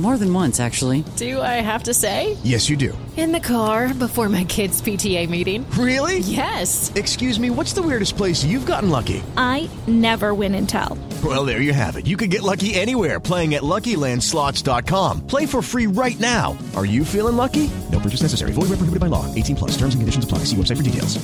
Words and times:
More 0.00 0.16
than 0.16 0.32
once, 0.32 0.60
actually. 0.60 1.04
Do 1.16 1.42
I 1.42 1.60
have 1.60 1.82
to 1.82 1.92
say? 1.92 2.38
Yes, 2.42 2.70
you 2.70 2.76
do. 2.78 2.96
In 3.18 3.32
the 3.32 3.40
car 3.40 3.92
before 3.92 4.30
my 4.30 4.44
kids' 4.44 4.80
PTA 4.80 5.28
meeting. 5.28 5.70
Really? 5.72 6.20
Yes. 6.20 6.90
Excuse 6.94 7.38
me, 7.38 7.50
what's 7.50 7.74
the 7.74 7.82
weirdest 7.82 8.16
place 8.16 8.42
you've 8.42 8.64
gotten 8.64 8.88
lucky? 8.88 9.22
I 9.36 9.68
never 9.86 10.32
win 10.32 10.54
and 10.54 10.66
tell. 10.66 10.96
Well, 11.22 11.44
there 11.44 11.60
you 11.60 11.74
have 11.74 11.96
it. 11.96 12.06
You 12.06 12.16
can 12.16 12.30
get 12.30 12.40
lucky 12.42 12.72
anywhere 12.72 13.20
playing 13.20 13.54
at 13.56 13.62
LuckyLandSlots.com. 13.62 15.26
Play 15.26 15.44
for 15.44 15.60
free 15.60 15.86
right 15.86 16.18
now. 16.18 16.56
Are 16.74 16.86
you 16.86 17.04
feeling 17.04 17.36
lucky? 17.36 17.70
No 17.92 18.00
purchase 18.00 18.22
necessary. 18.22 18.52
Void 18.52 18.70
where 18.70 18.80
prohibited 18.80 19.00
by 19.00 19.08
law. 19.08 19.26
18 19.34 19.54
plus. 19.54 19.72
Terms 19.72 19.92
and 19.92 20.00
conditions 20.00 20.24
apply. 20.24 20.44
See 20.44 20.56
website 20.56 20.78
for 20.78 20.82
details. 20.82 21.18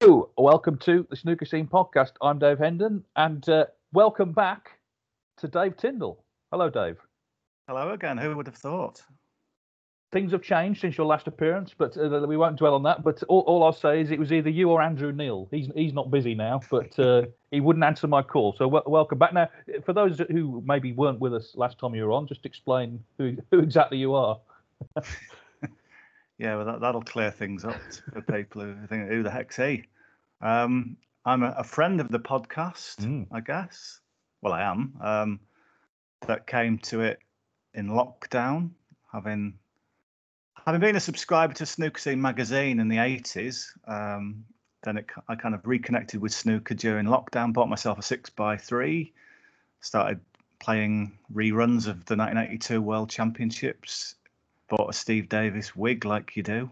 Hello, 0.00 0.30
welcome 0.36 0.76
to 0.78 1.06
the 1.08 1.14
Snooker 1.14 1.44
Scene 1.44 1.68
podcast. 1.68 2.14
I'm 2.20 2.40
Dave 2.40 2.58
Hendon, 2.58 3.04
and 3.14 3.48
uh, 3.48 3.66
welcome 3.92 4.32
back 4.32 4.70
to 5.36 5.46
Dave 5.46 5.76
Tindall. 5.76 6.24
Hello, 6.50 6.68
Dave. 6.68 6.96
Hello 7.68 7.90
again. 7.90 8.16
Who 8.16 8.34
would 8.34 8.46
have 8.46 8.56
thought? 8.56 9.02
Things 10.10 10.32
have 10.32 10.40
changed 10.40 10.80
since 10.80 10.96
your 10.96 11.06
last 11.06 11.26
appearance, 11.26 11.74
but 11.76 11.98
uh, 11.98 12.24
we 12.26 12.38
won't 12.38 12.56
dwell 12.56 12.74
on 12.74 12.82
that. 12.84 13.04
But 13.04 13.22
all, 13.24 13.40
all 13.40 13.62
I'll 13.62 13.74
say 13.74 14.00
is 14.00 14.10
it 14.10 14.18
was 14.18 14.32
either 14.32 14.48
you 14.48 14.70
or 14.70 14.80
Andrew 14.80 15.12
Neil. 15.12 15.48
He's 15.50 15.68
he's 15.74 15.92
not 15.92 16.10
busy 16.10 16.34
now, 16.34 16.62
but 16.70 16.98
uh, 16.98 17.26
he 17.50 17.60
wouldn't 17.60 17.84
answer 17.84 18.06
my 18.06 18.22
call. 18.22 18.54
So 18.54 18.70
w- 18.70 18.82
welcome 18.86 19.18
back. 19.18 19.34
Now, 19.34 19.50
for 19.84 19.92
those 19.92 20.18
who 20.30 20.62
maybe 20.64 20.94
weren't 20.94 21.20
with 21.20 21.34
us 21.34 21.52
last 21.56 21.78
time 21.78 21.94
you 21.94 22.06
were 22.06 22.12
on, 22.12 22.26
just 22.26 22.46
explain 22.46 23.04
who 23.18 23.36
who 23.50 23.58
exactly 23.58 23.98
you 23.98 24.14
are. 24.14 24.40
Yeah, 26.40 26.54
well, 26.54 26.66
that, 26.66 26.80
that'll 26.80 27.02
clear 27.02 27.32
things 27.32 27.64
up 27.64 27.80
for 28.12 28.22
people 28.22 28.62
who 28.62 28.86
think, 28.86 29.08
who 29.08 29.24
the 29.24 29.30
heck's 29.32 29.56
he? 29.56 29.82
Um, 30.40 30.96
I'm 31.24 31.42
a, 31.42 31.52
a 31.58 31.64
friend 31.64 32.00
of 32.00 32.12
the 32.12 32.20
podcast, 32.20 32.98
Mm. 32.98 33.26
I 33.32 33.40
guess. 33.40 33.98
Well, 34.40 34.52
I 34.52 34.62
am. 34.62 34.94
Um, 35.00 35.40
that 36.28 36.46
came 36.46 36.78
to 36.78 37.00
it 37.00 37.18
in 37.74 37.88
lockdown, 37.88 38.70
having 39.12 39.58
having 40.66 40.80
been 40.80 40.96
a 40.96 41.00
subscriber 41.00 41.54
to 41.54 41.66
Snooker 41.66 42.16
magazine 42.16 42.80
in 42.80 42.88
the 42.88 42.96
80s. 42.96 43.68
Um, 43.86 44.44
then 44.82 44.98
it, 44.98 45.06
I 45.28 45.34
kind 45.34 45.54
of 45.54 45.66
reconnected 45.66 46.20
with 46.20 46.32
snooker 46.32 46.74
during 46.74 47.06
lockdown. 47.06 47.52
Bought 47.52 47.68
myself 47.68 47.98
a 47.98 48.02
six 48.02 48.30
by 48.30 48.56
three. 48.56 49.12
Started 49.80 50.20
playing 50.60 51.18
reruns 51.32 51.86
of 51.86 52.04
the 52.04 52.16
1982 52.16 52.80
World 52.80 53.10
Championships. 53.10 54.14
Bought 54.68 54.90
a 54.90 54.92
Steve 54.92 55.28
Davis 55.28 55.74
wig 55.74 56.04
like 56.04 56.36
you 56.36 56.42
do. 56.42 56.70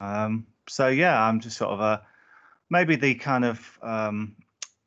Um, 0.00 0.46
so 0.68 0.88
yeah, 0.88 1.22
I'm 1.22 1.40
just 1.40 1.56
sort 1.56 1.72
of 1.72 1.80
a 1.80 2.02
maybe 2.70 2.96
the 2.96 3.14
kind 3.14 3.44
of 3.44 3.78
um, 3.82 4.34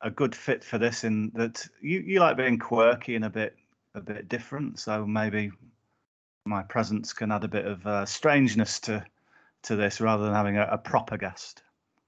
a 0.02 0.10
good 0.10 0.34
fit 0.34 0.64
for 0.64 0.78
this 0.78 1.04
in 1.04 1.30
that 1.34 1.66
you, 1.80 2.00
you 2.00 2.20
like 2.20 2.36
being 2.36 2.58
quirky 2.58 3.14
and 3.14 3.24
a 3.24 3.30
bit 3.30 3.56
a 3.96 4.00
bit 4.00 4.28
different. 4.28 4.78
So 4.78 5.06
maybe 5.06 5.50
my 6.44 6.62
presence 6.62 7.12
can 7.12 7.32
add 7.32 7.44
a 7.44 7.48
bit 7.48 7.66
of 7.66 7.86
uh, 7.86 8.06
strangeness 8.06 8.78
to 8.80 9.04
to 9.62 9.74
this 9.74 10.00
rather 10.00 10.24
than 10.24 10.34
having 10.34 10.56
a, 10.58 10.68
a 10.70 10.78
proper 10.78 11.16
guest. 11.16 11.62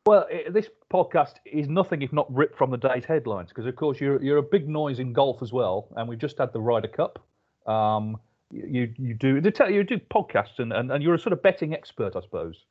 Well, 0.07 0.27
i 0.33 0.49
this 0.51 0.69
podcast 0.93 1.35
is 1.45 1.69
nothing 1.69 2.03
if 2.03 2.13
not 2.13 2.33
ripped 2.33 2.57
from 2.57 2.71
the 2.71 2.77
day's 2.77 3.05
headlines, 3.05 3.49
because 3.49 3.67
of 3.67 3.75
course 3.75 4.01
you're 4.01 4.23
you're 4.23 4.39
a 4.39 4.43
big 4.43 4.69
noise 4.69 5.01
in 5.01 5.13
golf 5.13 5.43
as 5.43 5.53
well, 5.53 5.89
and 5.97 6.09
we've 6.09 6.19
just 6.19 6.39
had 6.39 6.53
the 6.53 6.61
Ryder 6.61 6.89
Cup. 6.89 7.19
Um, 7.67 8.19
you 8.51 8.93
you 8.97 9.15
do 9.15 9.35
you 9.37 9.51
tell 9.51 9.71
you 9.71 9.83
do 9.85 9.99
podcasts 9.99 10.59
and, 10.59 10.73
and, 10.73 10.91
and 10.93 11.03
you're 11.03 11.15
a 11.15 11.19
sort 11.19 11.33
of 11.33 11.43
betting 11.43 11.75
expert, 11.75 12.15
I 12.17 12.21
suppose. 12.21 12.65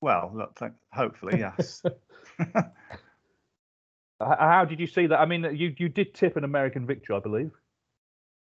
Well, 0.00 0.32
look, 0.34 0.58
hopefully, 0.92 1.38
yes. 1.38 1.82
How 4.20 4.64
did 4.64 4.80
you 4.80 4.86
see 4.86 5.06
that? 5.06 5.20
I 5.20 5.26
mean, 5.26 5.44
you 5.54 5.74
you 5.78 5.88
did 5.88 6.14
tip 6.14 6.36
an 6.36 6.44
American 6.44 6.86
victory, 6.86 7.16
I 7.16 7.20
believe. 7.20 7.52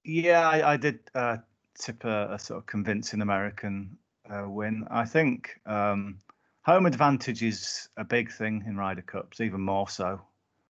Yeah, 0.06 0.48
I, 0.48 0.74
I 0.74 0.76
did 0.76 1.00
uh, 1.16 1.38
tip 1.76 2.04
a, 2.04 2.34
a 2.34 2.38
sort 2.38 2.58
of 2.58 2.66
convincing 2.66 3.22
American 3.22 3.98
uh, 4.30 4.48
win. 4.48 4.86
I 4.88 5.04
think 5.04 5.60
um, 5.66 6.18
home 6.62 6.86
advantage 6.86 7.42
is 7.42 7.88
a 7.96 8.04
big 8.04 8.30
thing 8.30 8.62
in 8.68 8.76
Ryder 8.76 9.02
Cups, 9.02 9.40
even 9.40 9.60
more 9.60 9.88
so. 9.88 10.20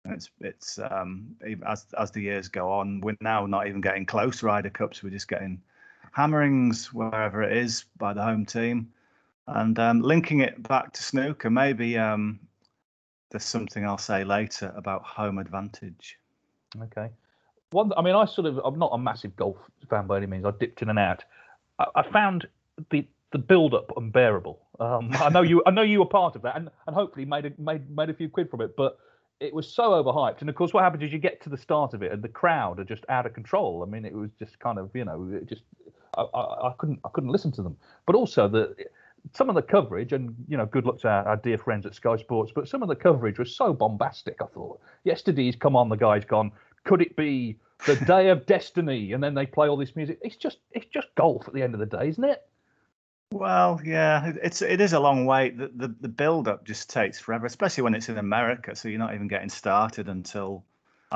It's 0.03 0.29
it's 0.41 0.79
um, 0.79 1.35
as 1.65 1.85
as 1.97 2.11
the 2.11 2.21
years 2.21 2.49
go 2.49 2.71
on, 2.71 2.99
we're 2.99 3.15
now 3.21 3.45
not 3.45 3.67
even 3.67 3.79
getting 3.79 4.05
close 4.05 4.43
Ryder 4.43 4.69
Cups. 4.69 5.01
We're 5.01 5.11
just 5.11 5.29
getting 5.29 5.61
hammerings 6.11 6.91
wherever 6.91 7.41
it 7.41 7.55
is 7.55 7.85
by 7.97 8.13
the 8.13 8.23
home 8.23 8.45
team, 8.45 8.91
and 9.47 9.79
um, 9.79 10.01
linking 10.01 10.41
it 10.41 10.61
back 10.67 10.91
to 10.93 11.03
snooker. 11.03 11.49
Maybe 11.49 11.97
um, 11.97 12.39
there's 13.29 13.45
something 13.45 13.85
I'll 13.85 13.97
say 13.97 14.25
later 14.25 14.73
about 14.75 15.03
home 15.03 15.37
advantage. 15.37 16.17
Okay. 16.81 17.11
One, 17.71 17.91
I 17.95 18.01
mean, 18.01 18.15
I 18.15 18.25
sort 18.25 18.47
of, 18.47 18.59
I'm 18.63 18.77
not 18.77 18.91
a 18.93 18.97
massive 18.97 19.35
golf 19.35 19.57
fan 19.89 20.07
by 20.07 20.17
any 20.17 20.27
means. 20.27 20.45
I 20.45 20.51
dipped 20.59 20.81
in 20.81 20.89
and 20.89 20.99
out. 20.99 21.23
I, 21.79 21.85
I 21.95 22.11
found 22.11 22.47
the 22.89 23.07
the 23.31 23.37
build 23.37 23.73
up 23.73 23.91
unbearable. 23.95 24.59
Um, 24.79 25.09
I 25.13 25.29
know 25.29 25.41
you, 25.41 25.63
I 25.65 25.71
know 25.71 25.83
you 25.83 25.99
were 25.99 26.05
part 26.05 26.35
of 26.35 26.41
that, 26.41 26.57
and, 26.57 26.69
and 26.85 26.95
hopefully 26.95 27.25
made 27.25 27.45
a, 27.45 27.51
made 27.57 27.89
made 27.89 28.09
a 28.09 28.13
few 28.13 28.29
quid 28.29 28.49
from 28.49 28.61
it. 28.61 28.75
But 28.75 28.97
it 29.39 29.53
was 29.53 29.73
so 29.73 29.91
overhyped, 29.91 30.41
and 30.41 30.49
of 30.49 30.55
course, 30.55 30.73
what 30.73 30.83
happens 30.83 31.03
is 31.03 31.13
you 31.13 31.19
get 31.19 31.41
to 31.43 31.49
the 31.49 31.57
start 31.57 31.93
of 31.93 32.03
it, 32.03 32.11
and 32.11 32.21
the 32.21 32.29
crowd 32.29 32.79
are 32.79 32.83
just 32.83 33.05
out 33.09 33.25
of 33.25 33.33
control. 33.33 33.83
I 33.87 33.89
mean, 33.89 34.05
it 34.05 34.13
was 34.13 34.29
just 34.37 34.59
kind 34.59 34.77
of, 34.77 34.91
you 34.93 35.05
know, 35.05 35.29
it 35.33 35.47
just 35.47 35.63
I, 36.17 36.23
I, 36.33 36.69
I 36.69 36.73
couldn't 36.77 36.99
I 37.05 37.09
couldn't 37.13 37.31
listen 37.31 37.51
to 37.53 37.63
them. 37.63 37.77
But 38.05 38.15
also 38.15 38.47
the 38.47 38.75
some 39.33 39.49
of 39.49 39.55
the 39.55 39.61
coverage, 39.61 40.13
and 40.13 40.35
you 40.47 40.57
know, 40.57 40.65
good 40.65 40.85
luck 40.85 40.99
to 41.01 41.07
our, 41.07 41.25
our 41.25 41.37
dear 41.37 41.57
friends 41.57 41.85
at 41.85 41.95
Sky 41.95 42.17
Sports, 42.17 42.51
but 42.53 42.67
some 42.67 42.81
of 42.81 42.89
the 42.89 42.95
coverage 42.95 43.39
was 43.39 43.55
so 43.55 43.71
bombastic. 43.71 44.41
I 44.41 44.45
thought 44.47 44.81
yesterday's 45.03 45.55
come 45.55 45.75
on, 45.75 45.89
the 45.89 45.95
guy's 45.95 46.25
gone. 46.25 46.51
Could 46.83 47.01
it 47.01 47.15
be 47.15 47.57
the 47.85 47.95
day 47.95 48.29
of 48.29 48.45
destiny? 48.45 49.13
And 49.13 49.23
then 49.23 49.33
they 49.33 49.45
play 49.45 49.67
all 49.67 49.77
this 49.77 49.95
music. 49.95 50.19
It's 50.21 50.35
just 50.35 50.57
it's 50.71 50.87
just 50.87 51.07
golf 51.15 51.47
at 51.47 51.53
the 51.53 51.61
end 51.61 51.73
of 51.73 51.79
the 51.79 51.85
day, 51.85 52.09
isn't 52.09 52.23
it? 52.23 52.43
Well, 53.31 53.79
yeah, 53.83 54.33
it's 54.43 54.61
it 54.61 54.81
is 54.81 54.93
a 54.93 54.99
long 54.99 55.25
wait. 55.25 55.57
The 55.57 55.71
the, 55.73 55.95
the 56.01 56.09
build 56.09 56.47
up 56.47 56.65
just 56.65 56.89
takes 56.89 57.19
forever, 57.19 57.45
especially 57.45 57.83
when 57.83 57.95
it's 57.95 58.09
in 58.09 58.17
America. 58.17 58.75
So 58.75 58.89
you're 58.89 58.99
not 58.99 59.13
even 59.13 59.27
getting 59.27 59.49
started 59.49 60.09
until 60.09 60.63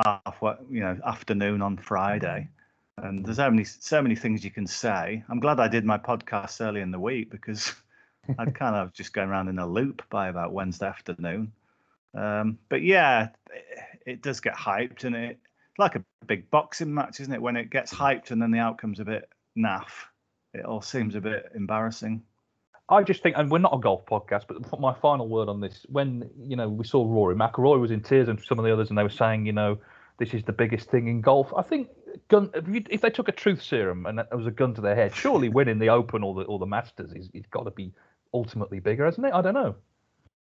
half 0.03 0.37
you 0.69 0.81
know 0.81 0.97
afternoon 1.05 1.61
on 1.61 1.77
Friday. 1.77 2.49
And 2.97 3.25
there's 3.25 3.37
so 3.37 3.49
many 3.49 3.65
so 3.65 4.01
many 4.01 4.15
things 4.15 4.45
you 4.45 4.51
can 4.51 4.67
say. 4.67 5.23
I'm 5.29 5.39
glad 5.39 5.59
I 5.59 5.67
did 5.67 5.83
my 5.83 5.97
podcast 5.97 6.61
early 6.61 6.81
in 6.81 6.91
the 6.91 6.99
week 6.99 7.29
because 7.29 7.73
I'd 8.39 8.55
kind 8.55 8.75
of 8.75 8.93
just 8.93 9.13
going 9.13 9.29
around 9.29 9.49
in 9.49 9.59
a 9.59 9.67
loop 9.67 10.01
by 10.09 10.29
about 10.29 10.53
Wednesday 10.53 10.87
afternoon. 10.87 11.51
Um, 12.13 12.57
but 12.69 12.81
yeah, 12.81 13.29
it, 13.51 14.01
it 14.05 14.21
does 14.21 14.39
get 14.39 14.55
hyped, 14.55 15.03
and 15.03 15.15
it 15.15 15.39
like 15.77 15.95
a 15.95 16.03
big 16.25 16.49
boxing 16.49 16.93
match, 16.93 17.19
isn't 17.19 17.33
it? 17.33 17.41
When 17.41 17.55
it 17.55 17.69
gets 17.69 17.93
hyped 17.93 18.31
and 18.31 18.41
then 18.41 18.51
the 18.51 18.59
outcome's 18.59 18.99
a 18.99 19.05
bit 19.05 19.29
naff, 19.57 20.07
it 20.53 20.65
all 20.65 20.81
seems 20.81 21.15
a 21.15 21.21
bit 21.21 21.51
embarrassing. 21.55 22.23
I 22.87 23.01
just 23.01 23.23
think, 23.23 23.35
and 23.37 23.49
we're 23.49 23.57
not 23.57 23.73
a 23.73 23.79
golf 23.79 24.05
podcast, 24.05 24.43
but 24.47 24.79
my 24.79 24.93
final 24.93 25.27
word 25.27 25.49
on 25.49 25.59
this: 25.59 25.85
when 25.89 26.29
you 26.37 26.55
know 26.55 26.69
we 26.69 26.85
saw 26.85 27.03
Rory 27.03 27.35
McIlroy 27.35 27.79
was 27.79 27.91
in 27.91 28.01
tears, 28.01 28.27
and 28.27 28.39
some 28.41 28.59
of 28.59 28.65
the 28.65 28.71
others, 28.71 28.89
and 28.89 28.97
they 28.97 29.03
were 29.03 29.09
saying, 29.09 29.45
you 29.45 29.53
know, 29.53 29.79
this 30.19 30.33
is 30.33 30.43
the 30.43 30.53
biggest 30.53 30.89
thing 30.89 31.07
in 31.07 31.21
golf. 31.21 31.51
I 31.55 31.63
think 31.63 31.89
gun 32.27 32.49
if, 32.53 33.01
they 33.01 33.09
took 33.09 33.27
a 33.27 33.31
truth 33.31 33.61
serum 33.61 34.05
and 34.05 34.19
it 34.19 34.27
was 34.31 34.47
a 34.47 34.51
gun 34.51 34.73
to 34.75 34.81
their 34.81 34.95
head, 34.95 35.15
surely 35.15 35.49
winning 35.49 35.79
the 35.79 35.89
Open 35.89 36.23
or 36.23 36.35
the 36.35 36.41
or 36.41 36.59
the 36.59 36.65
Masters 36.65 37.11
is, 37.13 37.29
is 37.33 37.45
got 37.51 37.63
to 37.63 37.71
be 37.71 37.91
ultimately 38.33 38.79
bigger, 38.79 39.05
hasn't 39.05 39.25
it? 39.25 39.33
I 39.33 39.41
don't 39.41 39.53
know. 39.53 39.75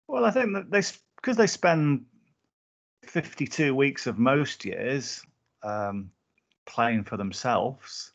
Well, 0.08 0.24
I 0.24 0.30
think 0.30 0.54
that 0.54 0.70
they 0.70 0.82
because 1.16 1.36
they 1.36 1.46
spend 1.46 2.06
52 3.04 3.74
weeks 3.74 4.06
of 4.06 4.18
most 4.18 4.64
years 4.64 5.22
um, 5.62 6.10
playing 6.66 7.04
for 7.04 7.16
themselves, 7.16 8.12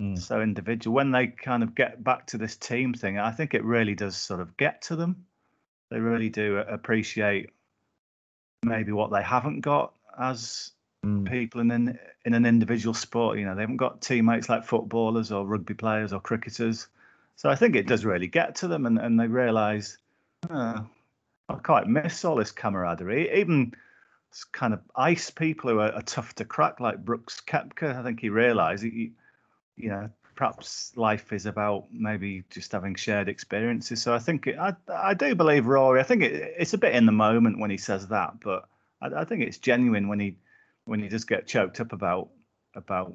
Mm. 0.00 0.18
so 0.18 0.40
individual. 0.40 0.94
When 0.94 1.10
they 1.12 1.26
kind 1.26 1.62
of 1.62 1.74
get 1.74 2.02
back 2.02 2.26
to 2.28 2.38
this 2.38 2.56
team 2.56 2.94
thing, 2.94 3.18
I 3.18 3.30
think 3.30 3.54
it 3.54 3.62
really 3.62 3.94
does 3.94 4.16
sort 4.16 4.40
of 4.40 4.56
get 4.56 4.82
to 4.82 4.96
them. 4.96 5.26
They 5.90 6.00
really 6.00 6.30
do 6.30 6.56
appreciate 6.58 7.50
maybe 8.64 8.92
what 8.92 9.10
they 9.10 9.22
haven't 9.22 9.60
got 9.60 9.92
as 10.18 10.72
Mm. 11.04 11.28
people 11.28 11.60
in 11.60 11.70
an 11.72 11.98
in 12.24 12.32
an 12.32 12.46
individual 12.46 12.94
sport. 12.94 13.36
You 13.36 13.44
know, 13.44 13.56
they 13.56 13.62
haven't 13.62 13.76
got 13.76 14.00
teammates 14.00 14.48
like 14.48 14.64
footballers 14.64 15.32
or 15.32 15.44
rugby 15.44 15.74
players 15.74 16.12
or 16.12 16.20
cricketers. 16.20 16.86
So 17.34 17.50
I 17.50 17.56
think 17.56 17.74
it 17.74 17.88
does 17.88 18.04
really 18.04 18.28
get 18.28 18.54
to 18.56 18.68
them, 18.68 18.86
and, 18.86 18.98
and 18.98 19.18
they 19.18 19.26
realise, 19.26 19.98
oh, 20.48 20.86
I 21.48 21.54
quite 21.54 21.88
miss 21.88 22.24
all 22.24 22.36
this 22.36 22.52
camaraderie. 22.52 23.40
Even 23.40 23.74
kind 24.52 24.72
of 24.72 24.80
ice 24.96 25.30
people 25.30 25.70
who 25.70 25.80
are, 25.80 25.92
are 25.92 26.02
tough 26.02 26.34
to 26.36 26.44
crack, 26.44 26.80
like 26.80 27.04
Brooks 27.04 27.40
Koepka. 27.46 27.98
I 27.98 28.02
think 28.02 28.20
he 28.20 28.28
realised, 28.28 28.84
you 28.84 29.12
know, 29.76 30.10
perhaps 30.34 30.92
life 30.96 31.32
is 31.32 31.46
about 31.46 31.86
maybe 31.92 32.44
just 32.50 32.72
having 32.72 32.94
shared 32.94 33.28
experiences. 33.28 34.02
So 34.02 34.14
I 34.14 34.18
think 34.18 34.46
it, 34.46 34.58
I 34.58 34.74
I 34.88 35.14
do 35.14 35.34
believe 35.34 35.66
Rory. 35.66 36.00
I 36.00 36.04
think 36.04 36.22
it, 36.22 36.54
it's 36.58 36.74
a 36.74 36.78
bit 36.78 36.94
in 36.94 37.06
the 37.06 37.12
moment 37.12 37.58
when 37.58 37.70
he 37.70 37.76
says 37.76 38.08
that, 38.08 38.40
but 38.42 38.68
I, 39.00 39.20
I 39.20 39.24
think 39.24 39.42
it's 39.42 39.58
genuine 39.58 40.08
when 40.08 40.20
he 40.20 40.36
when 40.84 41.02
he 41.02 41.08
does 41.08 41.24
get 41.24 41.46
choked 41.46 41.80
up 41.80 41.92
about 41.92 42.30
about 42.74 43.14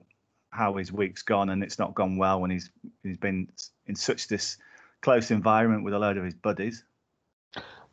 how 0.52 0.76
his 0.76 0.92
week's 0.92 1.24
gone 1.24 1.50
and 1.50 1.64
it's 1.64 1.80
not 1.80 1.96
gone 1.96 2.18
well 2.18 2.40
when 2.40 2.52
he's 2.52 2.70
he's 3.04 3.18
been 3.18 3.50
in 3.88 3.96
such 3.96 4.28
this 4.28 4.58
close 5.02 5.32
environment 5.32 5.84
with 5.84 5.94
a 5.94 6.00
load 6.00 6.18
of 6.18 6.24
his 6.24 6.36
buddies. 6.36 6.84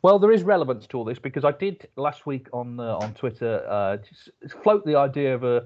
Well, 0.05 0.19
there 0.19 0.31
is 0.31 0.43
relevance 0.43 0.85
to 0.89 0.99
all 0.99 1.03
this 1.03 1.17
because 1.17 1.43
I 1.43 1.51
did 1.51 1.87
last 1.95 2.27
week 2.27 2.45
on 2.53 2.79
uh, 2.79 2.95
on 2.97 3.15
Twitter 3.15 3.65
uh, 3.67 3.97
float 4.61 4.85
the 4.85 4.95
idea 4.95 5.33
of 5.33 5.43
a, 5.43 5.63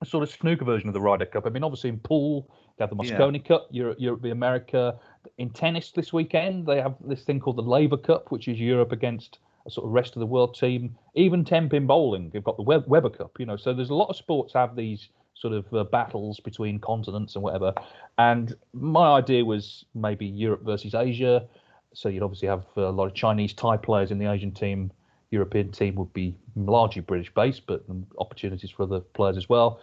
a 0.00 0.04
sort 0.04 0.24
of 0.24 0.30
snooker 0.30 0.64
version 0.64 0.88
of 0.88 0.94
the 0.94 1.00
Ryder 1.00 1.26
Cup. 1.26 1.46
I 1.46 1.50
mean, 1.50 1.62
obviously 1.62 1.90
in 1.90 2.00
pool 2.00 2.50
they 2.76 2.82
have 2.82 2.90
the 2.90 2.96
Yeah. 3.04 3.16
Mosconi 3.16 3.38
Cup, 3.46 3.68
Europe, 3.70 3.98
Europe, 4.00 4.24
America. 4.24 4.98
In 5.38 5.48
tennis 5.50 5.92
this 5.92 6.12
weekend 6.12 6.66
they 6.66 6.80
have 6.80 6.96
this 7.06 7.22
thing 7.22 7.38
called 7.38 7.54
the 7.56 7.62
Laver 7.62 7.98
Cup, 7.98 8.32
which 8.32 8.48
is 8.48 8.58
Europe 8.58 8.90
against 8.90 9.38
a 9.64 9.70
sort 9.70 9.86
of 9.86 9.92
rest 9.92 10.16
of 10.16 10.20
the 10.20 10.26
world 10.26 10.56
team. 10.58 10.98
Even 11.14 11.44
ten 11.44 11.68
pin 11.68 11.86
bowling, 11.86 12.30
they've 12.30 12.42
got 12.42 12.56
the 12.56 12.64
Web- 12.64 12.88
Weber 12.88 13.10
Cup. 13.10 13.38
You 13.38 13.46
know, 13.46 13.56
so 13.56 13.72
there's 13.72 13.90
a 13.90 13.94
lot 13.94 14.08
of 14.08 14.16
sports 14.16 14.54
have 14.54 14.74
these 14.74 15.10
sort 15.34 15.54
of 15.54 15.72
uh, 15.72 15.84
battles 15.84 16.40
between 16.40 16.80
continents 16.80 17.36
and 17.36 17.44
whatever. 17.44 17.72
And 18.18 18.56
my 18.72 19.12
idea 19.12 19.44
was 19.44 19.84
maybe 19.94 20.26
Europe 20.26 20.64
versus 20.64 20.96
Asia. 20.96 21.46
So 21.94 22.08
you'd 22.08 22.22
obviously 22.22 22.48
have 22.48 22.64
a 22.76 22.90
lot 22.90 23.06
of 23.06 23.14
Chinese 23.14 23.52
Thai 23.52 23.76
players 23.76 24.10
in 24.10 24.18
the 24.18 24.30
Asian 24.30 24.52
team. 24.52 24.90
European 25.30 25.72
team 25.72 25.94
would 25.94 26.12
be 26.12 26.36
largely 26.56 27.00
British 27.02 27.32
based, 27.34 27.66
but 27.66 27.84
opportunities 28.18 28.70
for 28.70 28.82
other 28.82 29.00
players 29.00 29.36
as 29.36 29.48
well. 29.48 29.80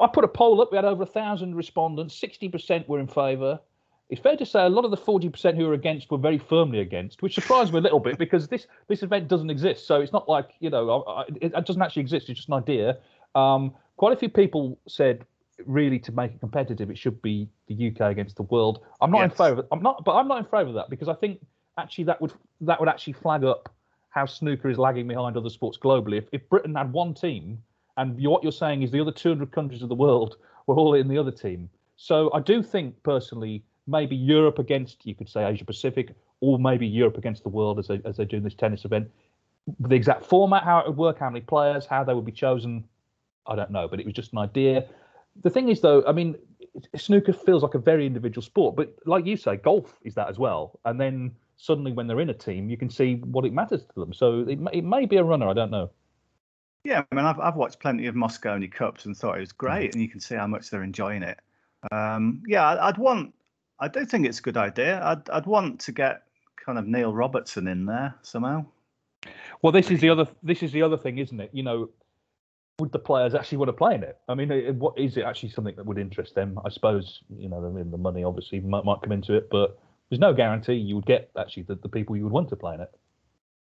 I 0.00 0.06
put 0.12 0.24
a 0.24 0.28
poll 0.28 0.60
up. 0.60 0.70
We 0.72 0.76
had 0.76 0.84
over 0.84 1.04
a 1.04 1.06
thousand 1.06 1.54
respondents. 1.54 2.14
Sixty 2.14 2.48
percent 2.48 2.88
were 2.88 3.00
in 3.00 3.06
favour. 3.06 3.60
It's 4.10 4.20
fair 4.20 4.36
to 4.36 4.46
say 4.46 4.64
a 4.64 4.68
lot 4.68 4.84
of 4.84 4.90
the 4.90 4.96
forty 4.96 5.28
percent 5.28 5.56
who 5.56 5.66
were 5.66 5.74
against 5.74 6.10
were 6.10 6.18
very 6.18 6.38
firmly 6.38 6.80
against, 6.80 7.22
which 7.22 7.34
surprised 7.34 7.72
me 7.72 7.78
a 7.78 7.82
little 7.82 8.00
bit 8.00 8.18
because 8.24 8.48
this 8.48 8.66
this 8.88 9.02
event 9.02 9.28
doesn't 9.28 9.50
exist. 9.50 9.86
So 9.86 10.00
it's 10.00 10.12
not 10.12 10.28
like 10.28 10.50
you 10.60 10.70
know 10.70 11.02
I- 11.02 11.20
I- 11.22 11.26
it, 11.40 11.52
it 11.54 11.66
doesn't 11.66 11.80
actually 11.82 12.02
exist. 12.02 12.28
It's 12.28 12.38
just 12.38 12.48
an 12.48 12.54
idea. 12.54 12.98
Um, 13.34 13.74
quite 13.96 14.12
a 14.12 14.16
few 14.16 14.28
people 14.28 14.78
said 14.88 15.24
really 15.66 15.98
to 15.98 16.12
make 16.12 16.32
it 16.32 16.40
competitive, 16.40 16.90
it 16.90 16.98
should 16.98 17.20
be 17.22 17.48
the 17.66 17.88
UK 17.88 18.10
against 18.10 18.36
the 18.36 18.42
world. 18.44 18.84
I'm 19.00 19.10
not 19.10 19.24
in 19.24 19.30
favour. 19.30 19.66
I'm 19.72 19.82
not, 19.82 20.04
but 20.04 20.14
I'm 20.14 20.28
not 20.28 20.38
in 20.38 20.44
favour 20.44 20.68
of 20.68 20.74
that 20.74 20.90
because 20.90 21.08
I 21.08 21.14
think 21.14 21.40
actually 21.78 22.04
that 22.04 22.20
would 22.20 22.32
that 22.62 22.78
would 22.80 22.88
actually 22.88 23.14
flag 23.14 23.44
up 23.44 23.72
how 24.10 24.26
snooker 24.26 24.70
is 24.70 24.78
lagging 24.78 25.06
behind 25.06 25.36
other 25.36 25.50
sports 25.50 25.78
globally. 25.78 26.18
If, 26.18 26.24
if 26.32 26.48
Britain 26.48 26.74
had 26.74 26.92
one 26.92 27.14
team, 27.14 27.62
and 27.96 28.20
you, 28.20 28.30
what 28.30 28.42
you're 28.42 28.52
saying 28.52 28.82
is 28.82 28.90
the 28.90 29.00
other 29.00 29.12
200 29.12 29.52
countries 29.52 29.82
of 29.82 29.88
the 29.88 29.94
world 29.94 30.36
were 30.66 30.74
all 30.74 30.94
in 30.94 31.08
the 31.08 31.18
other 31.18 31.30
team. 31.30 31.68
So 31.96 32.30
I 32.32 32.40
do 32.40 32.62
think 32.62 33.00
personally, 33.02 33.62
maybe 33.86 34.16
Europe 34.16 34.58
against 34.58 35.04
you 35.04 35.14
could 35.14 35.28
say 35.28 35.44
Asia 35.44 35.64
Pacific, 35.64 36.14
or 36.40 36.58
maybe 36.58 36.86
Europe 36.86 37.18
against 37.18 37.42
the 37.42 37.48
world 37.48 37.78
as 37.78 37.88
they 37.88 38.00
as 38.04 38.16
they 38.16 38.24
do 38.24 38.36
in 38.36 38.44
this 38.44 38.54
tennis 38.54 38.84
event. 38.84 39.08
The 39.80 39.94
exact 39.94 40.24
format, 40.24 40.62
how 40.64 40.78
it 40.78 40.86
would 40.86 40.96
work, 40.96 41.18
how 41.18 41.28
many 41.28 41.42
players, 41.42 41.84
how 41.84 42.04
they 42.04 42.14
would 42.14 42.24
be 42.24 42.32
chosen, 42.32 42.84
I 43.46 43.54
don't 43.56 43.70
know. 43.70 43.86
But 43.88 44.00
it 44.00 44.06
was 44.06 44.14
just 44.14 44.32
an 44.32 44.38
idea. 44.38 44.86
The 45.42 45.50
thing 45.50 45.68
is, 45.68 45.80
though, 45.80 46.04
I 46.06 46.12
mean, 46.12 46.36
snooker 46.96 47.32
feels 47.32 47.62
like 47.62 47.74
a 47.74 47.78
very 47.78 48.06
individual 48.06 48.42
sport, 48.42 48.76
but 48.76 48.94
like 49.06 49.26
you 49.26 49.36
say, 49.36 49.56
golf 49.56 49.98
is 50.02 50.14
that 50.14 50.28
as 50.28 50.38
well. 50.38 50.78
And 50.84 51.00
then 51.00 51.32
suddenly, 51.56 51.92
when 51.92 52.06
they're 52.06 52.20
in 52.20 52.30
a 52.30 52.34
team, 52.34 52.68
you 52.68 52.76
can 52.76 52.90
see 52.90 53.16
what 53.16 53.44
it 53.44 53.52
matters 53.52 53.84
to 53.84 54.00
them. 54.00 54.12
So 54.12 54.40
it, 54.48 54.58
may- 54.58 54.72
it 54.72 54.84
may 54.84 55.06
be 55.06 55.16
a 55.16 55.24
runner. 55.24 55.48
I 55.48 55.54
don't 55.54 55.70
know. 55.70 55.90
Yeah, 56.84 57.02
I 57.10 57.14
mean, 57.14 57.24
I've 57.24 57.38
I've 57.40 57.56
watched 57.56 57.80
plenty 57.80 58.06
of 58.06 58.14
Mosconi 58.14 58.70
Cups 58.70 59.04
and 59.04 59.16
thought 59.16 59.36
it 59.36 59.40
was 59.40 59.52
great, 59.52 59.92
and 59.92 60.02
you 60.02 60.08
can 60.08 60.20
see 60.20 60.36
how 60.36 60.46
much 60.46 60.70
they're 60.70 60.84
enjoying 60.84 61.22
it. 61.22 61.38
Um, 61.92 62.42
yeah, 62.46 62.76
I'd 62.80 62.98
want. 62.98 63.34
I 63.80 63.88
do 63.88 64.04
think 64.06 64.26
it's 64.26 64.38
a 64.38 64.42
good 64.42 64.56
idea. 64.56 65.04
I'd 65.04 65.28
I'd 65.28 65.46
want 65.46 65.80
to 65.80 65.92
get 65.92 66.22
kind 66.64 66.78
of 66.78 66.86
Neil 66.86 67.12
Robertson 67.12 67.66
in 67.66 67.84
there 67.84 68.14
somehow. 68.22 68.64
Well, 69.60 69.72
this 69.72 69.90
is 69.90 70.00
the 70.00 70.08
other. 70.08 70.28
This 70.42 70.62
is 70.62 70.72
the 70.72 70.82
other 70.82 70.96
thing, 70.96 71.18
isn't 71.18 71.40
it? 71.40 71.50
You 71.52 71.64
know, 71.64 71.90
would 72.78 72.92
the 72.92 72.98
players 72.98 73.34
actually 73.34 73.58
want 73.58 73.68
to 73.68 73.72
play 73.72 73.94
in 73.94 74.02
it? 74.02 74.18
I 74.28 74.34
mean, 74.34 74.50
it, 74.50 74.74
what 74.74 74.98
is 74.98 75.16
it 75.16 75.22
actually 75.22 75.50
something 75.50 75.74
that 75.76 75.84
would 75.84 75.98
interest 75.98 76.34
them? 76.34 76.58
I 76.64 76.68
suppose 76.68 77.22
you 77.36 77.48
know, 77.48 77.64
I 77.64 77.70
mean, 77.70 77.90
the 77.90 77.98
money 77.98 78.24
obviously 78.24 78.60
might, 78.60 78.84
might 78.84 79.02
come 79.02 79.12
into 79.12 79.34
it, 79.34 79.48
but 79.50 79.78
there's 80.08 80.20
no 80.20 80.32
guarantee 80.32 80.74
you 80.74 80.94
would 80.94 81.06
get 81.06 81.30
actually 81.36 81.64
the, 81.64 81.74
the 81.76 81.88
people 81.88 82.16
you 82.16 82.24
would 82.24 82.32
want 82.32 82.48
to 82.50 82.56
play 82.56 82.74
in 82.74 82.80
it. 82.80 82.90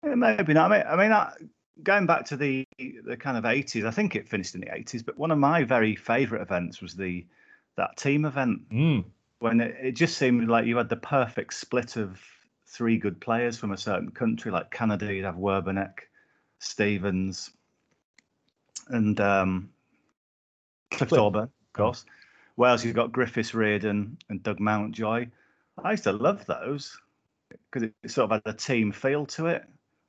Yeah, 0.04 0.14
maybe 0.14 0.52
not. 0.52 0.70
I 0.70 0.76
mean, 0.76 0.86
I 0.88 0.96
mean, 0.96 1.12
I, 1.12 1.32
going 1.82 2.06
back 2.06 2.24
to 2.26 2.36
the 2.36 2.64
the 2.78 3.16
kind 3.16 3.36
of 3.36 3.44
eighties, 3.46 3.84
I 3.84 3.90
think 3.90 4.16
it 4.16 4.28
finished 4.28 4.54
in 4.54 4.60
the 4.60 4.74
eighties. 4.74 5.02
But 5.02 5.16
one 5.16 5.30
of 5.30 5.38
my 5.38 5.62
very 5.62 5.94
favourite 5.94 6.42
events 6.42 6.82
was 6.82 6.94
the 6.94 7.24
that 7.76 7.96
team 7.96 8.24
event 8.24 8.68
Mm. 8.70 9.04
when 9.38 9.60
it, 9.60 9.76
it 9.80 9.92
just 9.92 10.16
seemed 10.18 10.48
like 10.48 10.66
you 10.66 10.76
had 10.78 10.88
the 10.88 10.96
perfect 10.96 11.54
split 11.54 11.96
of 11.96 12.20
three 12.66 12.98
good 12.98 13.20
players 13.20 13.56
from 13.56 13.70
a 13.70 13.76
certain 13.76 14.10
country, 14.10 14.50
like 14.50 14.70
Canada. 14.70 15.14
You'd 15.14 15.24
have 15.24 15.36
Werbeniuk, 15.36 15.98
Stevens, 16.58 17.50
and 18.88 19.20
um, 19.20 19.70
Cliff. 20.90 21.10
Thorburn, 21.10 21.44
of 21.44 21.72
course. 21.72 22.04
Wales, 22.56 22.84
you've 22.84 22.94
got 22.94 23.12
Griffiths, 23.12 23.54
Reardon, 23.54 24.16
and 24.28 24.42
Doug 24.42 24.60
Mountjoy. 24.60 25.28
I 25.82 25.90
used 25.90 26.04
to 26.04 26.12
love 26.12 26.46
those 26.46 26.98
because 27.70 27.82
it 27.82 28.10
sort 28.10 28.30
of 28.30 28.42
had 28.44 28.54
a 28.54 28.56
team 28.56 28.92
feel 28.92 29.26
to 29.26 29.46
it. 29.46 29.64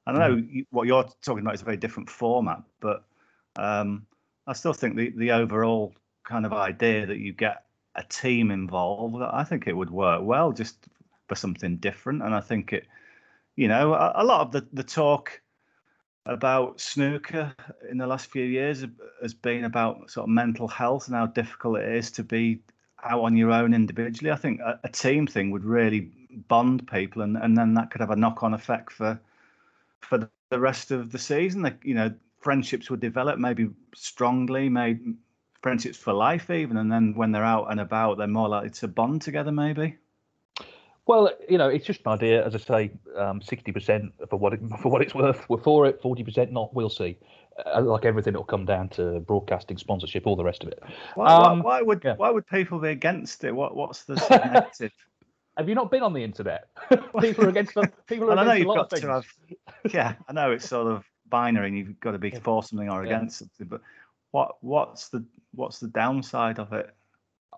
I 0.05 0.11
don't 0.11 0.21
know 0.21 0.47
you, 0.49 0.65
what 0.71 0.87
you're 0.87 1.03
talking 1.21 1.41
about 1.41 1.55
is 1.55 1.61
a 1.61 1.65
very 1.65 1.75
different 1.75 2.09
format, 2.09 2.61
but 2.79 3.03
um, 3.57 4.05
I 4.47 4.53
still 4.53 4.71
think 4.73 4.95
the, 4.95 5.09
the 5.17 5.31
overall 5.31 5.93
kind 6.23 6.45
of 6.45 6.53
idea 6.53 7.05
that 7.05 7.17
you 7.17 7.33
get 7.33 7.65
a 7.95 8.03
team 8.03 8.51
involved, 8.51 9.21
I 9.21 9.43
think 9.43 9.67
it 9.67 9.75
would 9.75 9.89
work 9.89 10.21
well 10.23 10.53
just 10.53 10.87
for 11.27 11.35
something 11.35 11.77
different. 11.77 12.23
And 12.23 12.33
I 12.33 12.39
think 12.39 12.71
it, 12.71 12.87
you 13.57 13.67
know, 13.67 13.93
a, 13.93 14.13
a 14.15 14.23
lot 14.23 14.41
of 14.41 14.51
the, 14.53 14.65
the 14.71 14.83
talk 14.83 15.41
about 16.27 16.79
snooker 16.79 17.53
in 17.89 17.97
the 17.97 18.07
last 18.07 18.27
few 18.31 18.43
years 18.43 18.85
has 19.21 19.33
been 19.33 19.63
about 19.65 20.09
sort 20.11 20.25
of 20.25 20.29
mental 20.29 20.67
health 20.67 21.07
and 21.07 21.15
how 21.15 21.27
difficult 21.27 21.79
it 21.79 21.89
is 21.95 22.11
to 22.11 22.23
be 22.23 22.59
out 23.03 23.21
on 23.21 23.37
your 23.37 23.51
own 23.51 23.73
individually. 23.73 24.31
I 24.31 24.35
think 24.35 24.59
a, 24.61 24.79
a 24.83 24.89
team 24.89 25.27
thing 25.27 25.51
would 25.51 25.63
really 25.63 26.11
bond 26.47 26.87
people, 26.87 27.21
and, 27.21 27.37
and 27.37 27.57
then 27.57 27.73
that 27.75 27.91
could 27.91 28.01
have 28.01 28.11
a 28.11 28.15
knock 28.15 28.43
on 28.43 28.53
effect 28.53 28.91
for 28.91 29.19
for 30.01 30.17
the- 30.19 30.59
rest 30.59 30.91
of 30.91 31.11
the 31.11 31.19
season. 31.19 31.61
Like 31.63 31.83
you 31.83 31.93
know, 31.93 32.13
friendships 32.39 32.89
would 32.89 32.99
develop 33.01 33.39
maybe 33.39 33.69
strongly, 33.95 34.69
made 34.69 35.15
friendships 35.61 35.97
for 35.97 36.13
life 36.13 36.49
even, 36.49 36.77
and 36.77 36.91
then 36.91 37.13
when 37.15 37.31
they're 37.31 37.43
out 37.43 37.71
and 37.71 37.79
about, 37.79 38.17
they're 38.17 38.27
more 38.27 38.49
likely 38.49 38.69
to 38.71 38.87
bond 38.87 39.21
together. 39.21 39.51
Maybe. 39.51 39.97
Well, 41.07 41.31
you 41.49 41.57
know, 41.57 41.69
it's 41.69 41.85
just 41.85 42.01
an 42.05 42.11
idea. 42.11 42.45
As 42.45 42.53
I 42.53 42.57
say, 42.59 42.91
um, 43.15 43.41
sixty 43.41 43.71
percent 43.71 44.13
for 44.29 44.37
what 44.37 44.53
it, 44.53 44.59
for 44.81 44.89
what 44.89 45.01
it's 45.01 45.15
worth, 45.15 45.49
we're 45.49 45.57
for 45.61 45.85
it. 45.87 46.01
Forty 46.01 46.23
percent 46.23 46.51
not. 46.51 46.73
We'll 46.73 46.89
see. 46.89 47.17
Uh, 47.65 47.81
like 47.81 48.05
everything, 48.05 48.33
it'll 48.33 48.43
come 48.43 48.65
down 48.65 48.87
to 48.89 49.19
broadcasting, 49.21 49.77
sponsorship, 49.77 50.27
all 50.27 50.35
the 50.35 50.43
rest 50.43 50.61
of 50.63 50.69
it. 50.69 50.79
Why, 51.15 51.25
why- 51.25 51.51
Um, 51.51 51.63
why, 51.63 51.81
would 51.81 52.03
yeah. 52.05 52.13
why 52.15 52.29
would 52.29 52.45
people 52.45 52.77
be 52.79 52.89
against 52.89 53.43
it? 53.43 53.51
What 53.55 53.75
what's 53.75 54.03
the 54.03 54.15
negative? 54.29 54.91
Have 55.57 55.67
you 55.67 55.73
not 55.73 55.89
been 55.89 56.03
on 56.03 56.13
the 56.13 56.23
internet? 56.23 56.67
people 57.19 57.45
are 57.45 57.49
against 57.49 57.73
them. 57.73 57.91
People 58.05 58.25
are 58.25 58.35
Well, 58.35 58.39
I 58.39 58.43
know 58.43 58.51
against 58.51 58.67
you've 58.67 58.75
got 58.75 58.89
to 58.91 59.07
have. 59.07 59.25
Yeah, 59.91 60.13
I 60.27 60.33
know 60.33 60.51
it's 60.51 60.67
sort 60.69 60.85
of 60.91 61.03
binary, 61.29 61.69
and 61.69 61.77
you've 61.77 61.99
got 61.99 62.11
to 62.11 62.19
be 62.19 62.29
for 62.31 62.61
something 62.61 62.89
or 62.89 63.03
Yeah. 63.05 63.15
against 63.15 63.39
something. 63.39 63.65
But 63.67 63.81
what 64.31 64.57
what's 64.61 65.09
the 65.09 65.25
what's 65.55 65.79
the 65.79 65.87
downside 65.87 66.59
of 66.59 66.73
it? 66.73 66.93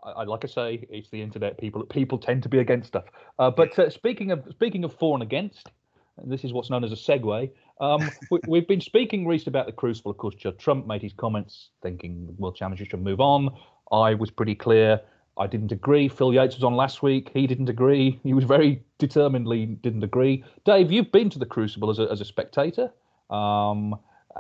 I, 0.04 0.24
like 0.24 0.44
I 0.44 0.48
say, 0.48 0.88
it's 0.90 1.10
the 1.10 1.22
internet. 1.22 1.58
People 1.58 1.84
people 1.84 2.18
tend 2.18 2.44
to 2.44 2.50
be 2.50 2.60
against 2.60 2.88
stuff. 2.88 3.06
Uh, 3.38 3.52
but 3.52 3.78
uh, 3.78 3.90
speaking 3.90 4.32
of 4.32 4.46
speaking 4.52 4.84
of 4.84 4.94
for 4.94 5.16
and 5.16 5.24
against, 5.24 5.70
and 6.18 6.32
this 6.32 6.44
is 6.44 6.54
what's 6.54 6.70
known 6.70 6.84
as 6.84 6.92
a 6.92 6.96
segue. 6.96 7.50
Um, 7.80 8.10
we, 8.32 8.40
we've 8.48 8.68
been 8.68 8.82
speaking 8.82 9.28
recently 9.28 9.52
about 9.52 9.66
the 9.66 9.72
Crucible. 9.72 10.12
Of 10.12 10.18
course, 10.18 10.36
Trump 10.58 10.88
made 10.88 11.02
his 11.02 11.14
comments 11.14 11.70
thinking 11.82 12.28
the 12.28 12.34
World 12.34 12.56
Championship 12.56 12.90
should 12.92 13.04
move 13.04 13.20
on. 13.20 13.50
I 13.92 14.14
was 14.14 14.30
pretty 14.30 14.56
clear. 14.56 15.02
I 15.38 15.48
didn't 15.48 15.72
agree. 15.72 16.10
Phil 16.10 16.34
Yates 16.34 16.56
was 16.56 16.64
on 16.64 16.76
last 16.76 17.02
week. 17.02 17.32
He 17.34 17.48
didn't 17.48 17.70
agree. 17.70 18.20
He 18.24 18.34
was 18.34 18.44
very 18.44 18.84
determinedly 18.98 19.66
didn't 19.66 20.04
agree. 20.04 20.44
Dave, 20.66 20.92
you've 20.92 21.12
been 21.12 21.30
to 21.30 21.40
the 21.40 21.46
Crucible 21.46 21.90
as 21.90 22.00
a, 22.00 22.12
as 22.12 22.20
a 22.20 22.26
spectator, 22.26 22.92
um, 23.30 23.96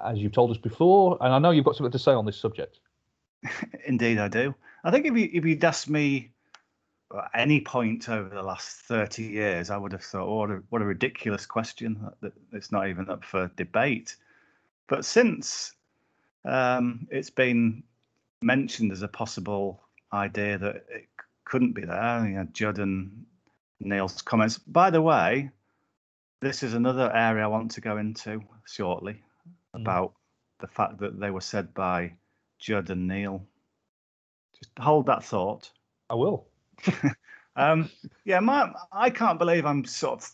as 0.05 0.19
you've 0.19 0.33
told 0.33 0.51
us 0.51 0.57
before, 0.57 1.17
and 1.21 1.33
I 1.33 1.39
know 1.39 1.51
you've 1.51 1.63
got 1.63 1.77
something 1.77 1.91
to 1.91 1.99
say 1.99 2.11
on 2.11 2.25
this 2.25 2.37
subject. 2.37 2.79
Indeed, 3.85 4.19
I 4.19 4.27
do. 4.27 4.53
I 4.83 4.91
think 4.91 5.05
if 5.05 5.15
you 5.15 5.29
if 5.33 5.45
you'd 5.45 5.63
asked 5.63 5.89
me 5.89 6.31
at 7.13 7.29
any 7.33 7.61
point 7.61 8.09
over 8.09 8.29
the 8.29 8.41
last 8.41 8.81
thirty 8.81 9.23
years, 9.23 9.69
I 9.69 9.77
would 9.77 9.91
have 9.91 10.03
thought, 10.03 10.27
oh, 10.27 10.35
what 10.35 10.51
a, 10.51 10.63
what 10.69 10.81
a 10.81 10.85
ridiculous 10.85 11.45
question. 11.45 11.99
That 12.21 12.33
it's 12.53 12.71
not 12.71 12.87
even 12.87 13.09
up 13.09 13.23
for 13.23 13.51
debate. 13.55 14.15
But 14.87 15.05
since 15.05 15.73
um, 16.45 17.07
it's 17.11 17.29
been 17.29 17.83
mentioned 18.41 18.91
as 18.91 19.01
a 19.01 19.07
possible 19.07 19.81
idea 20.13 20.57
that 20.57 20.75
it 20.89 21.07
couldn't 21.45 21.73
be 21.73 21.85
there. 21.85 22.25
You 22.27 22.35
know, 22.35 22.47
Judd 22.53 22.79
and 22.79 23.25
Neil's 23.79 24.21
comments. 24.21 24.57
By 24.57 24.89
the 24.89 25.01
way, 25.01 25.49
this 26.41 26.63
is 26.63 26.73
another 26.73 27.13
area 27.13 27.43
I 27.43 27.47
want 27.47 27.71
to 27.71 27.81
go 27.81 27.97
into 27.97 28.41
shortly 28.65 29.13
mm. 29.75 29.81
about 29.81 30.13
the 30.59 30.67
fact 30.67 30.99
that 30.99 31.19
they 31.19 31.31
were 31.31 31.41
said 31.41 31.73
by 31.73 32.13
Judd 32.59 32.89
and 32.89 33.07
Neil. 33.07 33.45
Just 34.61 34.77
hold 34.79 35.05
that 35.07 35.23
thought. 35.23 35.71
I 36.09 36.15
will. 36.15 36.47
um, 37.55 37.89
yeah, 38.25 38.39
my, 38.39 38.71
I 38.91 39.09
can't 39.09 39.39
believe 39.39 39.65
I'm 39.65 39.85
sort 39.85 40.21
of 40.21 40.29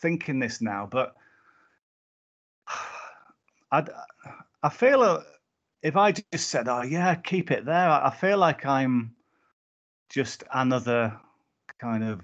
thinking 0.00 0.38
this 0.38 0.60
now, 0.60 0.88
but 0.90 1.14
I, 3.72 3.84
I 4.62 4.68
feel 4.68 5.22
if 5.82 5.96
I 5.96 6.12
just 6.12 6.48
said, 6.48 6.68
"Oh 6.68 6.82
yeah, 6.82 7.14
keep 7.14 7.50
it 7.50 7.64
there," 7.64 7.90
I 7.90 8.10
feel 8.10 8.38
like 8.38 8.64
I'm 8.64 9.14
just 10.08 10.44
another 10.52 11.18
kind 11.78 12.04
of 12.04 12.20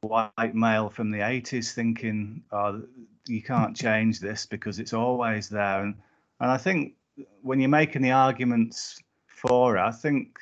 white 0.00 0.54
male 0.54 0.90
from 0.90 1.10
the 1.10 1.18
80s 1.18 1.72
thinking, 1.72 2.42
"Oh, 2.52 2.82
you 3.26 3.42
can't 3.42 3.76
change 3.86 4.20
this 4.20 4.46
because 4.46 4.78
it's 4.78 4.92
always 4.92 5.48
there." 5.48 5.82
And 5.82 5.94
and 6.40 6.50
I 6.50 6.56
think 6.56 6.94
when 7.42 7.60
you're 7.60 7.68
making 7.68 8.02
the 8.02 8.12
arguments 8.12 9.00
for 9.38 9.78
I 9.78 9.90
think 9.90 10.38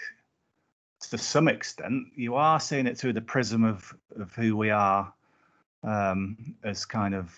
to 1.11 1.19
some 1.19 1.49
extent 1.49 2.07
you 2.15 2.35
are 2.35 2.59
seeing 2.59 2.87
it 2.87 2.99
through 2.99 3.13
the 3.13 3.21
prism 3.21 3.65
of 3.65 3.95
of 4.19 4.35
who 4.35 4.57
we 4.57 4.71
are 4.71 5.13
um, 5.85 6.57
as 6.65 6.85
kind 6.85 7.15
of 7.15 7.35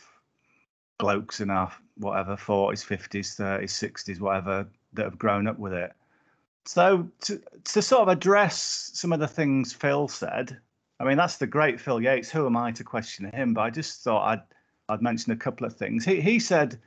blokes 0.99 1.41
in 1.41 1.51
our 1.51 1.73
whatever 1.97 2.37
40s 2.37 2.85
50s 2.85 3.37
30s 3.37 3.65
60s 3.65 4.21
whatever 4.21 4.67
that 4.95 5.05
have 5.05 5.19
grown 5.19 5.47
up 5.47 5.59
with 5.59 5.73
it. 5.73 5.93
So 6.65 7.09
to 7.23 7.41
to 7.65 7.83
sort 7.83 8.03
of 8.03 8.09
address 8.09 8.91
some 8.95 9.13
of 9.13 9.21
the 9.21 9.29
things 9.29 9.73
Phil 9.73 10.07
said, 10.09 10.59
I 11.01 11.05
mean 11.05 11.17
that's 11.17 11.37
the 11.37 11.47
great 11.47 11.81
Phil 11.81 12.01
Yates. 12.01 12.31
Who 12.31 12.47
am 12.47 12.57
I 12.57 12.73
to 12.73 12.85
question 12.85 13.31
him? 13.33 13.55
But 13.55 13.63
I 13.63 13.71
just 13.71 14.03
thought 14.03 14.29
I'd 14.29 14.43
I'd 14.89 15.03
mention 15.03 15.33
a 15.33 15.37
couple 15.37 15.67
of 15.67 15.75
things. 15.75 16.05
He 16.05 16.21
he 16.21 16.39
said 16.39 16.79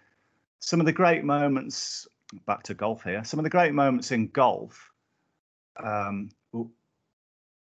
some 0.59 0.79
of 0.79 0.85
the 0.85 0.93
great 0.93 1.23
moments. 1.23 2.07
Back 2.45 2.63
to 2.63 2.73
golf 2.73 3.03
here. 3.03 3.23
Some 3.23 3.39
of 3.39 3.43
the 3.43 3.49
great 3.49 3.73
moments 3.73 4.11
in 4.11 4.27
golf 4.27 4.91
um, 5.77 6.29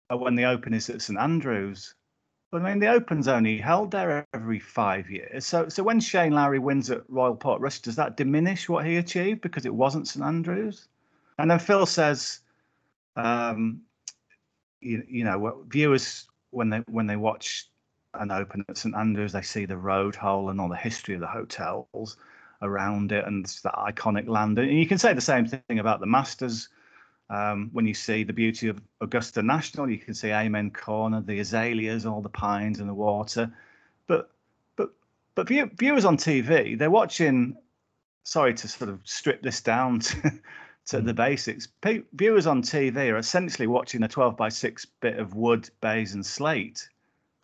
are 0.09 0.17
when 0.17 0.35
the 0.35 0.45
Open 0.45 0.73
is 0.73 0.89
at 0.89 1.01
St 1.01 1.19
Andrews. 1.19 1.95
But 2.51 2.63
I 2.63 2.69
mean, 2.69 2.79
the 2.79 2.91
Open's 2.91 3.29
only 3.29 3.57
held 3.57 3.91
there 3.91 4.27
every 4.33 4.59
five 4.59 5.09
years. 5.09 5.45
So, 5.45 5.69
so 5.69 5.83
when 5.83 6.01
Shane 6.01 6.33
Lowry 6.33 6.59
wins 6.59 6.91
at 6.91 7.09
Royal 7.09 7.35
Portrush, 7.35 7.81
does 7.81 7.95
that 7.95 8.17
diminish 8.17 8.67
what 8.67 8.85
he 8.85 8.97
achieved 8.97 9.39
because 9.39 9.65
it 9.65 9.73
wasn't 9.73 10.09
St 10.09 10.25
Andrews? 10.25 10.89
And 11.37 11.49
then 11.49 11.59
Phil 11.59 11.85
says, 11.85 12.41
um, 13.15 13.81
you, 14.81 15.01
you 15.07 15.23
know, 15.23 15.63
viewers 15.69 16.27
when 16.49 16.69
they 16.69 16.79
when 16.89 17.07
they 17.07 17.15
watch 17.15 17.69
an 18.15 18.31
Open 18.31 18.65
at 18.67 18.77
St 18.77 18.95
Andrews, 18.95 19.31
they 19.31 19.41
see 19.41 19.65
the 19.65 19.77
road 19.77 20.15
hole 20.15 20.49
and 20.49 20.59
all 20.59 20.67
the 20.67 20.75
history 20.75 21.15
of 21.15 21.21
the 21.21 21.27
hotels 21.27 22.17
around 22.61 23.11
it 23.11 23.25
and 23.25 23.45
that 23.63 23.75
iconic 23.75 24.27
land. 24.27 24.59
And 24.59 24.71
you 24.71 24.87
can 24.87 24.97
say 24.97 25.13
the 25.13 25.21
same 25.21 25.45
thing 25.45 25.79
about 25.79 25.99
the 25.99 26.05
Masters 26.05 26.69
um, 27.31 27.69
when 27.71 27.85
you 27.85 27.93
see 27.93 28.23
the 28.23 28.33
beauty 28.33 28.67
of 28.67 28.81
Augusta 28.99 29.41
National, 29.41 29.89
you 29.89 29.97
can 29.97 30.13
see 30.13 30.31
Amen 30.31 30.69
Corner, 30.69 31.21
the 31.21 31.39
azaleas, 31.39 32.05
all 32.05 32.21
the 32.21 32.29
pines 32.29 32.79
and 32.79 32.89
the 32.89 32.93
water. 32.93 33.51
But 34.05 34.29
but 34.75 34.89
but 35.33 35.47
view, 35.47 35.71
viewers 35.77 36.03
on 36.03 36.17
TV, 36.17 36.77
they're 36.77 36.91
watching. 36.91 37.55
Sorry 38.23 38.53
to 38.53 38.67
sort 38.67 38.89
of 38.89 38.99
strip 39.03 39.41
this 39.41 39.61
down 39.61 39.99
to, 40.01 40.21
to 40.87 40.97
mm. 40.97 41.05
the 41.05 41.13
basics. 41.13 41.67
P- 41.81 42.03
viewers 42.13 42.45
on 42.45 42.61
TV 42.61 43.11
are 43.11 43.17
essentially 43.17 43.65
watching 43.65 44.03
a 44.03 44.07
12 44.07 44.37
by 44.37 44.49
6 44.49 44.85
bit 44.99 45.17
of 45.17 45.33
wood, 45.33 45.67
baize, 45.79 46.13
and 46.13 46.23
slate 46.23 46.87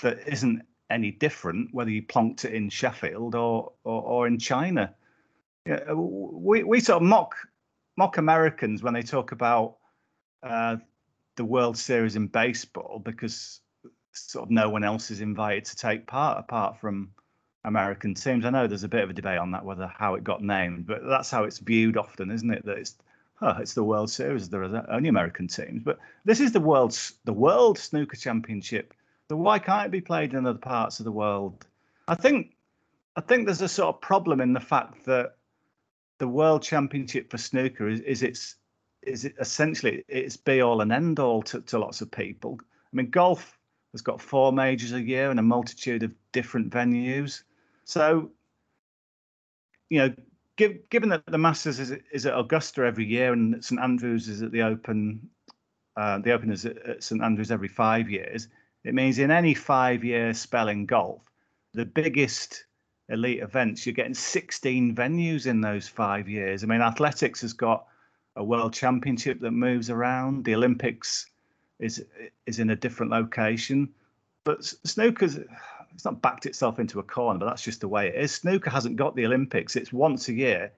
that 0.03 0.19
isn't 0.27 0.61
any 0.89 1.11
different 1.11 1.73
whether 1.73 1.89
you 1.89 2.03
plonked 2.03 2.45
it 2.45 2.53
in 2.53 2.69
Sheffield 2.69 3.35
or 3.35 3.71
or, 3.85 4.01
or 4.03 4.27
in 4.27 4.37
China. 4.37 4.93
Yeah, 5.67 5.91
we 5.93 6.63
we 6.63 6.79
sort 6.79 7.01
of 7.01 7.07
mock 7.07 7.35
mock 7.97 8.17
Americans 8.17 8.81
when 8.81 8.93
they 8.93 9.01
talk 9.01 9.31
about 9.33 9.77
uh, 10.41 10.77
the 11.35 11.43
World 11.43 11.77
Series 11.77 12.15
in 12.15 12.27
baseball 12.27 13.01
because 13.03 13.59
sort 14.13 14.45
of 14.45 14.51
no 14.51 14.69
one 14.69 14.83
else 14.83 15.11
is 15.11 15.21
invited 15.21 15.65
to 15.65 15.75
take 15.75 16.07
part 16.07 16.39
apart 16.39 16.79
from 16.79 17.11
American 17.65 18.13
teams. 18.13 18.45
I 18.45 18.49
know 18.49 18.65
there's 18.65 18.85
a 18.85 18.89
bit 18.89 19.03
of 19.03 19.09
a 19.09 19.13
debate 19.13 19.39
on 19.39 19.51
that 19.51 19.65
whether 19.65 19.87
how 19.87 20.15
it 20.15 20.23
got 20.23 20.41
named, 20.41 20.87
but 20.87 21.05
that's 21.05 21.29
how 21.29 21.43
it's 21.43 21.59
viewed 21.59 21.97
often, 21.97 22.31
isn't 22.31 22.51
it? 22.51 22.65
That 22.65 22.77
it's 22.77 22.95
oh, 23.41 23.57
it's 23.59 23.73
the 23.73 23.83
World 23.83 24.09
Series. 24.09 24.49
There 24.49 24.63
are 24.63 24.89
only 24.89 25.09
American 25.09 25.47
teams, 25.47 25.83
but 25.83 25.99
this 26.23 26.39
is 26.39 26.53
the 26.53 26.59
world's 26.59 27.13
the 27.25 27.33
World 27.33 27.77
Snooker 27.77 28.15
Championship. 28.15 28.93
So 29.29 29.35
why 29.35 29.59
can't 29.59 29.87
it 29.87 29.91
be 29.91 29.99
played 29.99 30.33
in 30.33 30.45
other 30.45 30.57
parts 30.57 30.99
of 30.99 31.03
the 31.03 31.11
world? 31.11 31.65
I 32.07 32.15
think 32.15 32.55
I 33.17 33.21
think 33.21 33.45
there's 33.45 33.61
a 33.61 33.67
sort 33.67 33.95
of 33.95 34.01
problem 34.01 34.39
in 34.39 34.53
the 34.53 34.59
fact 34.59 35.05
that 35.05 35.36
the 36.19 36.27
World 36.27 36.63
Championship 36.63 37.29
for 37.29 37.37
snooker 37.37 37.87
is, 37.87 38.01
is 38.01 38.23
its 38.23 38.55
is 39.03 39.25
it 39.25 39.35
essentially 39.39 40.03
it's 40.07 40.35
be 40.37 40.61
all 40.61 40.81
and 40.81 40.91
end 40.91 41.19
all 41.19 41.41
to, 41.43 41.61
to 41.61 41.79
lots 41.79 42.01
of 42.01 42.11
people. 42.11 42.57
I 42.61 42.95
mean, 42.95 43.09
golf 43.09 43.57
has 43.93 44.01
got 44.01 44.21
four 44.21 44.51
majors 44.51 44.91
a 44.91 45.01
year 45.01 45.29
and 45.31 45.39
a 45.39 45.43
multitude 45.43 46.03
of 46.03 46.11
different 46.31 46.71
venues. 46.71 47.43
So, 47.85 48.31
you 49.89 49.99
know, 49.99 50.13
give, 50.57 50.89
given 50.89 51.09
that 51.09 51.25
the 51.27 51.37
Masters 51.37 51.79
is, 51.79 51.93
is 52.11 52.25
at 52.25 52.37
Augusta 52.37 52.83
every 52.83 53.05
year 53.05 53.31
and 53.31 53.63
St 53.63 53.79
Andrews 53.79 54.27
is 54.27 54.41
at 54.41 54.51
the 54.51 54.63
Open, 54.63 55.29
uh, 55.95 56.19
the 56.19 56.33
Open 56.33 56.51
is 56.51 56.65
at 56.65 57.01
St 57.01 57.21
Andrews 57.21 57.51
every 57.51 57.69
five 57.69 58.09
years, 58.09 58.49
it 58.83 58.93
means 58.93 59.19
in 59.19 59.31
any 59.31 59.53
five-year 59.53 60.33
spell 60.33 60.67
in 60.67 60.85
golf, 60.85 61.21
the 61.73 61.85
biggest 61.85 62.65
elite 63.09 63.41
events, 63.41 63.85
you're 63.85 63.93
getting 63.93 64.13
16 64.13 64.95
venues 64.95 65.47
in 65.47 65.61
those 65.61 65.87
five 65.87 66.27
years. 66.27 66.63
I 66.63 66.67
mean, 66.67 66.81
athletics 66.81 67.41
has 67.41 67.53
got 67.53 67.85
a 68.35 68.43
world 68.43 68.73
championship 68.73 69.39
that 69.41 69.51
moves 69.51 69.89
around. 69.89 70.45
The 70.45 70.55
Olympics 70.55 71.27
is 71.79 72.03
is 72.45 72.59
in 72.59 72.69
a 72.71 72.75
different 72.75 73.11
location, 73.11 73.89
but 74.43 74.63
snooker's 74.63 75.39
it's 75.93 76.05
not 76.05 76.21
backed 76.21 76.45
itself 76.45 76.79
into 76.79 76.99
a 76.99 77.03
corner, 77.03 77.39
but 77.39 77.47
that's 77.47 77.63
just 77.63 77.81
the 77.81 77.87
way 77.87 78.07
it 78.07 78.15
is. 78.15 78.31
Snooker 78.31 78.69
hasn't 78.69 78.95
got 78.95 79.15
the 79.15 79.25
Olympics; 79.25 79.75
it's 79.75 79.93
once 79.93 80.27
a 80.27 80.33
year 80.33 80.71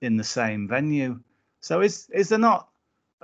in 0.00 0.16
the 0.16 0.24
same 0.24 0.68
venue. 0.68 1.20
So 1.60 1.80
is 1.80 2.08
is 2.10 2.28
there 2.28 2.38
not 2.38 2.68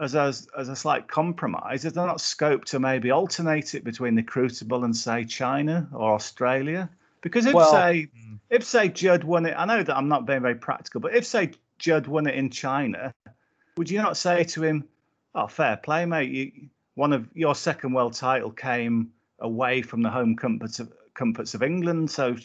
as 0.01 0.15
as 0.15 0.49
as 0.59 0.69
a 0.69 0.77
slight 0.77 1.09
compromise? 1.09 1.85
Is 1.85 1.93
there 1.93 2.07
not 2.07 2.21
scope 2.21 2.65
to 2.67 2.81
maybe 2.81 3.11
alternate 3.11 3.75
it 3.75 3.85
between 3.85 4.15
the 4.15 4.23
Crucible 4.23 4.85
and 4.85 4.97
say 4.97 5.25
China 5.25 5.89
or 5.93 6.15
Australia? 6.15 6.91
Because 7.25 7.47
if 7.47 7.55
well, 7.55 7.73
say 7.73 8.09
hmm. 8.15 8.35
if 8.51 8.65
say 8.65 8.89
Judd 8.89 9.25
won 9.25 9.47
it, 9.47 9.55
I 9.57 9.65
know 9.65 9.83
that 9.83 9.97
I'm 9.97 10.09
not 10.09 10.27
being 10.27 10.43
very 10.43 10.55
practical, 10.55 11.01
but 11.01 11.17
if 11.17 11.25
say 11.25 11.53
Judd 11.79 12.07
won 12.07 12.27
it 12.27 12.35
in 12.35 12.51
China, 12.51 13.15
would 13.79 13.91
you 13.91 14.01
not 14.01 14.19
say 14.19 14.45
to 14.45 14.63
him, 14.63 14.85
"Oh, 15.35 15.47
fair 15.47 15.79
play, 15.79 16.05
mate. 16.05 16.31
You, 16.31 16.69
one 16.97 17.15
of 17.15 17.27
your 17.35 17.55
second 17.55 17.95
world 17.95 18.13
title 18.13 18.51
came 18.51 19.11
away 19.41 19.81
from 19.81 20.03
the 20.03 20.11
home 20.11 20.37
comforts 20.37 20.81
of 20.81 20.93
comforts 21.15 21.55
of 21.55 21.63
England, 21.63 22.11
so 22.11 22.37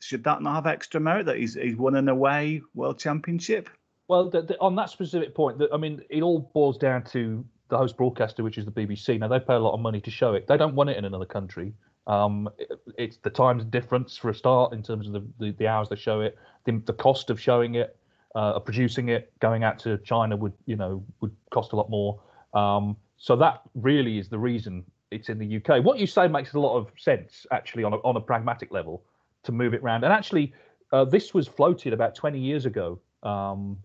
should 0.00 0.22
that 0.24 0.42
not 0.42 0.54
have 0.54 0.66
extra 0.66 1.00
merit 1.00 1.24
that 1.26 1.38
he's 1.38 1.54
he's 1.54 1.76
won 1.76 1.96
an 1.96 2.10
away 2.10 2.60
world 2.74 2.98
championship?" 2.98 3.70
Well, 4.08 4.28
the, 4.28 4.42
the, 4.42 4.60
on 4.60 4.76
that 4.76 4.90
specific 4.90 5.34
point, 5.34 5.58
the, 5.58 5.68
I 5.72 5.78
mean, 5.78 6.02
it 6.10 6.22
all 6.22 6.50
boils 6.52 6.76
down 6.76 7.04
to 7.04 7.42
the 7.68 7.78
host 7.78 7.96
broadcaster, 7.96 8.44
which 8.44 8.58
is 8.58 8.66
the 8.66 8.70
BBC. 8.70 9.18
Now 9.18 9.28
they 9.28 9.40
pay 9.40 9.54
a 9.54 9.58
lot 9.58 9.72
of 9.72 9.80
money 9.80 10.02
to 10.02 10.10
show 10.10 10.34
it. 10.34 10.46
They 10.46 10.58
don't 10.58 10.74
want 10.74 10.90
it 10.90 10.98
in 10.98 11.06
another 11.06 11.24
country. 11.24 11.72
Um, 12.06 12.48
it, 12.58 12.70
it's 12.96 13.16
the 13.18 13.30
times 13.30 13.64
difference 13.64 14.16
for 14.16 14.30
a 14.30 14.34
start 14.34 14.72
in 14.72 14.82
terms 14.82 15.06
of 15.06 15.12
the, 15.12 15.24
the, 15.38 15.50
the 15.52 15.66
hours 15.66 15.88
they 15.88 15.96
show 15.96 16.20
it, 16.20 16.38
the, 16.64 16.80
the 16.86 16.92
cost 16.92 17.30
of 17.30 17.40
showing 17.40 17.74
it, 17.74 17.96
uh, 18.34 18.58
producing 18.60 19.08
it, 19.08 19.32
going 19.40 19.64
out 19.64 19.78
to 19.80 19.98
China 19.98 20.36
would 20.36 20.52
you 20.66 20.76
know 20.76 21.02
would 21.20 21.34
cost 21.50 21.72
a 21.72 21.76
lot 21.76 21.90
more. 21.90 22.20
Um, 22.54 22.96
so 23.16 23.34
that 23.36 23.62
really 23.74 24.18
is 24.18 24.28
the 24.28 24.38
reason 24.38 24.84
it's 25.10 25.28
in 25.28 25.38
the 25.38 25.56
UK. 25.56 25.84
What 25.84 25.98
you 25.98 26.06
say 26.06 26.28
makes 26.28 26.54
a 26.54 26.60
lot 26.60 26.76
of 26.76 26.90
sense 26.96 27.46
actually 27.50 27.84
on 27.84 27.92
a, 27.92 27.96
on 27.96 28.16
a 28.16 28.20
pragmatic 28.20 28.72
level 28.72 29.02
to 29.44 29.52
move 29.52 29.74
it 29.74 29.82
around. 29.82 30.04
And 30.04 30.12
actually, 30.12 30.52
uh, 30.92 31.04
this 31.04 31.32
was 31.32 31.48
floated 31.48 31.92
about 31.92 32.14
20 32.14 32.38
years 32.38 32.66
ago. 32.66 32.98
Um, 33.22 33.78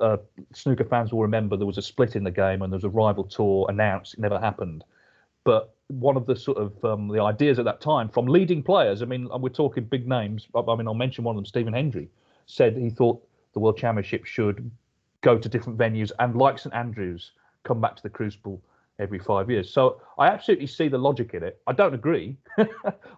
uh, 0.00 0.16
snooker 0.52 0.84
fans 0.84 1.12
will 1.12 1.22
remember 1.22 1.56
there 1.56 1.66
was 1.66 1.78
a 1.78 1.82
split 1.82 2.16
in 2.16 2.24
the 2.24 2.30
game 2.30 2.62
and 2.62 2.72
there 2.72 2.76
was 2.76 2.84
a 2.84 2.88
rival 2.88 3.24
tour 3.24 3.66
announced. 3.68 4.14
It 4.14 4.20
never 4.20 4.38
happened. 4.38 4.84
But 5.44 5.74
one 5.90 6.16
of 6.16 6.26
the 6.26 6.36
sort 6.36 6.58
of 6.58 6.84
um, 6.84 7.08
the 7.08 7.20
ideas 7.20 7.58
at 7.58 7.64
that 7.64 7.80
time 7.80 8.08
from 8.08 8.26
leading 8.26 8.62
players, 8.62 9.02
I 9.02 9.06
mean, 9.06 9.28
we're 9.40 9.48
talking 9.48 9.84
big 9.84 10.08
names. 10.08 10.46
I 10.54 10.60
I 10.60 10.76
mean, 10.76 10.86
I'll 10.86 10.94
mention 10.94 11.24
one 11.24 11.34
of 11.34 11.38
them, 11.38 11.46
Stephen 11.46 11.72
Hendry, 11.72 12.08
said 12.46 12.76
he 12.76 12.90
thought 12.90 13.22
the 13.52 13.60
World 13.60 13.76
Championship 13.76 14.24
should 14.24 14.70
go 15.22 15.38
to 15.38 15.48
different 15.48 15.78
venues 15.78 16.12
and, 16.18 16.36
like 16.36 16.58
St 16.58 16.74
Andrews, 16.74 17.32
come 17.64 17.80
back 17.80 17.96
to 17.96 18.02
the 18.02 18.08
Crucible 18.08 18.62
every 18.98 19.18
five 19.18 19.50
years. 19.50 19.72
So 19.72 20.00
I 20.18 20.28
absolutely 20.28 20.66
see 20.66 20.88
the 20.88 20.98
logic 20.98 21.34
in 21.34 21.42
it. 21.42 21.60
I 21.66 21.72
don't 21.72 21.94
agree. 21.94 22.36
I, 22.58 22.64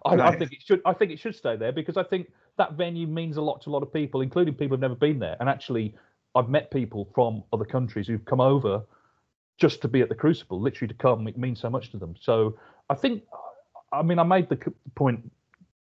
I 0.05 0.35
think 0.35 0.53
it 0.53 0.61
should. 0.63 0.81
I 0.85 0.93
think 0.93 1.11
it 1.11 1.19
should 1.19 1.35
stay 1.35 1.55
there 1.55 1.71
because 1.71 1.97
I 1.97 2.03
think 2.03 2.31
that 2.57 2.73
venue 2.73 3.07
means 3.07 3.37
a 3.37 3.41
lot 3.41 3.61
to 3.61 3.69
a 3.69 3.71
lot 3.71 3.83
of 3.83 3.93
people, 3.93 4.21
including 4.21 4.53
people 4.53 4.75
who've 4.75 4.81
never 4.81 4.95
been 4.95 5.19
there. 5.19 5.35
And 5.39 5.49
actually, 5.49 5.95
I've 6.35 6.49
met 6.49 6.71
people 6.71 7.09
from 7.13 7.43
other 7.51 7.65
countries 7.65 8.07
who've 8.07 8.25
come 8.25 8.41
over 8.41 8.83
just 9.57 9.81
to 9.81 9.87
be 9.87 10.01
at 10.01 10.09
the 10.09 10.15
Crucible, 10.15 10.59
literally 10.59 10.91
to 10.91 10.97
come. 10.97 11.27
It 11.27 11.37
means 11.37 11.59
so 11.59 11.69
much 11.69 11.91
to 11.91 11.97
them. 11.97 12.15
So 12.19 12.57
I 12.89 12.95
think, 12.95 13.23
I 13.91 14.01
mean, 14.01 14.19
I 14.19 14.23
made 14.23 14.49
the 14.49 14.57
point, 14.95 15.31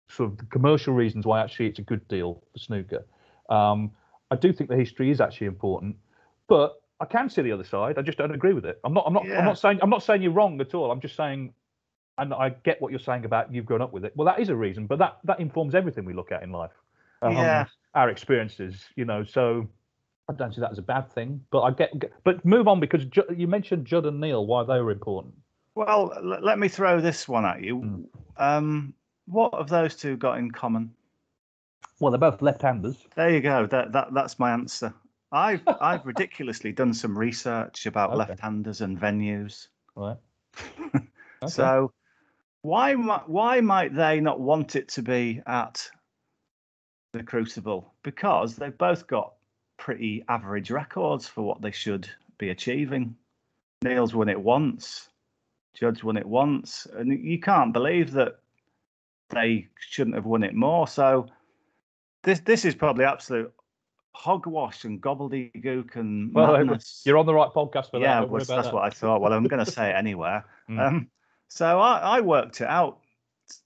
sort 0.10 0.32
of 0.32 0.38
the 0.38 0.46
commercial 0.46 0.94
reasons 0.94 1.26
why 1.26 1.42
actually 1.42 1.68
it's 1.68 1.80
a 1.80 1.84
good 1.84 2.08
deal 2.08 2.44
for 2.52 2.60
snooker. 2.60 3.06
Um, 3.50 3.92
I 4.32 4.36
do 4.36 4.52
think 4.52 4.70
the 4.70 4.76
history 4.76 5.12
is 5.12 5.22
actually 5.22 5.48
important, 5.48 5.96
but 6.48 6.82
I 7.00 7.06
can 7.06 7.30
see 7.30 7.42
the 7.42 7.52
other 7.52 7.64
side. 7.64 7.98
I 7.98 8.02
just 8.02 8.18
don't 8.18 8.34
agree 8.34 8.54
with 8.54 8.66
it. 8.66 8.80
I'm 8.84 8.94
not. 8.94 9.04
I'm 9.06 9.14
not. 9.14 9.26
Yeah. 9.26 9.40
I'm 9.40 9.46
not 9.46 9.58
saying. 9.60 9.80
I'm 9.82 9.90
not 9.90 10.04
saying 10.04 10.22
you're 10.22 10.32
wrong 10.32 10.60
at 10.62 10.74
all. 10.74 10.92
I'm 10.92 11.02
just 11.02 11.16
saying, 11.16 11.54
and 12.18 12.34
I 12.34 12.50
get 12.50 12.82
what 12.82 12.92
you're 12.92 13.00
saying 13.00 13.26
about 13.26 13.54
you've 13.54 13.66
grown 13.66 13.82
up 13.82 13.92
with 13.92 14.06
it. 14.06 14.14
Well, 14.16 14.26
that 14.26 14.40
is 14.40 14.50
a 14.50 14.56
reason, 14.56 14.88
but 14.88 15.00
that 15.00 15.18
that 15.26 15.40
informs 15.40 15.76
everything 15.76 16.06
we 16.06 16.14
look 16.14 16.32
at 16.32 16.44
in 16.44 16.52
life. 16.52 16.72
Um, 17.22 17.34
Yeah. 17.34 17.66
Our 17.96 18.10
experiences, 18.10 18.86
you 18.96 19.06
know. 19.06 19.24
So 19.24 19.68
I 20.30 20.34
don't 20.34 20.54
see 20.54 20.62
that 20.62 20.72
as 20.72 20.78
a 20.78 20.84
bad 20.84 21.12
thing. 21.12 21.44
But 21.52 21.62
I 21.62 21.72
get. 21.72 21.92
But 22.24 22.44
move 22.46 22.68
on 22.68 22.80
because 22.80 23.06
you 23.36 23.48
mentioned 23.48 23.86
Judd 23.86 24.06
and 24.06 24.20
Neil, 24.22 24.46
why 24.46 24.64
they 24.64 24.80
were 24.80 24.92
important. 24.92 25.34
Well, 25.76 26.14
l- 26.16 26.40
let 26.42 26.60
me 26.60 26.68
throw 26.68 27.02
this 27.02 27.28
one 27.28 27.46
at 27.46 27.62
you. 27.62 28.08
Um, 28.38 28.94
what 29.26 29.54
have 29.56 29.70
those 29.70 29.96
two 29.96 30.16
got 30.18 30.38
in 30.38 30.52
common? 30.52 30.94
Well, 32.00 32.12
they're 32.12 32.20
both 32.20 32.42
left-handers. 32.42 33.08
There 33.16 33.30
you 33.30 33.42
go. 33.42 33.66
That, 33.68 33.92
that 33.92 34.14
that's 34.14 34.40
my 34.40 34.52
answer. 34.52 34.94
I've 35.32 35.62
I've 35.82 36.06
ridiculously 36.06 36.72
done 36.72 36.94
some 36.94 37.18
research 37.18 37.86
about 37.86 38.10
Okay. 38.12 38.18
left-handers 38.20 38.82
and 38.82 39.00
venues. 39.00 39.68
Right. 39.96 40.18
So 41.50 41.92
why 42.62 42.94
why 42.94 43.60
might 43.60 43.94
they 43.94 44.22
not 44.22 44.40
want 44.40 44.78
it 44.78 44.88
to 44.90 45.02
be 45.02 45.42
at 45.46 45.90
the 47.12 47.22
Crucible? 47.22 47.94
Because 48.02 48.56
they've 48.56 48.78
both 48.78 49.08
got 49.08 49.34
pretty 49.84 50.24
average 50.30 50.72
records 50.72 51.28
for 51.28 51.42
what 51.42 51.62
they 51.62 51.72
should 51.72 52.08
be 52.38 52.52
achieving. 52.52 53.14
Neil's 53.82 54.16
won 54.16 54.30
it 54.30 54.40
once, 54.40 55.10
Judd's 55.74 56.02
won 56.02 56.16
it 56.16 56.26
once, 56.26 56.88
and 56.96 57.12
you 57.12 57.38
can't 57.38 57.74
believe 57.74 58.12
that 58.14 58.40
they 59.30 59.68
shouldn't 59.78 60.16
have 60.16 60.26
won 60.26 60.42
it 60.44 60.54
more. 60.56 60.88
So 60.88 61.28
this 62.24 62.40
this 62.40 62.64
is 62.64 62.76
probably 62.76 63.04
absolute 63.04 63.52
hogwash 64.16 64.86
and 64.86 65.02
gobbledygook 65.02 65.98
and 65.98 66.34
Well, 66.34 66.54
madness. 66.54 67.02
you're 67.06 67.18
on 67.18 67.26
the 67.26 67.34
right 67.34 67.50
podcast 67.50 67.92
for 67.92 68.00
that. 68.00 68.06
Yeah, 68.06 68.22
was, 68.22 68.48
about 68.48 68.56
that's 68.56 68.68
that. 68.70 68.74
what 68.74 68.84
I 68.86 68.90
thought. 68.90 69.20
Well, 69.20 69.34
I'm 69.34 69.44
going 69.44 69.66
to 69.66 69.70
say 69.70 69.90
it 69.90 69.96
anywhere. 69.96 70.46
Mm. 70.70 70.80
Um, 70.80 71.08
so 71.50 71.82
I, 71.82 71.98
I 72.18 72.22
worked 72.22 72.62
it 72.62 72.68
out, 72.68 73.00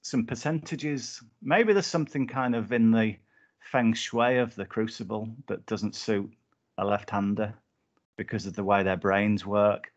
some 0.01 0.25
percentages. 0.25 1.21
Maybe 1.43 1.73
there's 1.73 1.85
something 1.85 2.25
kind 2.25 2.55
of 2.55 2.73
in 2.73 2.89
the 2.89 3.17
feng 3.59 3.93
shui 3.93 4.37
of 4.37 4.55
the 4.55 4.65
crucible 4.65 5.29
that 5.47 5.65
doesn't 5.65 5.95
suit 5.95 6.31
a 6.77 6.85
left-hander 6.85 7.53
because 8.17 8.45
of 8.45 8.55
the 8.55 8.63
way 8.63 8.83
their 8.83 8.97
brains 8.97 9.45
work. 9.45 9.91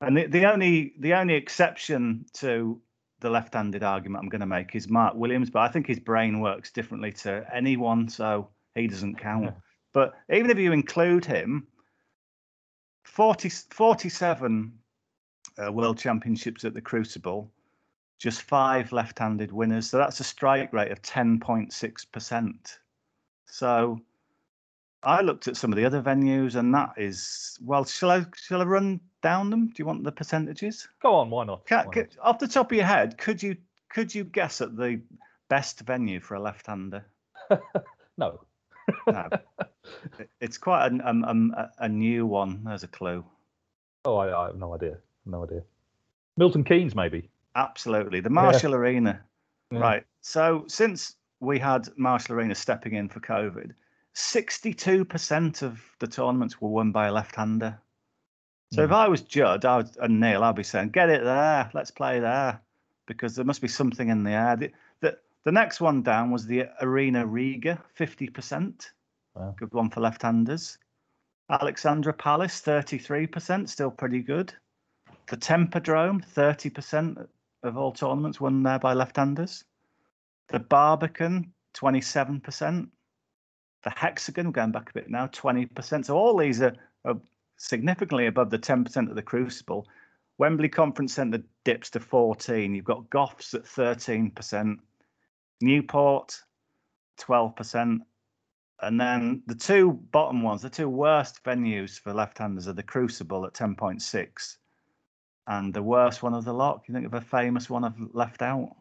And 0.00 0.16
the, 0.16 0.26
the 0.26 0.50
only 0.50 0.94
the 0.98 1.14
only 1.14 1.34
exception 1.34 2.26
to 2.34 2.80
the 3.20 3.30
left-handed 3.30 3.82
argument 3.82 4.22
I'm 4.22 4.28
going 4.28 4.40
to 4.40 4.46
make 4.46 4.74
is 4.74 4.88
Mark 4.88 5.14
Williams, 5.14 5.48
but 5.48 5.60
I 5.60 5.68
think 5.68 5.86
his 5.86 6.00
brain 6.00 6.40
works 6.40 6.72
differently 6.72 7.12
to 7.12 7.46
anyone, 7.54 8.08
so 8.08 8.48
he 8.74 8.88
doesn't 8.88 9.20
count. 9.20 9.54
But 9.92 10.14
even 10.32 10.50
if 10.50 10.58
you 10.58 10.72
include 10.72 11.24
him, 11.24 11.68
40, 13.04 13.48
47 13.48 14.72
uh, 15.58 15.72
World 15.72 15.98
Championships 15.98 16.64
at 16.64 16.74
the 16.74 16.80
Crucible, 16.80 17.50
just 18.18 18.42
five 18.42 18.92
left-handed 18.92 19.52
winners. 19.52 19.90
So 19.90 19.98
that's 19.98 20.20
a 20.20 20.24
strike 20.24 20.72
rate 20.72 20.92
of 20.92 21.02
10.6%. 21.02 22.78
So 23.46 24.00
I 25.02 25.20
looked 25.20 25.48
at 25.48 25.56
some 25.56 25.72
of 25.72 25.76
the 25.76 25.84
other 25.84 26.02
venues, 26.02 26.54
and 26.56 26.74
that 26.74 26.94
is 26.96 27.58
well. 27.62 27.84
Shall 27.84 28.10
I 28.10 28.24
shall 28.36 28.60
I 28.60 28.64
run 28.64 29.00
down 29.22 29.50
them? 29.50 29.66
Do 29.68 29.74
you 29.78 29.84
want 29.86 30.04
the 30.04 30.12
percentages? 30.12 30.88
Go 31.02 31.14
on, 31.14 31.30
why 31.30 31.44
not? 31.44 31.66
Ca- 31.66 31.84
Why 31.86 31.92
ca- 31.92 32.06
off 32.22 32.38
the 32.38 32.48
top 32.48 32.70
of 32.70 32.76
your 32.76 32.86
head, 32.86 33.18
could 33.18 33.42
you 33.42 33.56
could 33.88 34.14
you 34.14 34.24
guess 34.24 34.60
at 34.60 34.76
the 34.76 35.00
best 35.48 35.80
venue 35.80 36.20
for 36.20 36.34
a 36.34 36.40
left-hander? 36.40 37.04
No. 38.18 38.40
No, 39.06 39.28
it's 40.40 40.58
quite 40.58 40.86
a, 40.92 41.08
um, 41.08 41.24
um, 41.24 41.54
a, 41.56 41.70
a 41.84 41.88
new 41.88 42.26
one. 42.26 42.62
There's 42.64 42.82
a 42.82 42.88
clue. 42.88 43.24
Oh, 44.04 44.16
I, 44.16 44.42
I 44.42 44.46
have 44.48 44.56
no 44.56 44.74
idea. 44.74 44.98
No 45.24 45.44
idea. 45.44 45.62
Milton 46.36 46.62
Keynes, 46.62 46.94
maybe. 46.94 47.30
Absolutely, 47.56 48.20
the 48.20 48.28
Marshall 48.28 48.74
Arena. 48.74 49.22
Yeah. 49.70 49.78
Right. 49.78 50.04
So 50.20 50.64
since 50.68 51.16
we 51.42 51.58
had 51.58 51.88
Marshall 51.96 52.36
Arena 52.36 52.54
stepping 52.54 52.94
in 52.94 53.08
for 53.08 53.20
COVID, 53.20 53.72
62% 54.14 55.62
of 55.62 55.82
the 55.98 56.06
tournaments 56.06 56.60
were 56.60 56.68
won 56.68 56.92
by 56.92 57.08
a 57.08 57.12
left-hander. 57.12 57.78
So 58.72 58.84
if 58.84 58.90
hmm. 58.90 58.94
I 58.94 59.08
was 59.08 59.22
Judd 59.22 59.64
I 59.64 59.78
would, 59.78 59.96
and 60.00 60.20
Neil, 60.20 60.44
I'd 60.44 60.54
be 60.54 60.62
saying, 60.62 60.90
get 60.90 61.10
it 61.10 61.24
there. 61.24 61.68
Let's 61.74 61.90
play 61.90 62.20
there. 62.20 62.60
Because 63.06 63.34
there 63.34 63.44
must 63.44 63.60
be 63.60 63.68
something 63.68 64.08
in 64.08 64.22
the 64.22 64.30
air. 64.30 64.56
The, 64.56 64.70
the, 65.00 65.18
the 65.44 65.52
next 65.52 65.80
one 65.80 66.02
down 66.02 66.30
was 66.30 66.46
the 66.46 66.66
Arena 66.80 67.26
Riga, 67.26 67.82
50%. 67.98 68.86
Wow. 69.34 69.54
Good 69.58 69.72
one 69.72 69.90
for 69.90 70.00
left-handers. 70.00 70.78
Alexandra 71.50 72.12
Palace, 72.12 72.62
33%, 72.62 73.68
still 73.68 73.90
pretty 73.90 74.20
good. 74.20 74.54
The 75.28 75.36
Tempodrome, 75.36 76.24
30% 76.24 77.26
of 77.64 77.76
all 77.76 77.92
tournaments 77.92 78.40
won 78.40 78.62
there 78.62 78.78
by 78.78 78.94
left-handers. 78.94 79.64
The 80.48 80.58
Barbican, 80.58 81.52
27%. 81.74 82.88
The 83.84 83.90
Hexagon, 83.90 84.52
going 84.52 84.72
back 84.72 84.90
a 84.90 84.92
bit 84.92 85.10
now, 85.10 85.26
20%. 85.28 86.04
So 86.04 86.16
all 86.16 86.36
these 86.36 86.60
are, 86.62 86.74
are 87.04 87.16
significantly 87.56 88.26
above 88.26 88.50
the 88.50 88.58
10% 88.58 89.08
of 89.08 89.16
the 89.16 89.22
Crucible. 89.22 89.86
Wembley 90.38 90.68
Conference 90.68 91.14
Centre 91.14 91.42
dips 91.64 91.90
to 91.90 92.00
14. 92.00 92.74
You've 92.74 92.84
got 92.84 93.08
Goffs 93.10 93.54
at 93.54 93.64
13%. 93.64 94.78
Newport, 95.60 96.40
12%. 97.20 98.00
And 98.82 99.00
then 99.00 99.42
the 99.46 99.54
two 99.54 99.92
bottom 100.10 100.42
ones, 100.42 100.62
the 100.62 100.70
two 100.70 100.88
worst 100.88 101.42
venues 101.44 101.98
for 101.98 102.12
left-handers 102.12 102.66
are 102.66 102.72
the 102.72 102.82
Crucible 102.82 103.46
at 103.46 103.54
10.6 103.54 104.56
and 105.46 105.72
the 105.72 105.82
worst 105.82 106.22
one 106.22 106.34
of 106.34 106.44
the 106.44 106.52
lot. 106.52 106.82
You 106.86 106.94
think 106.94 107.06
of 107.06 107.14
a 107.14 107.20
famous 107.20 107.70
one 107.70 107.84
I've 107.84 107.98
left 108.12 108.42
out? 108.42 108.74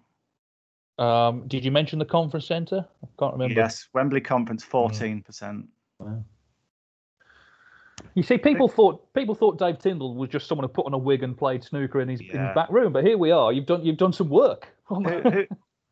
Um, 1.01 1.47
did 1.47 1.65
you 1.65 1.71
mention 1.71 1.97
the 1.97 2.05
conference 2.05 2.45
centre? 2.45 2.85
I 3.03 3.07
can't 3.17 3.33
remember. 3.33 3.55
Yes, 3.55 3.87
Wembley 3.93 4.21
Conference, 4.21 4.63
14%. 4.63 5.65
You 8.13 8.23
see, 8.23 8.37
people 8.37 8.67
thought 8.67 9.11
people 9.13 9.33
thought 9.33 9.57
Dave 9.57 9.79
Tindall 9.79 10.15
was 10.15 10.29
just 10.29 10.47
someone 10.47 10.67
who 10.67 10.73
put 10.73 10.85
on 10.85 10.93
a 10.93 10.97
wig 10.97 11.23
and 11.23 11.35
played 11.35 11.63
snooker 11.63 12.01
in 12.01 12.09
his, 12.09 12.19
in 12.19 12.27
his 12.27 12.53
back 12.53 12.69
room, 12.69 12.93
but 12.93 13.03
here 13.03 13.17
we 13.17 13.31
are. 13.31 13.51
You've 13.51 13.65
done 13.65 13.83
you've 13.83 13.97
done 13.97 14.13
some 14.13 14.29
work. 14.29 14.67
who, 14.85 15.03
who, 15.03 15.47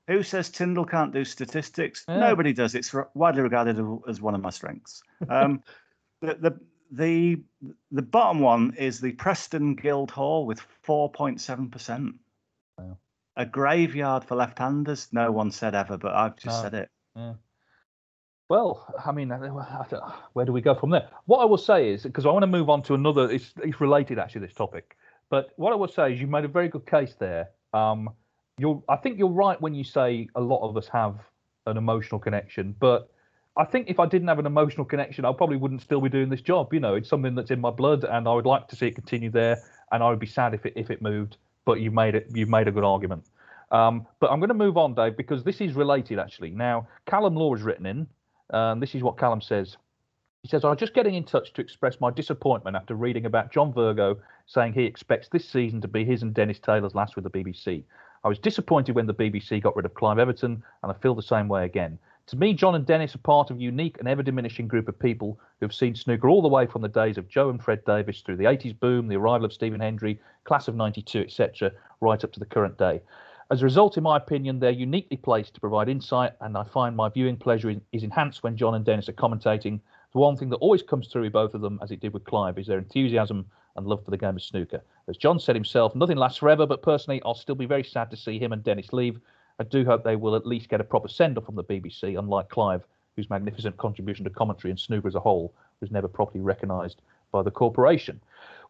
who 0.07 0.23
says 0.23 0.49
Tindall 0.49 0.85
can't 0.85 1.13
do 1.13 1.23
statistics? 1.23 2.05
Yeah. 2.07 2.19
Nobody 2.19 2.51
does. 2.53 2.75
It's 2.75 2.93
widely 3.13 3.41
regarded 3.41 3.79
as 4.07 4.21
one 4.21 4.35
of 4.35 4.41
my 4.41 4.49
strengths. 4.49 5.01
Um, 5.29 5.63
the, 6.21 6.35
the 6.35 6.59
the 6.91 7.41
the 7.91 8.01
bottom 8.01 8.41
one 8.41 8.73
is 8.77 8.99
the 8.99 9.13
Preston 9.13 9.75
Guildhall 9.75 10.45
with 10.45 10.61
4.7%. 10.85 12.13
A 13.39 13.45
graveyard 13.45 14.25
for 14.25 14.35
left-handers. 14.35 15.07
No 15.13 15.31
one 15.31 15.49
said 15.49 15.73
ever, 15.73 15.97
but 15.97 16.13
I've 16.13 16.35
just 16.35 16.57
No. 16.57 16.61
said 16.61 16.73
it. 16.73 16.89
Yeah. 17.15 17.33
Well, 18.49 18.85
I 19.05 19.13
mean, 19.13 19.31
I 19.31 19.37
I 19.37 19.85
don't, 19.89 20.03
where 20.33 20.45
do 20.45 20.51
we 20.51 20.59
go 20.59 20.75
from 20.75 20.89
there? 20.89 21.07
What 21.25 21.39
I 21.39 21.45
will 21.45 21.57
say 21.57 21.89
is 21.89 22.03
because 22.03 22.25
I 22.25 22.31
want 22.31 22.43
to 22.43 22.47
move 22.47 22.69
on 22.69 22.81
to 22.83 22.95
another. 22.95 23.31
It's, 23.31 23.53
it's 23.63 23.79
related 23.79 24.19
actually 24.19 24.41
this 24.41 24.53
topic, 24.53 24.97
but 25.29 25.51
what 25.55 25.71
I 25.71 25.77
will 25.77 25.87
say 25.87 26.11
is 26.11 26.19
you 26.19 26.27
made 26.27 26.43
a 26.43 26.49
very 26.49 26.67
good 26.67 26.85
case 26.85 27.15
there. 27.17 27.51
Um, 27.73 28.09
you're, 28.57 28.83
I 28.89 28.97
think 28.97 29.17
you're 29.17 29.29
right 29.29 29.61
when 29.61 29.73
you 29.73 29.85
say 29.85 30.27
a 30.35 30.41
lot 30.41 30.67
of 30.67 30.75
us 30.75 30.89
have 30.89 31.19
an 31.65 31.77
emotional 31.77 32.19
connection, 32.19 32.75
but 32.77 33.09
I 33.55 33.63
think 33.63 33.89
if 33.89 34.01
I 34.01 34.05
didn't 34.05 34.27
have 34.27 34.39
an 34.39 34.47
emotional 34.47 34.85
connection, 34.85 35.23
I 35.23 35.31
probably 35.31 35.57
wouldn't 35.57 35.81
still 35.81 36.01
be 36.01 36.09
doing 36.09 36.27
this 36.27 36.41
job. 36.41 36.73
You 36.73 36.81
know, 36.81 36.95
it's 36.95 37.07
something 37.07 37.35
that's 37.35 37.51
in 37.51 37.61
my 37.61 37.71
blood, 37.71 38.03
and 38.03 38.27
I 38.27 38.33
would 38.33 38.45
like 38.45 38.67
to 38.67 38.75
see 38.75 38.87
it 38.87 38.95
continue 38.95 39.29
there, 39.29 39.63
and 39.93 40.03
I 40.03 40.09
would 40.09 40.19
be 40.19 40.27
sad 40.27 40.53
if 40.53 40.65
it 40.65 40.73
if 40.75 40.89
it 40.89 41.01
moved. 41.01 41.37
But 41.69 41.81
you've 41.81 41.93
made 41.93 42.15
it. 42.15 42.25
You've 42.33 42.49
made 42.49 42.67
a 42.67 42.71
good 42.71 42.83
argument. 42.83 43.23
Um, 43.69 44.07
but 44.19 44.31
I'm 44.31 44.39
going 44.39 44.49
to 44.49 44.55
move 44.55 44.75
on, 44.75 44.95
Dave, 44.95 45.15
because 45.15 45.43
this 45.43 45.61
is 45.61 45.73
related 45.73 46.17
actually. 46.17 46.49
Now, 46.49 46.87
Callum 47.05 47.35
Law 47.35 47.53
has 47.53 47.61
written 47.61 47.85
in. 47.85 48.07
and 48.49 48.81
this 48.81 48.95
is 48.95 49.03
what 49.03 49.19
Callum 49.19 49.39
says. 49.39 49.77
He 50.41 50.47
says, 50.47 50.65
I'm 50.65 50.77
just 50.77 50.95
getting 50.95 51.13
in 51.13 51.25
touch 51.25 51.53
to 51.53 51.61
express 51.61 51.99
my 51.99 52.09
disappointment 52.09 52.75
after 52.75 52.95
reading 52.95 53.27
about 53.27 53.51
John 53.51 53.71
Virgo 53.71 54.17
saying 54.47 54.73
he 54.73 54.83
expects 54.83 55.27
this 55.27 55.47
season 55.47 55.79
to 55.81 55.87
be 55.87 56.03
his 56.03 56.23
and 56.23 56.33
Dennis 56.33 56.57
Taylor's 56.57 56.95
last 56.95 57.15
with 57.15 57.23
the 57.23 57.29
BBC. 57.29 57.83
I 58.23 58.27
was 58.27 58.39
disappointed 58.39 58.95
when 58.95 59.05
the 59.05 59.13
BBC 59.13 59.61
got 59.61 59.75
rid 59.75 59.85
of 59.85 59.93
Clive 59.93 60.17
Everton, 60.17 60.63
and 60.81 60.91
I 60.91 60.95
feel 60.95 61.13
the 61.13 61.21
same 61.21 61.47
way 61.47 61.65
again. 61.65 61.99
To 62.29 62.37
me, 62.37 62.53
John 62.53 62.75
and 62.75 62.85
Dennis 62.85 63.15
are 63.15 63.19
part 63.19 63.49
of 63.49 63.57
a 63.57 63.59
unique 63.59 63.97
and 63.97 64.07
ever 64.07 64.21
diminishing 64.21 64.67
group 64.67 64.87
of 64.87 64.99
people 64.99 65.39
who 65.59 65.65
have 65.65 65.73
seen 65.73 65.95
snooker 65.95 66.29
all 66.29 66.43
the 66.43 66.47
way 66.47 66.67
from 66.67 66.83
the 66.83 66.87
days 66.87 67.17
of 67.17 67.27
Joe 67.27 67.49
and 67.49 67.59
Fred 67.59 67.83
Davis 67.85 68.21
through 68.21 68.35
the 68.35 68.43
80s 68.43 68.79
boom, 68.79 69.07
the 69.07 69.15
arrival 69.15 69.45
of 69.45 69.53
Stephen 69.53 69.79
Hendry, 69.79 70.21
class 70.43 70.67
of 70.67 70.75
92, 70.75 71.21
etc., 71.21 71.71
right 72.01 72.23
up 72.23 72.31
to 72.33 72.39
the 72.39 72.45
current 72.45 72.77
day. 72.77 73.01
As 73.49 73.63
a 73.63 73.65
result, 73.65 73.97
in 73.97 74.03
my 74.03 74.15
opinion, 74.15 74.59
they're 74.59 74.69
uniquely 74.69 75.17
placed 75.17 75.55
to 75.55 75.59
provide 75.59 75.89
insight, 75.89 76.33
and 76.41 76.55
I 76.55 76.65
find 76.65 76.95
my 76.95 77.09
viewing 77.09 77.35
pleasure 77.35 77.73
is 77.91 78.03
enhanced 78.03 78.43
when 78.43 78.55
John 78.55 78.75
and 78.75 78.85
Dennis 78.85 79.09
are 79.09 79.13
commentating. 79.13 79.79
The 80.13 80.19
one 80.19 80.37
thing 80.37 80.49
that 80.49 80.57
always 80.57 80.83
comes 80.83 81.07
through 81.07 81.23
with 81.23 81.33
both 81.33 81.55
of 81.55 81.61
them, 81.61 81.79
as 81.81 81.89
it 81.89 81.99
did 81.99 82.13
with 82.13 82.25
Clive, 82.25 82.59
is 82.59 82.67
their 82.67 82.77
enthusiasm 82.77 83.47
and 83.75 83.87
love 83.87 84.05
for 84.05 84.11
the 84.11 84.17
game 84.17 84.35
of 84.35 84.43
snooker. 84.43 84.83
As 85.07 85.17
John 85.17 85.39
said 85.39 85.55
himself, 85.55 85.95
nothing 85.95 86.17
lasts 86.17 86.37
forever, 86.37 86.67
but 86.67 86.83
personally, 86.83 87.23
I'll 87.25 87.33
still 87.33 87.55
be 87.55 87.65
very 87.65 87.83
sad 87.83 88.11
to 88.11 88.17
see 88.17 88.37
him 88.37 88.53
and 88.53 88.63
Dennis 88.63 88.93
leave. 88.93 89.19
I 89.59 89.63
do 89.63 89.83
hope 89.83 90.03
they 90.03 90.15
will 90.15 90.35
at 90.35 90.47
least 90.47 90.69
get 90.69 90.79
a 90.81 90.85
proper 90.85 91.09
send 91.09 91.37
off 91.37 91.45
from 91.45 91.55
the 91.55 91.63
BBC, 91.63 92.17
unlike 92.17 92.49
Clive, 92.49 92.83
whose 93.15 93.29
magnificent 93.29 93.75
contribution 93.77 94.23
to 94.23 94.29
commentary 94.29 94.71
and 94.71 94.79
snooker 94.79 95.07
as 95.07 95.15
a 95.15 95.19
whole 95.19 95.53
was 95.81 95.91
never 95.91 96.07
properly 96.07 96.39
recognised 96.39 97.01
by 97.31 97.43
the 97.43 97.51
corporation. 97.51 98.19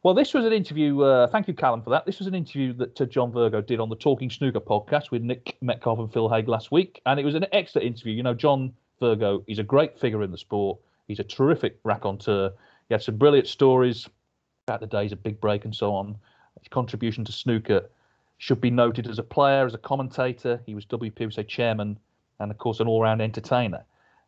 Well, 0.01 0.13
this 0.13 0.33
was 0.33 0.45
an 0.45 0.53
interview. 0.53 1.01
Uh, 1.01 1.27
thank 1.27 1.47
you, 1.47 1.53
Callum, 1.53 1.81
for 1.81 1.89
that. 1.91 2.05
This 2.05 2.19
was 2.19 2.27
an 2.27 2.33
interview 2.33 2.73
that 2.73 2.99
uh, 2.99 3.05
John 3.05 3.31
Virgo 3.31 3.61
did 3.61 3.79
on 3.79 3.89
the 3.89 3.95
Talking 3.95 4.29
Snooker 4.29 4.59
podcast 4.59 5.11
with 5.11 5.21
Nick 5.21 5.57
Metcalfe 5.61 5.99
and 5.99 6.11
Phil 6.11 6.29
Haigh 6.29 6.43
last 6.43 6.71
week, 6.71 7.01
and 7.05 7.19
it 7.19 7.25
was 7.25 7.35
an 7.35 7.45
excellent 7.51 7.85
interview. 7.85 8.13
You 8.13 8.23
know, 8.23 8.33
John 8.33 8.73
Virgo 8.99 9.43
is 9.47 9.59
a 9.59 9.63
great 9.63 9.99
figure 9.99 10.23
in 10.23 10.31
the 10.31 10.37
sport. 10.37 10.79
He's 11.07 11.19
a 11.19 11.23
terrific 11.23 11.79
raconteur. 11.83 12.51
He 12.87 12.93
had 12.93 13.03
some 13.03 13.17
brilliant 13.17 13.47
stories 13.47 14.07
about 14.67 14.79
the 14.79 14.87
days 14.87 15.11
of 15.11 15.21
Big 15.21 15.39
Break 15.41 15.65
and 15.65 15.75
so 15.75 15.93
on. 15.93 16.15
His 16.59 16.67
contribution 16.69 17.25
to 17.25 17.31
snooker 17.31 17.89
should 18.39 18.61
be 18.61 18.71
noted 18.71 19.07
as 19.07 19.19
a 19.19 19.23
player, 19.23 19.65
as 19.65 19.73
a 19.73 19.77
commentator. 19.77 20.61
He 20.65 20.73
was 20.73 20.85
WPBSA 20.85 21.47
chairman 21.47 21.99
and, 22.39 22.49
of 22.49 22.57
course, 22.57 22.79
an 22.79 22.87
all-round 22.87 23.21
entertainer. 23.21 23.83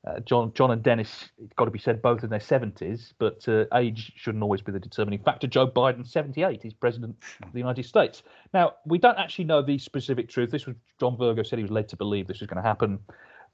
Uh, 0.05 0.19
John, 0.19 0.51
John 0.53 0.71
and 0.71 0.83
Dennis, 0.83 1.29
it's 1.41 1.53
got 1.53 1.65
to 1.65 1.71
be 1.71 1.79
said, 1.79 2.01
both 2.01 2.23
in 2.23 2.29
their 2.29 2.39
70s, 2.39 3.13
but 3.19 3.47
uh, 3.47 3.65
age 3.73 4.11
shouldn't 4.15 4.43
always 4.43 4.61
be 4.61 4.71
the 4.71 4.79
determining 4.79 5.23
factor. 5.23 5.47
Joe 5.47 5.65
Biden, 5.65 6.05
78, 6.05 6.61
he's 6.61 6.73
president 6.73 7.15
of 7.41 7.53
the 7.53 7.59
United 7.59 7.85
States. 7.85 8.23
Now, 8.53 8.73
we 8.85 8.97
don't 8.97 9.17
actually 9.17 9.45
know 9.45 9.61
the 9.61 9.77
specific 9.77 10.27
truth. 10.27 10.51
This 10.51 10.65
was 10.65 10.75
John 10.99 11.17
Virgo 11.17 11.43
said 11.43 11.59
he 11.59 11.63
was 11.63 11.71
led 11.71 11.87
to 11.89 11.95
believe 11.95 12.27
this 12.27 12.41
was 12.41 12.47
going 12.47 12.61
to 12.61 12.67
happen. 12.67 12.99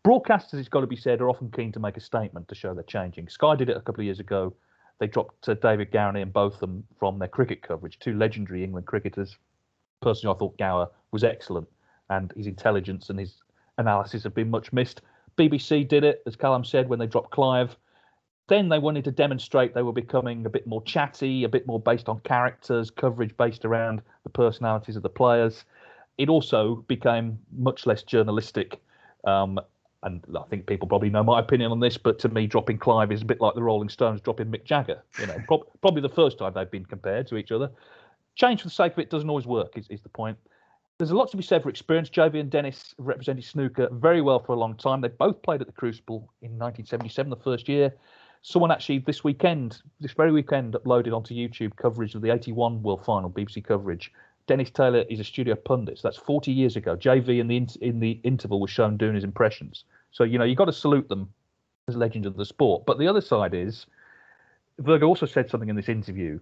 Broadcasters, 0.04 0.56
it's 0.56 0.70
got 0.70 0.82
to 0.82 0.88
be 0.88 0.96
said, 0.96 1.22
are 1.22 1.30
often 1.30 1.52
keen 1.52 1.72
to 1.74 1.80
make 1.80 1.98
a 1.98 2.02
statement 2.02 2.48
to 2.48 2.56
show 2.56 2.74
they're 2.74 2.84
changing. 2.84 3.30
Sky 3.30 3.56
did 3.56 3.70
it 3.70 3.78
a 3.78 3.82
couple 3.82 4.02
of 4.02 4.06
years 4.06 4.20
ago. 4.20 4.56
They 5.00 5.08
dropped 5.08 5.48
uh, 5.48 5.54
David 5.54 5.92
Gower 5.92 6.16
and 6.16 6.34
both 6.34 6.60
them 6.60 6.84
from 6.98 7.20
their 7.20 7.28
cricket 7.28 7.62
coverage, 7.62 8.00
two 8.00 8.18
legendary 8.18 8.64
England 8.64 8.88
cricketers 8.88 9.38
personally, 10.02 10.36
I 10.36 10.40
thought 10.40 10.58
Gower 10.58 10.90
was 11.12 11.24
excellent, 11.24 11.68
and 12.10 12.32
his 12.36 12.48
intelligence 12.48 13.10
and 13.10 13.20
his 13.20 13.36
analysis 13.78 14.24
have 14.24 14.34
been 14.34 14.50
much 14.50 14.74
missed. 14.74 15.02
BBC 15.38 15.88
did 15.88 16.04
it, 16.04 16.24
as 16.26 16.36
Callum 16.36 16.64
said, 16.64 16.90
when 16.90 17.00
they 17.00 17.08
dropped 17.08 17.32
Clive. 17.32 17.78
Then 18.48 18.70
they 18.70 18.80
wanted 18.80 19.04
to 19.04 19.12
demonstrate 19.12 19.74
they 19.74 19.82
were 19.82 19.92
becoming 19.92 20.46
a 20.46 20.50
bit 20.50 20.66
more 20.66 20.82
chatty, 20.84 21.44
a 21.44 21.50
bit 21.50 21.68
more 21.68 21.80
based 21.80 22.08
on 22.08 22.20
characters, 22.22 22.90
coverage 22.90 23.36
based 23.36 23.66
around 23.66 24.02
the 24.24 24.30
personalities 24.30 24.96
of 24.96 25.04
the 25.04 25.10
players. 25.10 25.66
It 26.18 26.30
also 26.30 26.86
became 26.88 27.38
much 27.56 27.86
less 27.86 28.04
journalistic. 28.04 28.82
Um, 29.26 29.60
and 30.04 30.24
I 30.36 30.44
think 30.50 30.66
people 30.66 30.88
probably 30.88 31.10
know 31.10 31.24
my 31.24 31.40
opinion 31.40 31.72
on 31.72 31.82
this, 31.82 31.98
but 31.98 32.20
to 32.20 32.30
me, 32.30 32.48
dropping 32.48 32.78
Clive 32.78 33.12
is 33.12 33.22
a 33.22 33.26
bit 33.26 33.42
like 33.42 33.54
the 33.54 33.64
Rolling 33.64 33.90
Stones 33.90 34.22
dropping 34.22 34.48
Mick 34.48 34.64
Jagger. 34.64 35.04
You 35.20 35.28
know, 35.28 35.38
pro- 35.48 35.68
probably 35.82 36.02
the 36.02 36.10
first 36.10 36.38
time 36.38 36.54
they've 36.56 36.72
been 36.72 36.86
compared 36.86 37.28
to 37.28 37.38
each 37.38 37.52
other 37.52 37.70
change 38.38 38.62
for 38.62 38.68
the 38.68 38.74
sake 38.74 38.94
of 38.94 39.00
it 39.00 39.10
doesn't 39.10 39.30
always 39.30 39.48
work, 39.48 39.78
is, 39.78 39.88
is 39.90 40.02
the 40.02 40.10
point. 40.10 40.38
There's 40.98 41.12
a 41.12 41.16
lot 41.16 41.30
to 41.32 41.38
be 41.38 41.44
said 41.44 41.62
for 41.62 41.70
experience. 41.70 42.10
JV 42.10 42.40
and 42.40 42.50
Dennis 42.50 42.96
represented 42.98 43.44
snooker 43.44 43.90
very 43.92 44.22
well 44.22 44.40
for 44.40 44.54
a 44.54 44.60
long 44.60 44.76
time. 44.76 45.02
They 45.02 45.10
both 45.10 45.42
played 45.42 45.62
at 45.62 45.68
the 45.68 45.74
Crucible 45.74 46.30
in 46.42 46.58
1977, 46.58 47.30
the 47.30 47.36
first 47.36 47.68
year. 47.68 47.94
Someone 48.42 48.72
actually 48.72 49.00
this 49.00 49.24
weekend, 49.24 49.82
this 50.00 50.14
very 50.14 50.32
weekend, 50.32 50.74
uploaded 50.74 51.14
onto 51.14 51.36
YouTube 51.36 51.76
coverage 51.76 52.16
of 52.16 52.22
the 52.22 52.32
81 52.32 52.82
World 52.82 53.04
Final, 53.04 53.30
BBC 53.30 53.64
coverage. 53.64 54.12
Dennis 54.48 54.72
Taylor 54.72 55.04
is 55.10 55.20
a 55.20 55.24
studio 55.24 55.56
pundit. 55.56 55.98
So 55.98 56.08
that's 56.08 56.18
40 56.18 56.52
years 56.52 56.76
ago. 56.78 56.96
JV 56.96 57.40
in 57.40 57.48
the 57.48 57.68
in 57.82 58.00
the 58.00 58.20
interval 58.24 58.62
was 58.62 58.72
shown 58.72 58.96
doing 58.98 59.16
his 59.16 59.24
impressions. 59.24 59.84
So 60.12 60.24
you 60.24 60.38
know 60.38 60.46
you've 60.46 60.58
got 60.58 60.66
to 60.66 60.74
salute 60.74 61.10
them 61.10 61.30
as 61.88 61.98
legends 61.98 62.26
of 62.26 62.38
the 62.38 62.46
sport. 62.46 62.86
But 62.86 62.98
the 62.98 63.08
other 63.08 63.22
side 63.22 63.54
is, 63.54 63.86
Virgo 64.80 65.08
also 65.08 65.26
said 65.26 65.50
something 65.50 65.70
in 65.70 65.76
this 65.76 65.90
interview, 65.90 66.40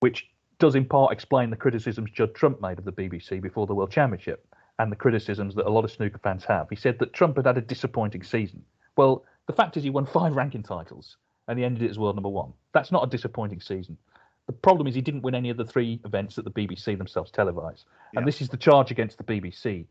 which 0.00 0.31
does 0.62 0.76
in 0.76 0.84
part 0.84 1.12
explain 1.12 1.50
the 1.50 1.56
criticisms 1.56 2.12
Judd 2.12 2.36
Trump 2.36 2.62
made 2.62 2.78
of 2.78 2.84
the 2.84 2.92
BBC 2.92 3.42
before 3.42 3.66
the 3.66 3.74
World 3.74 3.90
Championship 3.90 4.46
and 4.78 4.92
the 4.92 4.96
criticisms 4.96 5.56
that 5.56 5.66
a 5.66 5.68
lot 5.68 5.84
of 5.84 5.90
snooker 5.90 6.20
fans 6.22 6.44
have. 6.44 6.68
He 6.70 6.76
said 6.76 7.00
that 7.00 7.12
Trump 7.12 7.34
had 7.34 7.46
had 7.46 7.58
a 7.58 7.60
disappointing 7.60 8.22
season. 8.22 8.62
Well, 8.96 9.24
the 9.48 9.54
fact 9.54 9.76
is 9.76 9.82
he 9.82 9.90
won 9.90 10.06
five 10.06 10.36
ranking 10.36 10.62
titles 10.62 11.16
and 11.48 11.58
he 11.58 11.64
ended 11.64 11.82
it 11.82 11.90
as 11.90 11.98
world 11.98 12.14
number 12.14 12.28
one. 12.28 12.52
That's 12.74 12.92
not 12.92 13.02
a 13.02 13.10
disappointing 13.10 13.60
season. 13.60 13.98
The 14.46 14.52
problem 14.52 14.86
is 14.86 14.94
he 14.94 15.00
didn't 15.00 15.22
win 15.22 15.34
any 15.34 15.50
of 15.50 15.56
the 15.56 15.64
three 15.64 16.00
events 16.04 16.36
that 16.36 16.44
the 16.44 16.52
BBC 16.52 16.96
themselves 16.96 17.32
televise. 17.32 17.82
Yeah. 18.14 18.20
And 18.20 18.28
this 18.28 18.40
is 18.40 18.48
the 18.48 18.56
charge 18.56 18.92
against 18.92 19.18
the 19.18 19.24
BBC. 19.24 19.86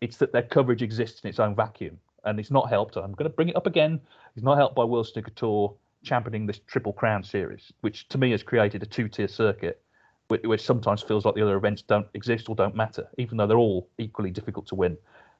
It's 0.00 0.16
that 0.16 0.32
their 0.32 0.42
coverage 0.42 0.82
exists 0.82 1.20
in 1.22 1.30
its 1.30 1.38
own 1.38 1.54
vacuum. 1.54 1.96
And 2.24 2.40
it's 2.40 2.50
not 2.50 2.68
helped. 2.68 2.96
I'm 2.96 3.12
going 3.12 3.30
to 3.30 3.36
bring 3.36 3.50
it 3.50 3.56
up 3.56 3.68
again. 3.68 4.00
It's 4.34 4.44
not 4.44 4.58
helped 4.58 4.74
by 4.74 4.82
World 4.82 5.06
Snooker 5.06 5.30
Tour 5.30 5.76
championing 6.02 6.46
this 6.46 6.58
Triple 6.66 6.92
Crown 6.92 7.22
series, 7.22 7.72
which 7.82 8.08
to 8.08 8.18
me 8.18 8.32
has 8.32 8.42
created 8.42 8.82
a 8.82 8.86
two 8.86 9.06
tier 9.06 9.28
circuit 9.28 9.80
which 10.28 10.62
sometimes 10.62 11.02
feels 11.02 11.24
like 11.24 11.34
the 11.34 11.42
other 11.42 11.56
events 11.56 11.82
don't 11.82 12.06
exist 12.14 12.48
or 12.48 12.54
don't 12.54 12.74
matter, 12.74 13.08
even 13.16 13.36
though 13.36 13.46
they're 13.46 13.56
all 13.56 13.88
equally 13.98 14.30
difficult 14.30 14.66
to 14.66 14.74
win. 14.74 14.96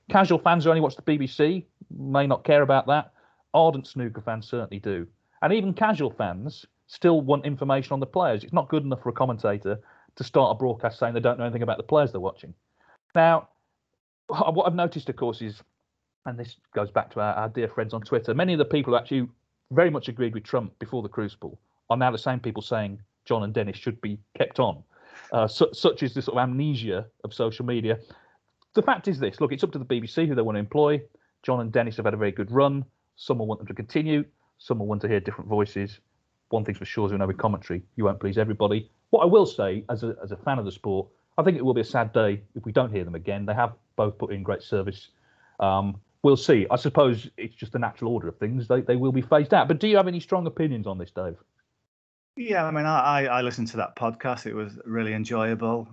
Casual 0.08 0.38
fans 0.38 0.64
who 0.64 0.70
only 0.70 0.80
watch 0.80 0.96
the 0.96 1.02
BBC 1.02 1.64
may 1.90 2.26
not 2.26 2.44
care 2.44 2.62
about 2.62 2.86
that. 2.86 3.12
Ardent 3.52 3.86
snooker 3.86 4.22
fans 4.22 4.48
certainly 4.48 4.78
do. 4.78 5.06
And 5.42 5.52
even 5.52 5.74
casual 5.74 6.10
fans 6.10 6.64
still 6.86 7.20
want 7.20 7.44
information 7.44 7.92
on 7.92 8.00
the 8.00 8.06
players. 8.06 8.42
It's 8.42 8.52
not 8.52 8.68
good 8.68 8.82
enough 8.82 9.02
for 9.02 9.10
a 9.10 9.12
commentator 9.12 9.78
to 10.16 10.24
start 10.24 10.56
a 10.56 10.58
broadcast 10.58 10.98
saying 10.98 11.14
they 11.14 11.20
don't 11.20 11.38
know 11.38 11.44
anything 11.44 11.62
about 11.62 11.76
the 11.76 11.82
players 11.82 12.10
they're 12.10 12.20
watching. 12.20 12.54
Now, 13.14 13.48
uh, 14.30 14.50
what 14.50 14.66
I've 14.66 14.74
noticed, 14.74 15.08
of 15.08 15.16
course, 15.16 15.42
is, 15.42 15.62
and 16.24 16.38
this 16.38 16.56
goes 16.74 16.90
back 16.90 17.10
to 17.12 17.20
our, 17.20 17.34
our 17.34 17.48
dear 17.50 17.68
friends 17.68 17.92
on 17.92 18.00
Twitter, 18.00 18.34
many 18.34 18.54
of 18.54 18.58
the 18.58 18.64
people 18.64 18.92
who 18.92 18.98
actually 18.98 19.28
very 19.70 19.90
much 19.90 20.08
agreed 20.08 20.34
with 20.34 20.44
Trump 20.44 20.78
before 20.78 21.02
the 21.02 21.08
Crucible 21.08 21.58
are 21.90 21.96
now 21.96 22.10
the 22.10 22.18
same 22.18 22.40
people 22.40 22.62
saying 22.62 22.98
John 23.28 23.42
and 23.42 23.52
Dennis 23.52 23.76
should 23.76 24.00
be 24.00 24.18
kept 24.36 24.58
on. 24.58 24.82
Uh, 25.32 25.46
su- 25.46 25.68
such 25.74 26.02
is 26.02 26.14
the 26.14 26.22
sort 26.22 26.38
of 26.38 26.42
amnesia 26.42 27.06
of 27.24 27.34
social 27.34 27.66
media. 27.66 27.98
The 28.74 28.80
fact 28.80 29.06
is 29.06 29.18
this 29.18 29.38
look, 29.38 29.52
it's 29.52 29.62
up 29.62 29.72
to 29.72 29.78
the 29.78 29.84
BBC 29.84 30.26
who 30.26 30.34
they 30.34 30.40
want 30.40 30.56
to 30.56 30.60
employ. 30.60 31.02
John 31.42 31.60
and 31.60 31.70
Dennis 31.70 31.96
have 31.96 32.06
had 32.06 32.14
a 32.14 32.16
very 32.16 32.32
good 32.32 32.50
run. 32.50 32.86
Some 33.16 33.38
will 33.38 33.46
want 33.46 33.60
them 33.60 33.66
to 33.66 33.74
continue, 33.74 34.24
some 34.56 34.78
will 34.78 34.86
want 34.86 35.02
to 35.02 35.08
hear 35.08 35.20
different 35.20 35.50
voices. 35.50 35.98
One 36.48 36.64
thing's 36.64 36.78
for 36.78 36.86
sure, 36.86 37.04
as 37.04 37.12
we 37.12 37.18
know 37.18 37.26
with 37.26 37.36
commentary, 37.36 37.82
you 37.96 38.04
won't 38.04 38.18
please 38.18 38.38
everybody. 38.38 38.90
What 39.10 39.20
I 39.20 39.26
will 39.26 39.44
say, 39.44 39.84
as 39.90 40.02
a, 40.02 40.16
as 40.22 40.32
a 40.32 40.36
fan 40.36 40.58
of 40.58 40.64
the 40.64 40.72
sport, 40.72 41.08
I 41.36 41.42
think 41.42 41.58
it 41.58 41.64
will 41.64 41.74
be 41.74 41.82
a 41.82 41.84
sad 41.84 42.14
day 42.14 42.40
if 42.54 42.64
we 42.64 42.72
don't 42.72 42.90
hear 42.90 43.04
them 43.04 43.14
again. 43.14 43.44
They 43.44 43.54
have 43.54 43.74
both 43.96 44.16
put 44.16 44.32
in 44.32 44.42
great 44.42 44.62
service. 44.62 45.08
Um, 45.60 46.00
we'll 46.22 46.38
see. 46.38 46.66
I 46.70 46.76
suppose 46.76 47.28
it's 47.36 47.54
just 47.54 47.72
the 47.72 47.78
natural 47.78 48.12
order 48.12 48.28
of 48.28 48.38
things. 48.38 48.66
They, 48.66 48.80
they 48.80 48.96
will 48.96 49.12
be 49.12 49.20
phased 49.20 49.52
out. 49.52 49.68
But 49.68 49.80
do 49.80 49.86
you 49.88 49.98
have 49.98 50.08
any 50.08 50.20
strong 50.20 50.46
opinions 50.46 50.86
on 50.86 50.96
this, 50.96 51.10
Dave? 51.10 51.36
Yeah, 52.38 52.64
I 52.64 52.70
mean, 52.70 52.86
I, 52.86 53.26
I 53.26 53.42
listened 53.42 53.66
to 53.68 53.78
that 53.78 53.96
podcast. 53.96 54.46
It 54.46 54.54
was 54.54 54.78
really 54.84 55.12
enjoyable. 55.12 55.88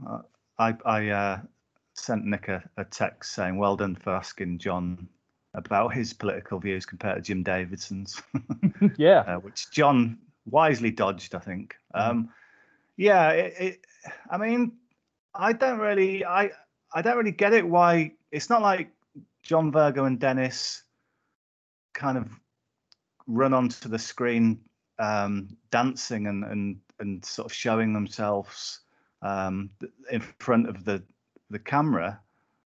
I, 0.59 0.75
I 0.85 1.09
uh, 1.09 1.39
sent 1.95 2.23
Nick 2.23 2.49
a, 2.49 2.63
a, 2.77 2.85
text 2.85 3.33
saying, 3.33 3.57
"Well 3.57 3.75
done 3.75 3.95
for 3.95 4.13
asking 4.13 4.59
John 4.59 5.09
about 5.55 5.95
his 5.95 6.13
political 6.13 6.59
views 6.59 6.85
compared 6.85 7.15
to 7.15 7.21
Jim 7.23 7.41
Davidson's." 7.41 8.21
yeah, 8.95 9.21
uh, 9.21 9.37
which 9.37 9.71
John 9.71 10.19
wisely 10.45 10.91
dodged, 10.91 11.33
I 11.33 11.39
think. 11.39 11.75
Mm-hmm. 11.95 12.11
Um, 12.11 12.29
yeah, 12.95 13.31
it, 13.31 13.53
it, 13.59 13.79
I 14.29 14.37
mean, 14.37 14.73
I 15.33 15.51
don't 15.51 15.79
really, 15.79 16.23
I, 16.23 16.51
I 16.93 17.01
don't 17.01 17.17
really 17.17 17.31
get 17.31 17.53
it. 17.53 17.67
Why 17.67 18.11
it's 18.31 18.51
not 18.51 18.61
like 18.61 18.91
John 19.41 19.71
Virgo 19.71 20.05
and 20.05 20.19
Dennis 20.19 20.83
kind 21.93 22.19
of 22.19 22.29
run 23.25 23.55
onto 23.55 23.89
the 23.89 23.97
screen 23.97 24.59
um, 24.99 25.49
dancing 25.71 26.27
and, 26.27 26.43
and 26.43 26.77
and 26.99 27.23
sort 27.25 27.45
of 27.45 27.53
showing 27.53 27.93
themselves 27.93 28.81
um, 29.21 29.69
in 30.11 30.21
front 30.39 30.69
of 30.69 30.85
the 30.85 31.03
the 31.49 31.59
camera, 31.59 32.19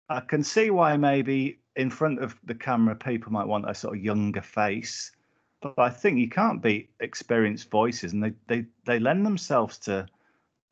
I 0.08 0.20
can 0.20 0.42
see 0.42 0.70
why 0.70 0.96
maybe 0.96 1.58
in 1.76 1.90
front 1.90 2.22
of 2.22 2.38
the 2.44 2.54
camera 2.54 2.94
people 2.94 3.32
might 3.32 3.46
want 3.46 3.68
a 3.68 3.74
sort 3.74 3.96
of 3.96 4.04
younger 4.04 4.42
face, 4.42 5.12
but 5.60 5.78
I 5.78 5.88
think 5.88 6.18
you 6.18 6.28
can't 6.28 6.62
beat 6.62 6.90
experienced 7.00 7.70
voices, 7.70 8.12
and 8.12 8.22
they 8.22 8.32
they 8.46 8.66
they 8.84 8.98
lend 8.98 9.24
themselves 9.24 9.78
to 9.80 10.06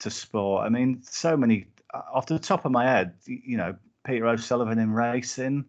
to 0.00 0.10
sport. 0.10 0.64
I 0.64 0.68
mean, 0.68 1.02
so 1.02 1.36
many 1.36 1.66
off 2.12 2.26
the 2.26 2.38
top 2.38 2.64
of 2.64 2.72
my 2.72 2.84
head, 2.84 3.14
you 3.26 3.56
know, 3.56 3.74
Peter 4.04 4.26
O'Sullevan 4.26 4.78
in 4.78 4.92
racing, 4.92 5.64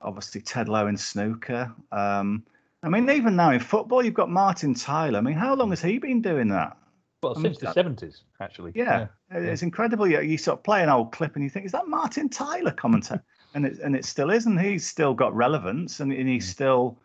obviously 0.00 0.40
Ted 0.40 0.68
Lowe 0.68 0.86
in 0.86 0.96
snooker. 0.96 1.72
Um, 1.92 2.44
I 2.82 2.88
mean, 2.88 3.10
even 3.10 3.36
now 3.36 3.50
in 3.50 3.60
football, 3.60 4.04
you've 4.04 4.14
got 4.14 4.30
Martin 4.30 4.74
Tyler. 4.74 5.18
I 5.18 5.22
mean, 5.22 5.34
how 5.34 5.54
long 5.54 5.70
has 5.70 5.82
he 5.82 5.98
been 5.98 6.22
doing 6.22 6.48
that? 6.48 6.76
Well, 7.22 7.36
I 7.36 7.42
since 7.42 7.60
mean, 7.60 7.68
the 7.68 7.72
seventies, 7.72 8.22
actually. 8.40 8.72
Yeah, 8.74 9.08
it's 9.30 9.62
incredible. 9.62 10.06
You, 10.06 10.22
you 10.22 10.38
sort 10.38 10.58
of 10.58 10.64
play 10.64 10.82
an 10.82 10.88
old 10.88 11.12
clip 11.12 11.34
and 11.34 11.44
you 11.44 11.50
think, 11.50 11.66
is 11.66 11.72
that 11.72 11.86
Martin 11.86 12.30
Tyler 12.30 12.70
commentator? 12.70 13.22
and 13.54 13.66
it 13.66 13.78
and 13.80 13.94
it 13.96 14.04
still 14.04 14.30
is, 14.30 14.46
and 14.46 14.60
he's 14.60 14.86
still 14.86 15.12
got 15.12 15.34
relevance, 15.34 16.00
and, 16.00 16.12
and 16.12 16.28
he's 16.28 16.46
mm. 16.46 16.52
still, 16.52 16.98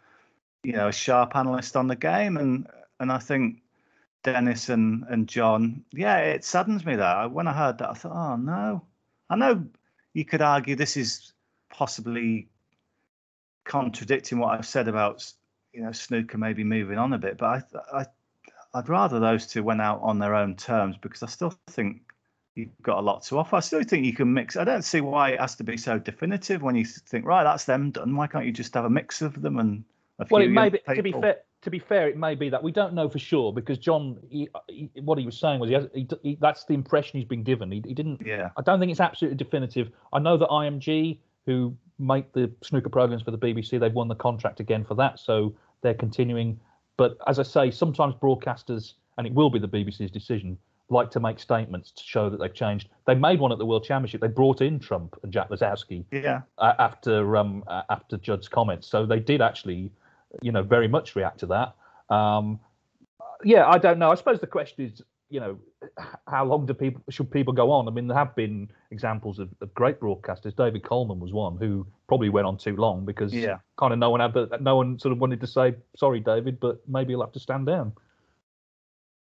you 0.64 0.74
know, 0.74 0.88
a 0.88 0.94
sharp 0.94 1.36
analyst 1.36 1.76
on 1.76 1.88
the 1.88 1.96
game, 1.96 2.38
and 2.38 2.68
and 3.00 3.12
I 3.12 3.18
think 3.18 3.62
Dennis 4.24 4.70
and 4.70 5.04
and 5.10 5.28
John, 5.28 5.84
yeah, 5.92 6.20
it 6.20 6.46
saddens 6.46 6.86
me 6.86 6.96
that 6.96 7.32
when 7.32 7.48
I 7.48 7.54
heard 7.54 7.80
that, 7.80 7.90
I 7.90 7.94
thought, 7.94 8.14
oh 8.16 8.36
no, 8.38 8.84
I 9.30 9.36
know 9.36 9.66
you 10.14 10.24
could 10.24 10.42
argue 10.42 10.76
this 10.76 10.96
is 10.96 11.34
possibly 11.70 12.48
contradicting 13.66 14.38
what 14.38 14.58
I've 14.58 14.68
said 14.68 14.88
about 14.88 15.30
you 15.76 15.82
know 15.82 15.92
snooker 15.92 16.38
maybe 16.38 16.64
moving 16.64 16.98
on 16.98 17.14
a 17.14 17.18
bit, 17.18 17.38
but 17.38 17.46
I 17.46 18.00
I 18.00 18.06
I'd 18.76 18.90
rather 18.90 19.20
those 19.20 19.48
two 19.48 19.64
went 19.64 19.82
out 19.82 20.02
on 20.02 20.20
their 20.20 20.36
own 20.36 20.56
terms 20.56 20.98
because 21.00 21.24
I 21.24 21.28
still 21.28 21.54
think 21.68 22.02
you've 22.56 22.70
got 22.82 22.98
a 22.98 23.02
lot 23.02 23.24
to 23.24 23.38
offer. 23.38 23.56
I 23.56 23.60
still 23.62 23.84
think 23.84 24.06
you 24.06 24.14
can 24.14 24.34
mix. 24.34 24.58
I 24.58 24.64
don't 24.64 24.82
see 24.82 25.02
why 25.02 25.30
it 25.32 25.40
has 25.40 25.56
to 25.56 25.64
be 25.64 25.78
so 25.78 25.98
definitive 25.98 26.62
when 26.62 26.76
you 26.76 26.86
think, 26.86 27.26
right, 27.26 27.44
that's 27.44 27.66
them 27.66 27.92
done. 27.92 28.16
Why 28.16 28.28
can't 28.28 28.46
you 28.46 28.52
just 28.52 28.74
have 28.74 28.86
a 28.86 28.90
mix 28.90 29.22
of 29.22 29.42
them 29.42 29.60
and 29.60 29.84
a 30.20 30.26
few? 30.26 30.36
Well, 30.36 30.44
it 30.44 30.50
may 30.50 30.70
be, 30.70 30.80
to 30.94 31.04
be 31.04 31.12
fair. 31.12 31.38
To 31.62 31.72
be 31.72 31.80
fair, 31.80 32.08
it 32.08 32.16
may 32.16 32.36
be 32.36 32.50
that 32.50 32.62
we 32.62 32.72
don't 32.72 32.94
know 32.94 33.10
for 33.10 33.18
sure 33.18 33.52
because 33.52 33.80
John, 33.80 34.20
he, 34.30 34.48
he, 34.68 34.92
what 35.02 35.18
he 35.18 35.26
was 35.26 35.36
saying 35.36 35.60
was 35.60 35.70
he, 35.70 35.74
has, 35.74 35.88
he, 35.96 36.08
he 36.22 36.38
that's 36.40 36.66
the 36.66 36.76
impression 36.76 37.18
he's 37.18 37.28
been 37.28 37.42
given. 37.42 37.72
He, 37.72 37.82
he 37.88 37.96
didn't. 37.96 38.22
Yeah. 38.24 38.52
I 38.56 38.62
don't 38.62 38.80
think 38.80 38.92
it's 38.92 39.00
absolutely 39.00 39.38
definitive. 39.38 39.90
I 40.14 40.20
know 40.20 40.38
that 40.38 40.50
IMG, 40.50 41.18
who 41.48 41.76
make 41.98 42.32
the 42.34 42.52
snooker 42.62 42.90
programs 42.90 43.24
for 43.24 43.32
the 43.32 43.38
BBC, 43.40 43.80
they've 43.80 43.92
won 43.92 44.10
the 44.10 44.16
contract 44.16 44.60
again 44.60 44.84
for 44.84 44.94
that, 44.96 45.18
so 45.18 45.56
they're 45.86 45.94
continuing. 45.94 46.60
But 46.98 47.18
as 47.28 47.40
I 47.40 47.44
say, 47.44 47.72
sometimes 47.72 48.16
broadcasters, 48.16 48.94
and 49.18 49.26
it 49.28 49.34
will 49.34 49.50
be 49.50 49.60
the 49.60 49.68
BBC's 49.68 50.12
decision, 50.12 50.58
like 50.90 51.10
to 51.12 51.20
make 51.20 51.40
statements 51.40 51.92
to 51.92 52.04
show 52.04 52.30
that 52.30 52.38
they've 52.40 52.54
changed. 52.54 52.90
They 53.08 53.16
made 53.16 53.40
one 53.40 53.52
at 53.52 53.58
the 53.60 53.66
World 53.66 53.84
Championship. 53.84 54.20
They 54.22 54.28
brought 54.28 54.62
in 54.62 54.80
Trump 54.80 55.18
and 55.24 55.32
Jack 55.32 55.50
Lisowski 55.50 56.04
Yeah. 56.12 56.42
uh, 56.58 56.74
after 56.80 57.38
um, 57.38 57.64
uh, 57.68 57.84
after 57.90 58.18
Judd's 58.18 58.48
comments. 58.48 58.88
So 58.88 59.06
they 59.06 59.20
did 59.20 59.42
actually, 59.42 59.92
you 60.42 60.52
know, 60.52 60.64
very 60.64 60.88
much 60.88 61.16
react 61.16 61.40
to 61.40 61.46
that. 61.48 62.16
Um, 62.16 62.60
yeah, 63.44 63.68
I 63.68 63.78
don't 63.78 64.00
know. 64.00 64.12
I 64.12 64.16
suppose 64.16 64.40
the 64.40 64.48
question 64.48 64.86
is, 64.86 65.02
you 65.30 65.40
know, 65.40 65.60
how 66.28 66.46
long 66.46 66.66
do 66.66 66.74
people 66.74 67.02
should 67.10 67.30
people 67.32 67.54
go 67.54 67.72
on? 67.72 67.88
I 67.88 67.92
mean, 67.92 68.08
there 68.08 68.18
have 68.18 68.36
been 68.36 68.70
examples 68.92 69.40
of, 69.40 69.50
of 69.62 69.74
great 69.74 70.00
broadcasters. 70.00 70.56
David 70.56 70.84
Coleman 70.84 71.20
was 71.20 71.34
one 71.34 71.58
who 71.58 71.86
probably 72.08 72.30
went 72.30 72.48
on 72.48 72.58
too 72.58 72.76
long 72.76 73.06
because 73.06 73.34
Yeah. 73.34 73.58
kind 73.78 73.94
of 73.94 74.00
no 74.00 74.10
one 74.10 74.20
had 74.20 74.34
the, 74.34 74.58
no 74.62 74.76
one 74.76 75.00
sort 75.00 75.12
of 75.12 75.20
wanted 75.20 75.42
to 75.42 75.48
say 75.48 75.76
sorry, 75.96 76.20
David, 76.20 76.60
but 76.60 76.88
maybe 76.88 77.12
you'll 77.12 77.22
have 77.24 77.34
to 77.34 77.40
stand 77.40 77.66
down. 77.68 77.94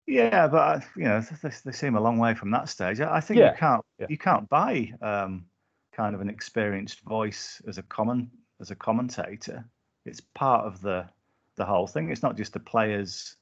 Yeah, 0.06 0.46
but 0.46 0.56
uh, 0.56 0.80
you 0.96 1.04
know 1.04 1.20
they, 1.42 1.50
they 1.64 1.72
seem 1.72 1.96
a 1.96 2.00
long 2.00 2.18
way 2.18 2.34
from 2.34 2.50
that 2.52 2.68
stage. 2.68 3.00
I 3.00 3.20
think 3.20 3.40
Yeah, 3.40 3.52
you 3.52 3.58
can't 3.58 3.84
yeah. 3.98 4.06
you 4.08 4.18
can't 4.18 4.48
buy 4.48 4.92
um, 5.02 5.46
kind 5.92 6.14
of 6.14 6.20
an 6.20 6.28
experienced 6.28 7.00
voice 7.00 7.60
as 7.66 7.78
a 7.78 7.82
common 7.82 8.30
as 8.60 8.70
a 8.70 8.76
commentator. 8.76 9.64
It's 10.04 10.20
part 10.20 10.64
of 10.64 10.80
the 10.80 11.08
the 11.56 11.64
whole 11.64 11.86
thing. 11.88 12.10
It's 12.10 12.22
not 12.22 12.36
just 12.36 12.52
the 12.52 12.60
players, 12.60 13.36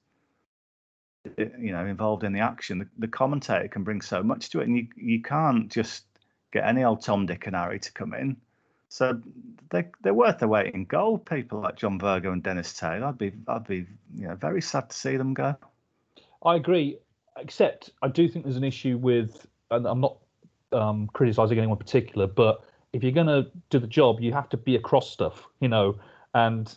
you 1.38 1.72
know, 1.72 1.86
involved 1.86 2.24
in 2.24 2.32
the 2.32 2.40
action. 2.40 2.78
The, 2.78 2.88
the 2.98 3.08
commentator 3.08 3.68
can 3.68 3.84
bring 3.84 4.00
so 4.00 4.22
much 4.22 4.50
to 4.50 4.60
it, 4.60 4.68
and 4.68 4.76
you 4.76 4.86
you 4.96 5.22
can't 5.22 5.70
just 5.70 6.04
get 6.52 6.64
any 6.64 6.84
old 6.84 7.02
Tom, 7.02 7.26
Dick, 7.26 7.46
and 7.46 7.56
Harry 7.56 7.78
to 7.80 7.92
come 7.92 8.14
in. 8.14 8.36
So 8.88 9.20
they 9.70 9.86
they're 10.02 10.14
worth 10.14 10.38
their 10.38 10.48
weight 10.48 10.74
in 10.74 10.84
gold. 10.84 11.26
People 11.26 11.60
like 11.60 11.76
John 11.76 11.98
Virgo 11.98 12.32
and 12.32 12.42
Dennis 12.42 12.72
Taylor. 12.74 13.06
I'd 13.06 13.18
be 13.18 13.32
I'd 13.48 13.66
be 13.66 13.86
you 14.14 14.28
know 14.28 14.34
very 14.34 14.62
sad 14.62 14.90
to 14.90 14.96
see 14.96 15.16
them 15.16 15.34
go. 15.34 15.56
I 16.44 16.56
agree, 16.56 16.98
except 17.38 17.90
I 18.02 18.08
do 18.08 18.28
think 18.28 18.44
there's 18.44 18.56
an 18.56 18.64
issue 18.64 18.98
with, 18.98 19.46
and 19.70 19.86
I'm 19.86 20.00
not 20.00 20.18
um, 20.72 21.08
criticizing 21.12 21.58
anyone 21.58 21.78
particular, 21.78 22.26
but 22.26 22.62
if 22.92 23.02
you're 23.02 23.12
going 23.12 23.26
to 23.26 23.50
do 23.70 23.78
the 23.78 23.86
job, 23.86 24.20
you 24.20 24.32
have 24.32 24.48
to 24.50 24.56
be 24.56 24.76
across 24.76 25.10
stuff, 25.10 25.46
you 25.60 25.68
know. 25.68 25.96
And 26.34 26.72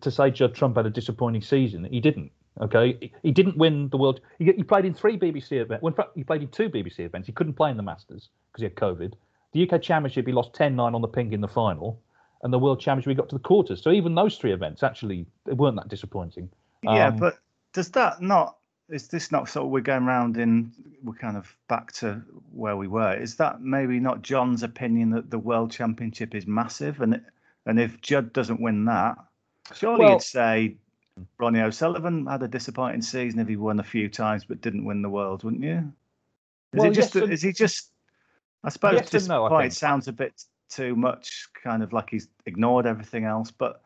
to 0.00 0.10
say 0.10 0.30
Judd 0.30 0.54
Trump 0.54 0.76
had 0.76 0.86
a 0.86 0.90
disappointing 0.90 1.42
season, 1.42 1.84
he 1.84 2.00
didn't. 2.00 2.30
Okay, 2.60 3.12
He- 3.22 3.32
didn't 3.32 3.56
win 3.56 3.88
the 3.90 3.96
world. 3.98 4.20
He, 4.38 4.46
he 4.46 4.62
played 4.62 4.84
in 4.84 4.94
three 4.94 5.18
BBC 5.18 5.52
events. 5.60 5.82
Well, 5.82 5.90
in 5.90 5.96
fact, 5.96 6.10
he 6.14 6.24
played 6.24 6.42
in 6.42 6.48
two 6.48 6.68
BBC 6.70 7.00
events. 7.00 7.26
He 7.26 7.32
couldn't 7.32 7.54
play 7.54 7.70
in 7.70 7.76
the 7.76 7.82
Masters 7.82 8.30
because 8.52 8.60
he 8.62 8.64
had 8.64 8.74
COVID. 8.76 9.12
The 9.52 9.68
UK 9.70 9.82
Championship, 9.82 10.26
he 10.26 10.32
lost 10.32 10.52
10-9 10.54 10.94
on 10.94 11.00
the 11.02 11.08
pink 11.08 11.32
in 11.32 11.40
the 11.40 11.48
final, 11.48 12.00
and 12.42 12.52
the 12.52 12.58
World 12.58 12.80
Championship, 12.80 13.10
he 13.10 13.14
got 13.14 13.28
to 13.30 13.34
the 13.36 13.42
quarters. 13.42 13.82
So 13.82 13.90
even 13.90 14.14
those 14.14 14.36
three 14.38 14.52
events 14.52 14.82
actually 14.82 15.26
they 15.44 15.52
weren't 15.52 15.76
that 15.76 15.88
disappointing. 15.88 16.48
Yeah, 16.82 17.08
Um, 17.08 17.16
but 17.16 17.38
does 17.72 17.90
that 17.92 18.20
not? 18.22 18.56
Is 18.88 19.08
this 19.08 19.32
not 19.32 19.48
sort 19.48 19.66
of 19.66 19.72
we're 19.72 19.80
going 19.80 20.04
round 20.06 20.36
in? 20.36 20.72
We're 21.02 21.14
kind 21.14 21.36
of 21.36 21.54
back 21.68 21.90
to 21.94 22.22
where 22.52 22.76
we 22.76 22.86
were. 22.86 23.14
Is 23.16 23.34
that 23.36 23.60
maybe 23.60 23.98
not 23.98 24.22
John's 24.22 24.62
opinion 24.62 25.10
that 25.10 25.28
the 25.30 25.38
World 25.38 25.72
Championship 25.72 26.34
is 26.34 26.46
massive, 26.46 27.00
and 27.00 27.20
and 27.66 27.80
if 27.80 28.00
Judd 28.00 28.32
doesn't 28.32 28.60
win 28.60 28.84
that, 28.84 29.16
surely 29.74 30.04
Well- 30.04 30.12
you'd 30.12 30.22
say 30.22 30.76
Ronnie 31.38 31.60
O'Sullivan 31.60 32.26
had 32.26 32.42
a 32.42 32.48
disappointing 32.48 33.02
season 33.02 33.40
if 33.40 33.48
he 33.48 33.56
won 33.56 33.80
a 33.80 33.84
few 33.84 34.08
times 34.08 34.44
but 34.44 34.60
didn't 34.60 34.84
win 34.84 35.02
the 35.02 35.08
world, 35.08 35.44
wouldn't 35.44 35.62
you? 35.62 35.92
Is 36.72 36.78
Well, 36.78 36.90
it 36.90 36.94
just? 36.94 37.14
yes 37.14 37.22
and- 37.22 37.32
is 37.32 37.42
he 37.42 37.52
just? 37.52 37.90
I 38.64 38.68
suppose 38.70 38.94
Yes 39.12 39.28
no, 39.28 39.44
I 39.46 39.68
sounds 39.68 40.08
a 40.08 40.12
bit 40.12 40.42
too 40.68 40.96
much, 40.96 41.48
kind 41.62 41.82
of 41.82 41.92
like 41.92 42.10
he's 42.10 42.28
ignored 42.46 42.84
everything 42.84 43.24
else. 43.24 43.50
But 43.50 43.82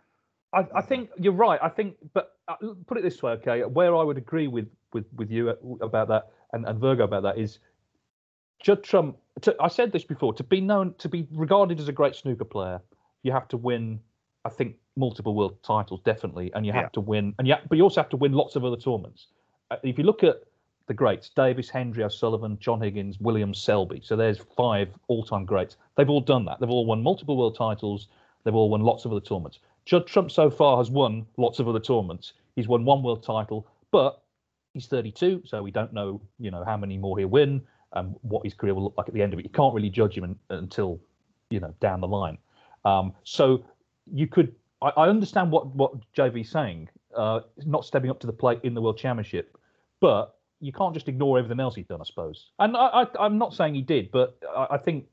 I, 0.53 0.67
I 0.75 0.81
think 0.81 1.11
you're 1.19 1.35
right. 1.35 1.61
I 1.63 1.69
think, 1.69 1.97
but 2.15 2.37
uh, 2.49 2.55
put 2.87 2.97
it 2.97 3.03
this 3.03 3.23
way, 3.23 3.33
okay? 3.33 3.63
Where 3.63 3.95
I 3.95 4.03
would 4.03 4.17
agree 4.17 4.49
with 4.49 4.69
with 4.93 5.05
with 5.15 5.31
you 5.31 5.51
about 5.83 6.09
that 6.09 6.31
and, 6.53 6.67
and 6.67 6.81
Virgo 6.81 7.05
about 7.05 7.23
that 7.25 7.39
is 7.39 7.59
Judd 8.61 8.83
Trump. 8.83 9.19
To, 9.43 9.55
I 9.61 9.69
said 9.69 9.93
this 9.93 10.05
before. 10.05 10.33
To 10.35 10.43
be 10.45 10.61
known, 10.61 10.95
to 10.99 11.09
be 11.09 11.27
regarded 11.31 11.79
as 11.79 11.89
a 11.89 11.93
great 11.93 12.17
snooker 12.17 12.45
player, 12.45 12.81
you 13.23 13.33
have 13.33 13.49
to 13.49 13.57
win. 13.57 14.01
I 14.45 14.49
think 14.49 14.77
multiple 15.01 15.35
world 15.35 15.61
titles 15.65 16.01
definitely, 16.05 16.53
and 16.55 16.65
you 16.65 16.73
have 16.73 16.85
Yeah. 16.85 16.89
to 16.91 17.01
win, 17.01 17.35
and 17.39 17.49
yeah, 17.49 17.61
but 17.69 17.77
you 17.77 17.83
also 17.85 18.01
have 18.01 18.11
to 18.11 18.17
win 18.17 18.33
lots 18.33 18.55
of 18.55 18.65
other 18.65 18.77
tournaments. 18.77 19.27
Uh, 19.71 19.77
if 19.83 19.99
you 19.99 20.05
look 20.05 20.23
at 20.23 20.37
the 20.87 20.95
greats, 20.95 21.31
Davis, 21.31 21.69
Hendry, 21.71 22.05
O'Sullivan, 22.05 22.59
John 22.61 22.81
Higgins, 22.81 23.19
Williams, 23.21 23.59
Selby. 23.59 24.01
So 24.05 24.17
there's 24.17 24.39
five 24.39 24.89
all-time 25.09 25.45
greats. 25.45 25.77
They've 25.97 26.11
all 26.11 26.21
done 26.21 26.45
that. 26.47 26.59
They've 26.61 26.71
all 26.71 26.85
won 26.87 27.03
multiple 27.03 27.37
world 27.37 27.55
titles. 27.57 28.09
They've 28.45 28.55
all 28.55 28.69
won 28.71 28.81
lots 28.83 29.05
of 29.05 29.13
other 29.13 29.21
tournaments. 29.21 29.61
Judd 29.85 30.07
Trump 30.07 30.31
so 30.33 30.51
far 30.51 30.79
has 30.79 30.91
won 30.91 31.27
lots 31.37 31.59
of 31.61 31.69
other 31.69 31.79
tournaments. 31.81 32.33
He's 32.57 32.67
won 32.69 32.85
one 32.85 33.03
world 33.05 33.23
title, 33.23 33.67
but 33.93 34.23
he's 34.75 34.87
32, 34.87 35.43
so 35.47 35.63
we 35.63 35.71
don't 35.71 35.93
know, 35.93 36.21
you 36.39 36.51
know, 36.51 36.65
how 36.65 36.77
many 36.77 36.97
more 36.99 37.19
he'll 37.19 37.29
win 37.29 37.63
and 37.93 38.15
what 38.23 38.45
his 38.45 38.55
career 38.55 38.75
will 38.75 38.85
look 38.85 38.95
like 38.99 39.09
at 39.09 39.15
the 39.15 39.23
end 39.23 39.33
of 39.33 39.39
it. 39.39 39.45
You 39.45 39.51
can't 39.51 39.75
really 39.75 39.91
judge 39.91 40.17
him 40.17 40.25
un- 40.25 40.39
until, 40.51 41.01
you 41.51 41.61
know, 41.61 41.73
down 41.81 42.01
the 42.01 42.09
line. 42.09 42.39
Um, 42.85 43.13
so 43.25 43.63
you 44.13 44.27
could, 44.27 44.55
I, 44.83 44.89
I 44.97 45.09
understand 45.09 45.51
what 45.51 45.67
what 45.75 45.93
JV's 46.15 46.51
saying, 46.51 46.89
uh, 47.17 47.41
not 47.65 47.85
stepping 47.85 48.11
up 48.11 48.21
to 48.21 48.27
the 48.27 48.33
plate 48.33 48.61
in 48.63 48.75
the 48.75 48.81
World 48.81 48.99
Championship, 48.99 49.57
but 50.01 50.37
you 50.61 50.73
can't 50.73 50.95
just 50.95 51.09
ignore 51.09 51.39
everything 51.39 51.61
else 51.61 51.75
he's 51.75 51.87
done, 51.87 52.01
I 52.01 52.05
suppose. 52.05 52.51
And 52.59 52.77
I, 52.77 53.07
I'm 53.19 53.39
not 53.39 53.55
saying 53.55 53.75
he 53.75 53.83
did, 53.83 54.11
but 54.11 54.39
I, 54.55 54.69
I 54.73 54.79
think 54.79 55.07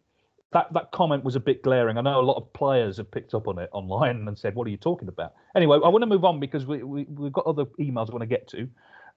that 0.53 0.71
that 0.73 0.91
comment 0.91 1.23
was 1.23 1.35
a 1.35 1.39
bit 1.39 1.61
glaring. 1.61 1.97
I 1.97 2.01
know 2.01 2.19
a 2.19 2.21
lot 2.21 2.37
of 2.37 2.51
players 2.53 2.97
have 2.97 3.11
picked 3.11 3.33
up 3.33 3.47
on 3.47 3.59
it 3.59 3.69
online 3.73 4.27
and 4.27 4.37
said, 4.37 4.55
"What 4.55 4.67
are 4.67 4.69
you 4.69 4.77
talking 4.77 5.07
about?" 5.07 5.33
Anyway, 5.55 5.79
I 5.83 5.89
want 5.89 6.01
to 6.03 6.07
move 6.07 6.23
on 6.23 6.39
because 6.39 6.65
we, 6.65 6.83
we 6.83 7.03
we've 7.05 7.33
got 7.33 7.45
other 7.45 7.65
emails 7.79 8.09
I 8.09 8.13
want 8.13 8.21
to 8.21 8.27
get 8.27 8.47
to. 8.49 8.69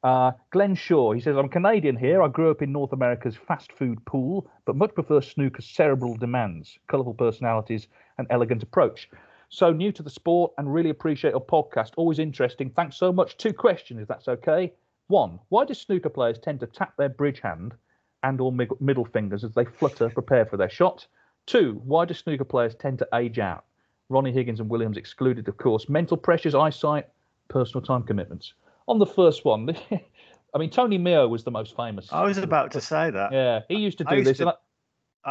Uh, 0.02 0.32
Glenn 0.50 0.74
Shaw, 0.74 1.12
he 1.12 1.20
says, 1.20 1.36
"I'm 1.36 1.48
Canadian 1.48 1.96
here. 1.96 2.22
I 2.22 2.28
grew 2.28 2.50
up 2.50 2.62
in 2.62 2.72
North 2.72 2.92
America's 2.92 3.36
fast 3.36 3.72
food 3.72 4.04
pool, 4.06 4.50
but 4.64 4.74
much 4.74 4.94
prefer 4.94 5.20
snooker's 5.20 5.66
cerebral 5.66 6.16
demands, 6.16 6.78
colourful 6.88 7.14
personalities, 7.14 7.86
and 8.18 8.26
elegant 8.30 8.62
approach." 8.62 9.08
So 9.50 9.72
new 9.72 9.90
to 9.92 10.02
the 10.02 10.10
sport 10.10 10.52
and 10.58 10.72
really 10.72 10.90
appreciate 10.90 11.32
your 11.32 11.44
podcast. 11.44 11.90
Always 11.96 12.20
interesting. 12.20 12.70
Thanks 12.70 12.96
so 12.96 13.12
much. 13.12 13.36
Two 13.36 13.52
questions, 13.52 14.00
if 14.00 14.06
that's 14.08 14.28
okay. 14.28 14.72
One, 15.08 15.40
why 15.48 15.64
do 15.64 15.74
snooker 15.74 16.08
players 16.08 16.38
tend 16.38 16.60
to 16.60 16.66
tap 16.66 16.96
their 16.96 17.08
bridge 17.08 17.40
hand 17.40 17.74
and 18.22 18.40
or 18.40 18.52
middle 18.52 19.04
fingers 19.04 19.42
as 19.42 19.52
they 19.54 19.64
flutter, 19.64 20.08
prepare 20.08 20.46
for 20.46 20.56
their 20.56 20.70
shot? 20.70 21.04
Two, 21.46 21.80
why 21.84 22.04
do 22.04 22.14
snooker 22.14 22.44
players 22.44 22.76
tend 22.76 23.00
to 23.00 23.08
age 23.14 23.40
out? 23.40 23.64
Ronnie 24.08 24.30
Higgins 24.32 24.60
and 24.60 24.68
Williams 24.70 24.96
excluded, 24.96 25.48
of 25.48 25.56
course. 25.56 25.88
Mental 25.88 26.16
pressures, 26.16 26.54
eyesight, 26.54 27.08
personal 27.48 27.84
time 27.84 28.04
commitments. 28.04 28.54
On 28.86 29.00
the 29.00 29.06
first 29.06 29.44
one, 29.44 29.76
I 30.54 30.58
mean, 30.58 30.70
Tony 30.70 30.96
Meo 30.98 31.26
was 31.26 31.42
the 31.42 31.50
most 31.50 31.76
famous. 31.76 32.08
I 32.12 32.22
was 32.22 32.38
about 32.38 32.70
to 32.72 32.80
say 32.80 33.10
that. 33.10 33.32
Yeah, 33.32 33.60
he 33.68 33.76
used 33.76 33.98
to 33.98 34.04
I 34.06 34.10
do 34.12 34.16
used 34.18 34.30
this. 34.30 34.38
to- 34.38 34.48
I- 34.48 34.54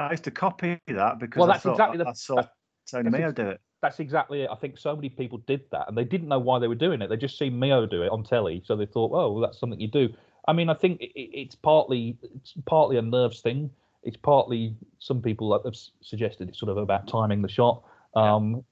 I 0.07 0.11
used 0.11 0.25
to 0.25 0.31
copy 0.31 0.79
that 0.87 1.17
because 1.19 1.39
Well, 1.39 1.49
I 1.49 1.53
that's 1.53 1.63
thought 1.63 1.71
exactly 1.71 1.97
the- 1.97 2.07
I 2.09 2.13
saw 2.13 2.35
that- 2.35 2.53
Tony 2.91 3.09
Meo 3.09 3.31
do 3.31 3.47
it. 3.49 3.61
That's 3.81 3.99
exactly 3.99 4.41
it. 4.41 4.49
I 4.51 4.55
think 4.55 4.77
so 4.77 4.95
many 4.95 5.09
people 5.09 5.37
did 5.39 5.61
that, 5.71 5.87
and 5.87 5.97
they 5.97 6.03
didn't 6.03 6.27
know 6.27 6.39
why 6.39 6.59
they 6.59 6.67
were 6.67 6.75
doing 6.75 7.01
it. 7.01 7.07
They 7.07 7.15
just 7.17 7.37
seen 7.37 7.57
Meo 7.57 7.85
do 7.85 8.01
it 8.03 8.09
on 8.11 8.23
telly, 8.23 8.61
so 8.65 8.75
they 8.75 8.85
thought, 8.85 9.11
"Oh, 9.13 9.31
well, 9.31 9.41
that's 9.41 9.57
something 9.59 9.79
you 9.79 9.87
do." 9.87 10.09
I 10.47 10.53
mean, 10.53 10.69
I 10.69 10.73
think 10.73 10.99
it, 11.01 11.11
it- 11.15 11.31
it's 11.33 11.55
partly 11.55 12.17
it's 12.21 12.53
partly 12.65 12.97
a 12.97 13.01
nerves 13.01 13.41
thing. 13.41 13.69
It's 14.03 14.17
partly 14.17 14.75
some 14.99 15.21
people 15.21 15.51
have 15.63 15.75
suggested 16.01 16.49
it's 16.49 16.59
sort 16.59 16.69
of 16.71 16.77
about 16.77 17.07
timing 17.07 17.41
the 17.41 17.49
shot. 17.49 17.83
Um, 18.15 18.63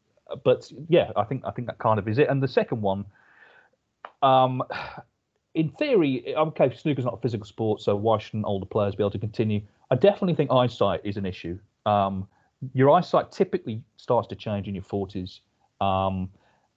But 0.44 0.70
yeah, 0.90 1.12
I 1.16 1.24
think 1.24 1.44
I 1.46 1.52
think 1.52 1.68
that 1.68 1.78
kind 1.78 2.00
of 2.00 2.08
is 2.08 2.18
it. 2.18 2.28
And 2.30 2.44
the 2.44 2.48
second 2.48 2.82
one, 2.82 3.06
Um, 4.22 4.64
in 5.54 5.70
theory, 5.70 6.36
okay, 6.36 6.70
snooker's 6.76 7.06
not 7.06 7.14
a 7.16 7.22
physical 7.22 7.46
sport, 7.46 7.82
so 7.82 7.96
why 7.96 8.18
shouldn't 8.18 8.46
older 8.46 8.66
players 8.66 8.96
be 8.96 9.04
able 9.04 9.12
to 9.12 9.20
continue? 9.20 9.62
I 9.90 9.96
definitely 9.96 10.36
think 10.36 10.52
eyesight 10.52 11.02
is 11.04 11.18
an 11.18 11.26
issue. 11.26 11.58
Um, 11.86 12.28
your 12.74 12.90
eyesight 12.92 13.32
typically 13.32 13.82
starts 13.98 14.28
to 14.30 14.36
change 14.36 14.68
in 14.68 14.76
your 14.76 14.84
40s. 14.84 15.40
Um, 15.82 16.30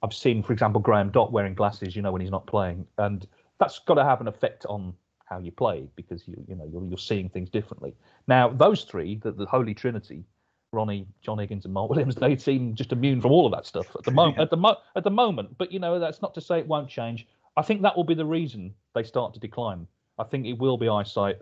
I've 0.02 0.14
seen, 0.14 0.42
for 0.42 0.52
example, 0.52 0.80
Graham 0.80 1.10
Dott 1.10 1.32
wearing 1.32 1.54
glasses, 1.54 1.94
you 1.94 2.02
know, 2.02 2.12
when 2.12 2.20
he's 2.20 2.30
not 2.30 2.46
playing, 2.46 2.86
and 2.98 3.26
that's 3.58 3.78
got 3.80 3.94
to 3.94 4.04
have 4.04 4.20
an 4.20 4.28
effect 4.28 4.66
on 4.66 4.94
how 5.24 5.38
you 5.38 5.52
play 5.52 5.86
because 5.94 6.26
you 6.26 6.34
you 6.48 6.56
know 6.56 6.68
you're, 6.70 6.84
you're 6.86 6.98
seeing 6.98 7.28
things 7.28 7.48
differently. 7.48 7.94
Now, 8.26 8.48
those 8.48 8.84
three, 8.84 9.16
the, 9.16 9.30
the 9.30 9.46
Holy 9.46 9.74
Trinity, 9.74 10.24
Ronnie, 10.72 11.06
John 11.22 11.38
Higgins, 11.38 11.64
and 11.64 11.72
Mark 11.72 11.90
Williams, 11.90 12.14
they 12.16 12.36
seem 12.36 12.74
just 12.74 12.92
immune 12.92 13.20
from 13.20 13.30
all 13.30 13.46
of 13.46 13.52
that 13.52 13.66
stuff 13.66 13.94
at 13.96 14.04
the 14.04 14.10
moment. 14.10 14.40
At 14.40 14.50
the 14.50 14.56
mo- 14.56 14.78
at 14.96 15.04
the 15.04 15.10
moment, 15.10 15.56
but 15.56 15.72
you 15.72 15.78
know 15.78 15.98
that's 15.98 16.20
not 16.20 16.34
to 16.34 16.40
say 16.40 16.58
it 16.58 16.66
won't 16.66 16.88
change. 16.88 17.26
I 17.56 17.62
think 17.62 17.82
that 17.82 17.96
will 17.96 18.04
be 18.04 18.14
the 18.14 18.24
reason 18.24 18.74
they 18.94 19.02
start 19.02 19.34
to 19.34 19.40
decline. 19.40 19.86
I 20.18 20.24
think 20.24 20.46
it 20.46 20.58
will 20.58 20.76
be 20.76 20.88
eyesight. 20.88 21.38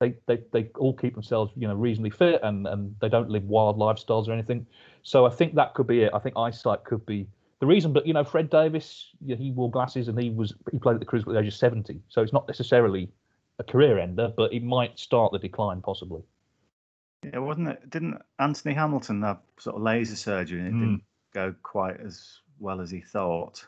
They, 0.00 0.14
they, 0.26 0.40
they 0.52 0.70
all 0.76 0.92
keep 0.94 1.14
themselves 1.14 1.52
you 1.56 1.68
know 1.68 1.74
reasonably 1.74 2.10
fit 2.10 2.40
and, 2.42 2.66
and 2.66 2.94
they 3.00 3.08
don't 3.08 3.30
live 3.30 3.44
wild 3.44 3.78
lifestyles 3.78 4.28
or 4.28 4.32
anything. 4.32 4.66
So 5.02 5.26
I 5.26 5.30
think 5.30 5.54
that 5.54 5.74
could 5.74 5.86
be 5.86 6.02
it. 6.02 6.12
I 6.14 6.18
think 6.18 6.36
eyesight 6.36 6.84
could 6.84 7.04
be 7.06 7.26
the 7.60 7.66
reason. 7.66 7.92
But 7.92 8.06
you 8.06 8.12
know, 8.12 8.24
Fred 8.24 8.50
Davis, 8.50 9.10
yeah, 9.24 9.36
he 9.36 9.50
wore 9.52 9.70
glasses 9.70 10.08
and 10.08 10.18
he 10.20 10.30
was 10.30 10.54
he 10.72 10.78
played 10.78 10.94
at 10.94 11.00
the 11.00 11.06
Cruise 11.06 11.22
at 11.26 11.32
the 11.32 11.38
age 11.38 11.48
of 11.48 11.54
seventy. 11.54 12.00
So 12.08 12.22
it's 12.22 12.32
not 12.32 12.48
necessarily 12.48 13.08
a 13.58 13.64
career 13.64 13.98
ender, 13.98 14.32
but 14.36 14.52
it 14.52 14.62
might 14.62 14.98
start 14.98 15.32
the 15.32 15.38
decline 15.38 15.80
possibly. 15.80 16.22
Yeah, 17.24 17.38
wasn't 17.38 17.68
it? 17.68 17.88
Didn't 17.90 18.20
Anthony 18.38 18.74
Hamilton 18.74 19.22
have 19.22 19.38
sort 19.58 19.76
of 19.76 19.82
laser 19.82 20.16
surgery 20.16 20.60
and 20.60 20.68
it 20.68 20.72
Mm. 20.74 20.80
didn't 20.80 21.02
go 21.32 21.54
quite 21.62 22.00
as 22.00 22.40
well 22.58 22.80
as 22.80 22.90
he 22.90 23.00
thought? 23.00 23.64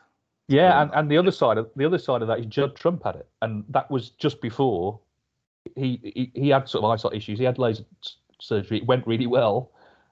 Yeah, 0.49 0.81
and, 0.81 0.91
and 0.93 1.11
the 1.11 1.17
other 1.17 1.31
side 1.31 1.57
of 1.57 1.69
the 1.75 1.85
other 1.85 1.97
side 1.97 2.21
of 2.21 2.27
that 2.29 2.39
is 2.39 2.45
Judd 2.45 2.75
Trump 2.75 3.03
had 3.03 3.15
it, 3.15 3.27
and 3.41 3.65
that 3.69 3.89
was 3.91 4.11
just 4.11 4.39
before 4.41 4.99
he 5.77 5.99
he, 6.03 6.31
he 6.41 6.49
had 6.49 6.67
sort 6.67 6.83
of 6.83 6.91
eyesight 6.91 7.13
issues. 7.13 7.39
He 7.39 7.45
had 7.45 7.57
laser 7.59 7.83
surgery. 8.39 8.77
It 8.77 8.87
went 8.87 9.07
really 9.07 9.27
well, 9.27 9.71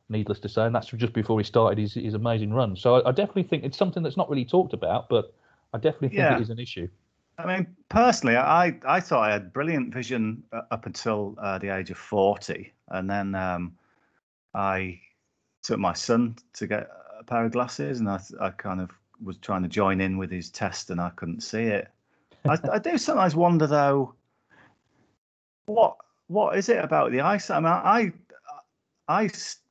needless 0.09 0.39
to 0.41 0.49
say, 0.49 0.65
and 0.65 0.75
that's 0.75 0.87
just 0.87 1.13
before 1.13 1.39
he 1.39 1.43
started 1.43 1.77
his, 1.77 1.93
his 1.93 2.13
amazing 2.13 2.53
run. 2.53 2.75
So 2.75 2.95
I, 2.95 3.09
I 3.09 3.11
definitely 3.11 3.43
think 3.43 3.63
it's 3.63 3.77
something 3.77 4.03
that's 4.03 4.17
not 4.17 4.29
really 4.29 4.45
talked 4.45 4.73
about, 4.73 5.09
but 5.09 5.33
I 5.73 5.77
definitely 5.77 6.09
think 6.09 6.19
Yeah. 6.19 6.37
it 6.37 6.41
is 6.41 6.49
an 6.49 6.59
issue. 6.59 6.87
I 7.37 7.45
mean, 7.45 7.75
personally, 7.89 8.37
I 8.37 8.79
I 8.87 9.01
thought 9.01 9.29
I 9.29 9.33
had 9.33 9.51
brilliant 9.51 9.93
vision 9.93 10.43
up 10.71 10.85
until 10.85 11.35
uh, 11.41 11.57
the 11.57 11.69
age 11.69 11.91
of 11.91 11.97
forty, 11.97 12.71
and 12.89 13.09
then 13.09 13.35
um, 13.35 13.75
I 14.53 15.01
took 15.61 15.79
my 15.79 15.93
son 15.93 16.37
to 16.53 16.65
get 16.65 16.89
a 17.19 17.23
pair 17.25 17.45
of 17.45 17.51
glasses, 17.51 17.99
and 17.99 18.09
I 18.09 18.21
I 18.39 18.51
kind 18.51 18.79
of 18.79 18.89
was 19.21 19.37
trying 19.37 19.63
to 19.63 19.69
join 19.69 19.99
in 19.99 20.17
with 20.17 20.31
his 20.31 20.49
test, 20.49 20.89
and 20.89 21.01
I 21.01 21.09
couldn't 21.09 21.41
see 21.41 21.63
it. 21.63 21.89
I, 22.47 22.57
I 22.71 22.79
do 22.79 22.97
sometimes 22.97 23.35
wonder 23.35 23.67
though, 23.67 24.14
what 25.65 25.97
what 26.27 26.57
is 26.57 26.69
it 26.69 26.83
about 26.83 27.11
the 27.11 27.21
ice? 27.21 27.49
I 27.49 27.59
mean, 27.59 27.67
I 27.67 28.11
I 29.07 29.29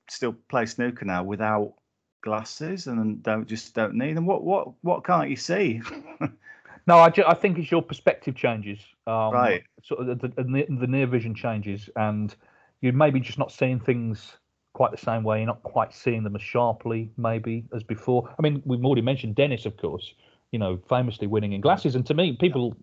still 0.09 0.35
play 0.49 0.67
snooker 0.67 1.05
now 1.05 1.23
without 1.25 1.75
glasses, 2.23 2.87
and 2.87 3.23
don't 3.23 3.47
just 3.47 3.75
don't 3.75 3.95
need 3.95 4.17
them. 4.17 4.27
What 4.27 4.45
what 4.45 4.73
what 4.83 5.05
can't 5.05 5.31
you 5.31 5.37
see? 5.37 5.83
No, 6.87 6.99
I, 6.99 7.09
ju- 7.09 7.25
I 7.27 7.33
think 7.33 7.59
it's 7.59 7.71
your 7.71 7.81
perspective 7.81 8.35
changes. 8.35 8.79
Um, 9.07 9.33
Right. 9.33 9.65
Sort 9.83 10.01
of 10.01 10.21
the, 10.21 10.29
the, 10.29 10.43
the 10.43 10.67
the 10.81 10.87
near 10.87 11.07
vision 11.07 11.35
changes, 11.35 11.89
and 11.97 12.35
you're 12.83 12.93
maybe 12.93 13.21
just 13.21 13.39
not 13.39 13.51
seeing 13.53 13.81
things 13.81 14.37
quite 14.75 14.91
the 14.91 14.99
same 14.99 15.25
way. 15.25 15.39
You're 15.39 15.47
not 15.47 15.63
quite 15.63 15.95
seeing 15.95 16.25
them 16.25 16.37
as 16.37 16.43
sharply, 16.43 17.11
maybe, 17.17 17.65
as 17.75 17.83
before. 17.83 18.29
I 18.39 18.43
mean, 18.43 18.63
we've 18.67 18.85
already 18.85 19.01
mentioned 19.01 19.35
Dennis, 19.35 19.65
of 19.65 19.77
course. 19.79 20.13
You 20.53 20.59
know, 20.59 20.79
famously 20.89 21.27
winning 21.27 21.53
in 21.55 21.63
glasses, 21.63 21.95
and 21.95 22.05
to 22.07 22.13
me, 22.13 22.35
people 22.35 22.77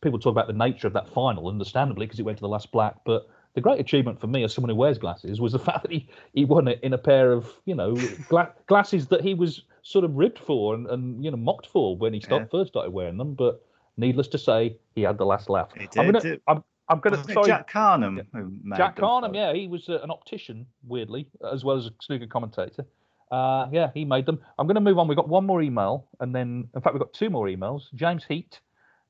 people 0.00 0.18
talk 0.18 0.30
about 0.32 0.46
the 0.46 0.52
nature 0.52 0.86
of 0.86 0.92
that 0.94 1.08
final, 1.08 1.48
understandably, 1.48 2.06
because 2.06 2.18
it 2.18 2.24
went 2.24 2.38
to 2.38 2.42
the 2.42 2.48
last 2.48 2.72
black. 2.72 2.96
But 3.04 3.28
the 3.54 3.60
great 3.60 3.80
achievement 3.80 4.20
for 4.20 4.26
me, 4.26 4.44
as 4.44 4.54
someone 4.54 4.70
who 4.70 4.76
wears 4.76 4.98
glasses, 4.98 5.40
was 5.40 5.52
the 5.52 5.58
fact 5.70 5.82
that 5.82 5.92
he, 5.92 6.08
he 6.32 6.44
won 6.44 6.68
it 6.68 6.80
in 6.82 6.92
a 6.92 6.98
pair 6.98 7.32
of 7.32 7.52
you 7.64 7.74
know 7.74 7.94
gla- 8.28 8.52
glasses 8.66 9.06
that 9.08 9.22
he 9.22 9.34
was 9.34 9.62
sort 9.82 10.04
of 10.04 10.14
ribbed 10.14 10.38
for 10.38 10.74
and, 10.74 10.86
and 10.88 11.24
you 11.24 11.30
know 11.30 11.36
mocked 11.36 11.66
for 11.66 11.96
when 11.96 12.14
he 12.14 12.20
start, 12.20 12.50
first 12.50 12.72
started 12.72 12.92
wearing 12.92 13.16
them. 13.16 13.34
But 13.34 13.64
needless 13.96 14.28
to 14.28 14.38
say, 14.38 14.76
he 14.94 15.02
had 15.02 15.18
the 15.18 15.26
last 15.26 15.50
laugh. 15.50 15.70
He 15.76 15.88
I'm 15.98 16.06
gonna, 16.06 16.20
did- 16.20 16.40
I'm, 16.46 16.64
I'm 16.88 17.00
gonna. 17.00 17.22
Sorry, 17.32 17.46
Jack 17.46 17.70
Karnehm 17.70 18.24
who 18.32 18.52
Jack 18.76 18.96
Karnehm, 18.96 19.34
yeah, 19.34 19.52
he 19.52 19.68
was 19.68 19.88
uh, 19.88 20.00
an 20.02 20.10
optician, 20.10 20.66
weirdly, 20.86 21.28
as 21.52 21.64
well 21.64 21.76
as 21.76 21.86
a 21.86 21.90
snooker 22.00 22.26
commentator. 22.26 22.84
Uh, 23.30 23.66
yeah, 23.72 23.90
he 23.94 24.04
made 24.04 24.26
them. 24.26 24.38
I'm 24.58 24.66
going 24.66 24.74
to 24.74 24.80
move 24.82 24.98
on. 24.98 25.08
We've 25.08 25.16
got 25.16 25.26
one 25.28 25.46
more 25.46 25.62
email, 25.62 26.06
and 26.20 26.34
then, 26.34 26.68
in 26.74 26.82
fact, 26.82 26.92
we've 26.92 27.00
got 27.00 27.14
two 27.14 27.30
more 27.30 27.46
emails. 27.46 27.84
James 27.94 28.24
Heat. 28.28 28.60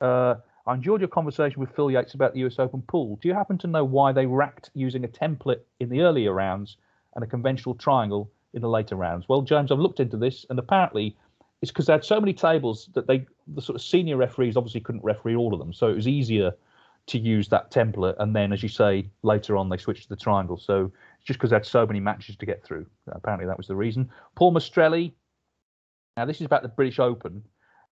Uh, 0.01 0.37
I 0.67 0.75
enjoyed 0.75 1.01
your 1.01 1.09
conversation 1.09 1.61
with 1.61 1.75
Phil 1.75 1.91
Yates 1.91 2.15
about 2.15 2.35
the 2.35 2.41
US 2.41 2.59
Open 2.59 2.83
pool. 2.83 3.19
Do 3.21 3.29
you 3.29 3.35
happen 3.35 3.59
to 3.59 3.67
know 3.67 3.85
why 3.85 4.13
they 4.13 4.27
racked 4.27 4.71
using 4.75 5.05
a 5.05 5.09
template 5.09 5.61
in 5.81 5.89
the 5.89 6.03
earlier 6.03 6.33
rounds 6.33 6.77
and 7.15 7.25
a 7.25 7.27
conventional 7.27 7.75
triangle 7.75 8.31
in 8.55 8.63
the 8.63 8.69
later 8.69 8.95
rounds? 8.95 9.29
Well, 9.29 9.43
James, 9.43 9.73
I've 9.73 9.81
looked 9.81 10.01
into 10.01 10.17
this, 10.17 10.47
and 10.51 10.59
apparently 10.59 11.17
it's 11.63 11.73
because 11.73 11.87
they 11.87 11.93
had 11.93 12.05
so 12.05 12.21
many 12.21 12.33
tables 12.33 12.91
that 12.95 13.07
they, 13.07 13.27
the 13.49 13.63
sort 13.63 13.77
of 13.77 13.83
senior 13.83 14.17
referees, 14.17 14.57
obviously 14.57 14.81
couldn't 14.81 15.05
referee 15.05 15.35
all 15.35 15.53
of 15.53 15.59
them, 15.59 15.73
so 15.73 15.89
it 15.89 15.97
was 15.97 16.07
easier 16.07 16.53
to 17.07 17.19
use 17.19 17.49
that 17.49 17.73
template. 17.73 18.15
And 18.21 18.35
then, 18.35 18.53
as 18.53 18.63
you 18.63 18.69
say, 18.69 19.09
later 19.23 19.57
on 19.57 19.69
they 19.69 19.77
switched 19.77 20.05
to 20.05 20.09
the 20.09 20.17
triangle. 20.17 20.57
So 20.57 20.93
it's 21.19 21.27
just 21.27 21.39
because 21.41 21.51
they 21.51 21.57
had 21.57 21.67
so 21.67 21.85
many 21.85 21.99
matches 21.99 22.37
to 22.37 22.47
get 22.47 22.63
through. 22.63 22.87
Apparently 23.09 23.47
that 23.47 23.57
was 23.57 23.67
the 23.67 23.75
reason. 23.75 24.09
Paul 24.37 24.53
Mastrelli. 24.53 25.13
Now 26.17 26.27
this 26.27 26.41
is 26.41 26.47
about 26.47 26.63
the 26.63 26.69
British 26.69 27.01
Open. 27.01 27.43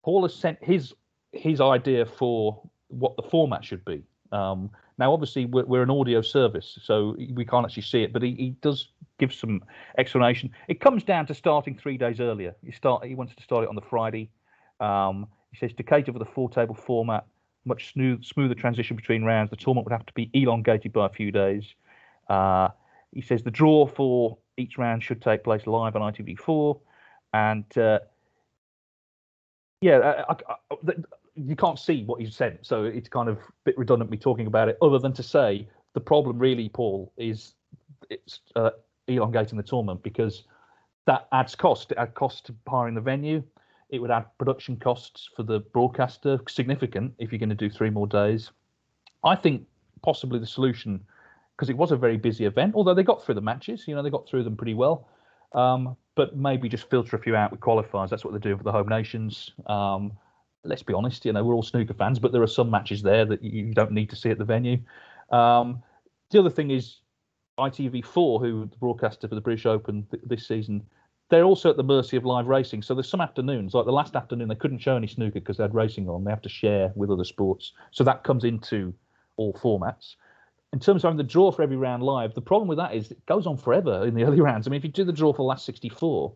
Paul 0.03 0.21
has 0.23 0.35
sent 0.35 0.63
his 0.63 0.93
his 1.31 1.61
idea 1.61 2.05
for 2.05 2.61
what 2.87 3.15
the 3.15 3.23
format 3.23 3.63
should 3.63 3.83
be. 3.85 4.03
Um, 4.31 4.69
now, 4.97 5.13
obviously, 5.13 5.45
we're, 5.45 5.65
we're 5.65 5.83
an 5.83 5.89
audio 5.89 6.21
service, 6.21 6.77
so 6.83 7.15
we 7.33 7.45
can't 7.45 7.65
actually 7.65 7.83
see 7.83 8.03
it, 8.03 8.11
but 8.11 8.21
he, 8.21 8.33
he 8.35 8.49
does 8.61 8.89
give 9.17 9.33
some 9.33 9.63
explanation. 9.97 10.51
It 10.67 10.81
comes 10.81 11.03
down 11.03 11.25
to 11.27 11.33
starting 11.33 11.77
three 11.77 11.97
days 11.97 12.19
earlier. 12.19 12.53
You 12.61 12.73
start. 12.73 13.05
He 13.05 13.15
wants 13.15 13.33
to 13.35 13.43
start 13.43 13.63
it 13.63 13.69
on 13.69 13.75
the 13.75 13.81
Friday. 13.81 14.29
Um, 14.79 15.27
he 15.51 15.57
says 15.57 15.73
to 15.75 15.83
cater 15.83 16.11
for 16.11 16.19
the 16.19 16.25
four-table 16.25 16.75
format, 16.75 17.25
much 17.65 17.93
smooth, 17.93 18.23
smoother 18.23 18.55
transition 18.55 18.95
between 18.95 19.23
rounds. 19.23 19.49
The 19.49 19.55
tournament 19.55 19.85
would 19.85 19.93
have 19.93 20.05
to 20.05 20.13
be 20.13 20.29
elongated 20.33 20.91
by 20.91 21.05
a 21.05 21.09
few 21.09 21.31
days. 21.31 21.63
Uh, 22.27 22.69
he 23.13 23.21
says 23.21 23.41
the 23.41 23.51
draw 23.51 23.87
for 23.87 24.37
each 24.57 24.77
round 24.77 25.03
should 25.03 25.21
take 25.21 25.43
place 25.43 25.65
live 25.65 25.95
on 25.95 26.13
ITV4, 26.13 26.79
and 27.33 27.77
uh, 27.77 27.99
yeah, 29.81 30.23
I, 30.27 30.33
I, 30.33 30.55
I, 30.71 30.93
you 31.45 31.55
can't 31.55 31.79
see 31.79 32.03
what 32.03 32.19
he's 32.19 32.35
sent, 32.35 32.65
so 32.65 32.83
it's 32.83 33.09
kind 33.09 33.29
of 33.29 33.37
a 33.37 33.41
bit 33.63 33.77
redundant 33.77 34.11
me 34.11 34.17
talking 34.17 34.47
about 34.47 34.67
it. 34.67 34.77
Other 34.81 34.99
than 34.99 35.13
to 35.13 35.23
say 35.23 35.67
the 35.93 35.99
problem 35.99 36.37
really, 36.37 36.69
Paul, 36.69 37.11
is 37.17 37.53
it's 38.09 38.39
uh, 38.55 38.71
elongating 39.07 39.57
the 39.57 39.63
tournament 39.63 40.03
because 40.03 40.43
that 41.05 41.27
adds 41.31 41.55
cost. 41.55 41.91
It 41.91 41.97
adds 41.97 42.11
cost 42.13 42.45
to 42.47 42.55
hiring 42.67 42.95
the 42.95 43.01
venue. 43.01 43.43
It 43.89 43.99
would 43.99 44.11
add 44.11 44.25
production 44.37 44.77
costs 44.77 45.29
for 45.35 45.43
the 45.43 45.59
broadcaster, 45.59 46.39
significant 46.47 47.13
if 47.17 47.31
you're 47.31 47.39
going 47.39 47.49
to 47.49 47.55
do 47.55 47.69
three 47.69 47.89
more 47.89 48.07
days. 48.07 48.51
I 49.23 49.35
think 49.35 49.65
possibly 50.03 50.39
the 50.39 50.45
solution, 50.45 51.03
because 51.55 51.69
it 51.69 51.77
was 51.77 51.91
a 51.91 51.97
very 51.97 52.17
busy 52.17 52.45
event, 52.45 52.75
although 52.75 52.93
they 52.93 53.03
got 53.03 53.23
through 53.23 53.35
the 53.35 53.41
matches, 53.41 53.87
you 53.87 53.95
know, 53.95 54.03
they 54.03 54.09
got 54.09 54.27
through 54.29 54.43
them 54.43 54.55
pretty 54.55 54.75
well. 54.75 55.07
Um, 55.53 55.97
but 56.15 56.37
maybe 56.37 56.69
just 56.69 56.89
filter 56.89 57.15
a 57.15 57.19
few 57.19 57.35
out 57.35 57.49
with 57.49 57.59
qualifiers. 57.59 58.09
That's 58.09 58.23
what 58.23 58.31
they're 58.31 58.39
doing 58.39 58.57
for 58.57 58.63
the 58.63 58.71
home 58.71 58.87
nations. 58.87 59.51
Um, 59.65 60.11
let's 60.63 60.83
be 60.83 60.93
honest, 60.93 61.25
you 61.25 61.33
know, 61.33 61.43
we're 61.43 61.55
all 61.55 61.63
snooker 61.63 61.93
fans, 61.93 62.19
but 62.19 62.31
there 62.31 62.41
are 62.41 62.47
some 62.47 62.69
matches 62.69 63.01
there 63.01 63.25
that 63.25 63.43
you 63.43 63.73
don't 63.73 63.91
need 63.91 64.09
to 64.09 64.15
see 64.15 64.29
at 64.29 64.37
the 64.37 64.45
venue. 64.45 64.77
Um, 65.31 65.81
the 66.31 66.39
other 66.39 66.49
thing 66.49 66.71
is 66.71 66.99
ITV4, 67.57 68.41
who 68.41 68.65
the 68.65 68.77
broadcaster 68.77 69.27
for 69.27 69.35
the 69.35 69.41
British 69.41 69.65
Open 69.65 70.05
th- 70.11 70.23
this 70.25 70.47
season, 70.47 70.83
they're 71.29 71.43
also 71.43 71.69
at 71.69 71.77
the 71.77 71.83
mercy 71.83 72.17
of 72.17 72.25
live 72.25 72.47
racing. 72.47 72.81
So 72.81 72.93
there's 72.93 73.09
some 73.09 73.21
afternoons, 73.21 73.73
like 73.73 73.85
the 73.85 73.91
last 73.91 74.15
afternoon, 74.15 74.47
they 74.47 74.55
couldn't 74.55 74.79
show 74.79 74.95
any 74.95 75.07
snooker 75.07 75.39
because 75.39 75.57
they 75.57 75.63
had 75.63 75.75
racing 75.75 76.09
on. 76.09 76.23
They 76.23 76.31
have 76.31 76.41
to 76.41 76.49
share 76.49 76.91
with 76.95 77.11
other 77.11 77.23
sports. 77.23 77.73
So 77.91 78.03
that 78.03 78.23
comes 78.23 78.43
into 78.43 78.93
all 79.37 79.53
formats. 79.53 80.15
In 80.73 80.79
terms 80.79 81.03
of 81.03 81.07
having 81.07 81.17
the 81.17 81.23
draw 81.23 81.51
for 81.51 81.63
every 81.63 81.77
round 81.77 82.03
live, 82.03 82.33
the 82.33 82.41
problem 82.41 82.67
with 82.67 82.77
that 82.77 82.93
is 82.93 83.11
it 83.11 83.25
goes 83.25 83.47
on 83.47 83.57
forever 83.57 84.05
in 84.05 84.13
the 84.13 84.23
early 84.25 84.41
rounds. 84.41 84.67
I 84.67 84.71
mean, 84.71 84.79
if 84.79 84.83
you 84.83 84.91
do 84.91 85.03
the 85.03 85.13
draw 85.13 85.31
for 85.31 85.37
the 85.37 85.43
last 85.43 85.65
64, 85.65 86.33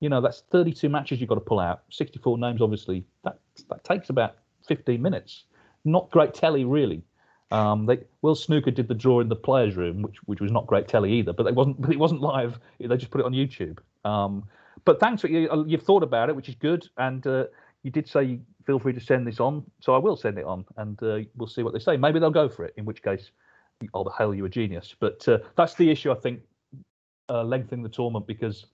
you 0.00 0.08
know, 0.08 0.20
that's 0.20 0.42
32 0.50 0.88
matches 0.88 1.20
you've 1.20 1.28
got 1.28 1.36
to 1.36 1.40
pull 1.40 1.60
out. 1.60 1.82
64 1.90 2.38
names, 2.38 2.60
obviously. 2.60 3.04
That 3.22 3.38
that 3.68 3.84
takes 3.84 4.10
about 4.10 4.36
15 4.66 5.00
minutes. 5.00 5.44
Not 5.84 6.10
great 6.10 6.34
telly, 6.34 6.64
really. 6.64 7.02
Um, 7.50 7.84
they, 7.86 7.98
World 8.22 8.38
Snooker 8.38 8.70
did 8.70 8.88
the 8.88 8.94
draw 8.94 9.20
in 9.20 9.28
the 9.28 9.36
players' 9.36 9.76
room, 9.76 10.00
which 10.00 10.16
which 10.24 10.40
was 10.40 10.50
not 10.50 10.66
great 10.66 10.88
telly 10.88 11.12
either. 11.12 11.32
But 11.32 11.46
it 11.46 11.54
wasn't. 11.54 11.80
But 11.80 11.90
it 11.90 11.98
wasn't 11.98 12.22
live. 12.22 12.58
They 12.80 12.96
just 12.96 13.10
put 13.10 13.20
it 13.20 13.26
on 13.26 13.32
YouTube. 13.32 13.78
Um, 14.04 14.44
but 14.84 14.98
thanks 14.98 15.20
for 15.20 15.28
you. 15.28 15.64
You've 15.66 15.82
thought 15.82 16.02
about 16.02 16.28
it, 16.28 16.36
which 16.36 16.48
is 16.48 16.54
good. 16.54 16.88
And 16.96 17.26
uh, 17.26 17.46
you 17.82 17.90
did 17.90 18.08
say 18.08 18.40
feel 18.64 18.78
free 18.78 18.92
to 18.92 19.00
send 19.00 19.26
this 19.26 19.40
on, 19.40 19.64
so 19.80 19.94
I 19.94 19.98
will 19.98 20.16
send 20.16 20.38
it 20.38 20.44
on, 20.44 20.64
and 20.76 21.02
uh, 21.02 21.18
we'll 21.36 21.48
see 21.48 21.62
what 21.62 21.72
they 21.72 21.78
say. 21.78 21.96
Maybe 21.96 22.20
they'll 22.20 22.30
go 22.30 22.48
for 22.48 22.64
it. 22.64 22.74
In 22.76 22.84
which 22.84 23.02
case, 23.02 23.30
I'll 23.94 24.08
hail 24.16 24.34
you 24.34 24.44
a 24.44 24.48
genius. 24.48 24.94
But 24.98 25.26
uh, 25.28 25.38
that's 25.56 25.74
the 25.74 25.90
issue, 25.90 26.12
I 26.12 26.14
think, 26.14 26.40
uh, 27.28 27.42
lengthening 27.42 27.82
the 27.82 27.88
tournament 27.88 28.26
because 28.26 28.66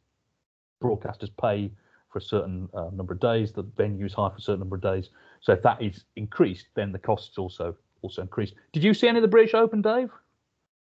broadcasters 0.83 1.31
pay 1.41 1.70
for 2.11 2.18
a 2.18 2.22
certain 2.22 2.68
uh, 2.74 2.90
number 2.92 3.12
of 3.14 3.20
days. 3.20 3.52
The 3.52 3.62
venue 3.62 4.06
is 4.06 4.14
high 4.14 4.30
for 4.30 4.36
a 4.36 4.40
certain 4.40 4.61
number 4.61 4.76
of 4.76 4.82
days. 4.82 5.11
So 5.40 5.52
if 5.52 5.62
that 5.62 5.80
is 5.82 6.04
increased, 6.16 6.66
then 6.74 6.92
the 6.92 6.98
costs 6.98 7.38
also 7.38 7.76
also 8.02 8.22
increase. 8.22 8.52
Did 8.72 8.84
you 8.84 8.94
see 8.94 9.09
any 9.09 9.18
of 9.18 9.22
the 9.22 9.28
British 9.28 9.54
Open, 9.54 9.82
Dave? 9.82 10.11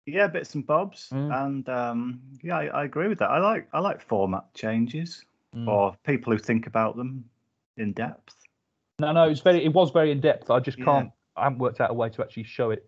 Yeah, 0.06 0.26
bits 0.28 0.54
and 0.54 0.66
bobs, 0.66 1.10
Mm. 1.12 1.44
and 1.46 1.68
um, 1.68 2.20
yeah, 2.42 2.56
I, 2.58 2.64
I 2.66 2.84
agree 2.84 3.08
with 3.08 3.18
that. 3.20 3.30
I 3.30 3.38
like 3.38 3.68
I 3.72 3.80
like 3.80 4.00
format 4.00 4.44
changes 4.54 5.24
Mm. 5.54 5.68
or 5.68 5.94
people 6.04 6.32
who 6.32 6.38
think 6.38 6.66
about 6.66 6.96
them 6.96 7.24
in 7.76 7.92
depth. 7.92 8.34
No, 9.00 9.12
no, 9.12 9.28
it's 9.28 9.40
very 9.40 9.62
it 9.64 9.72
was 9.72 9.90
very 9.90 10.10
in 10.10 10.20
depth. 10.20 10.50
I 10.50 10.60
just 10.60 10.78
can't. 10.82 11.10
I 11.36 11.44
haven't 11.44 11.58
worked 11.58 11.80
out 11.80 11.90
a 11.90 11.94
way 11.94 12.08
to 12.10 12.22
actually 12.22 12.44
show 12.44 12.70
it 12.70 12.84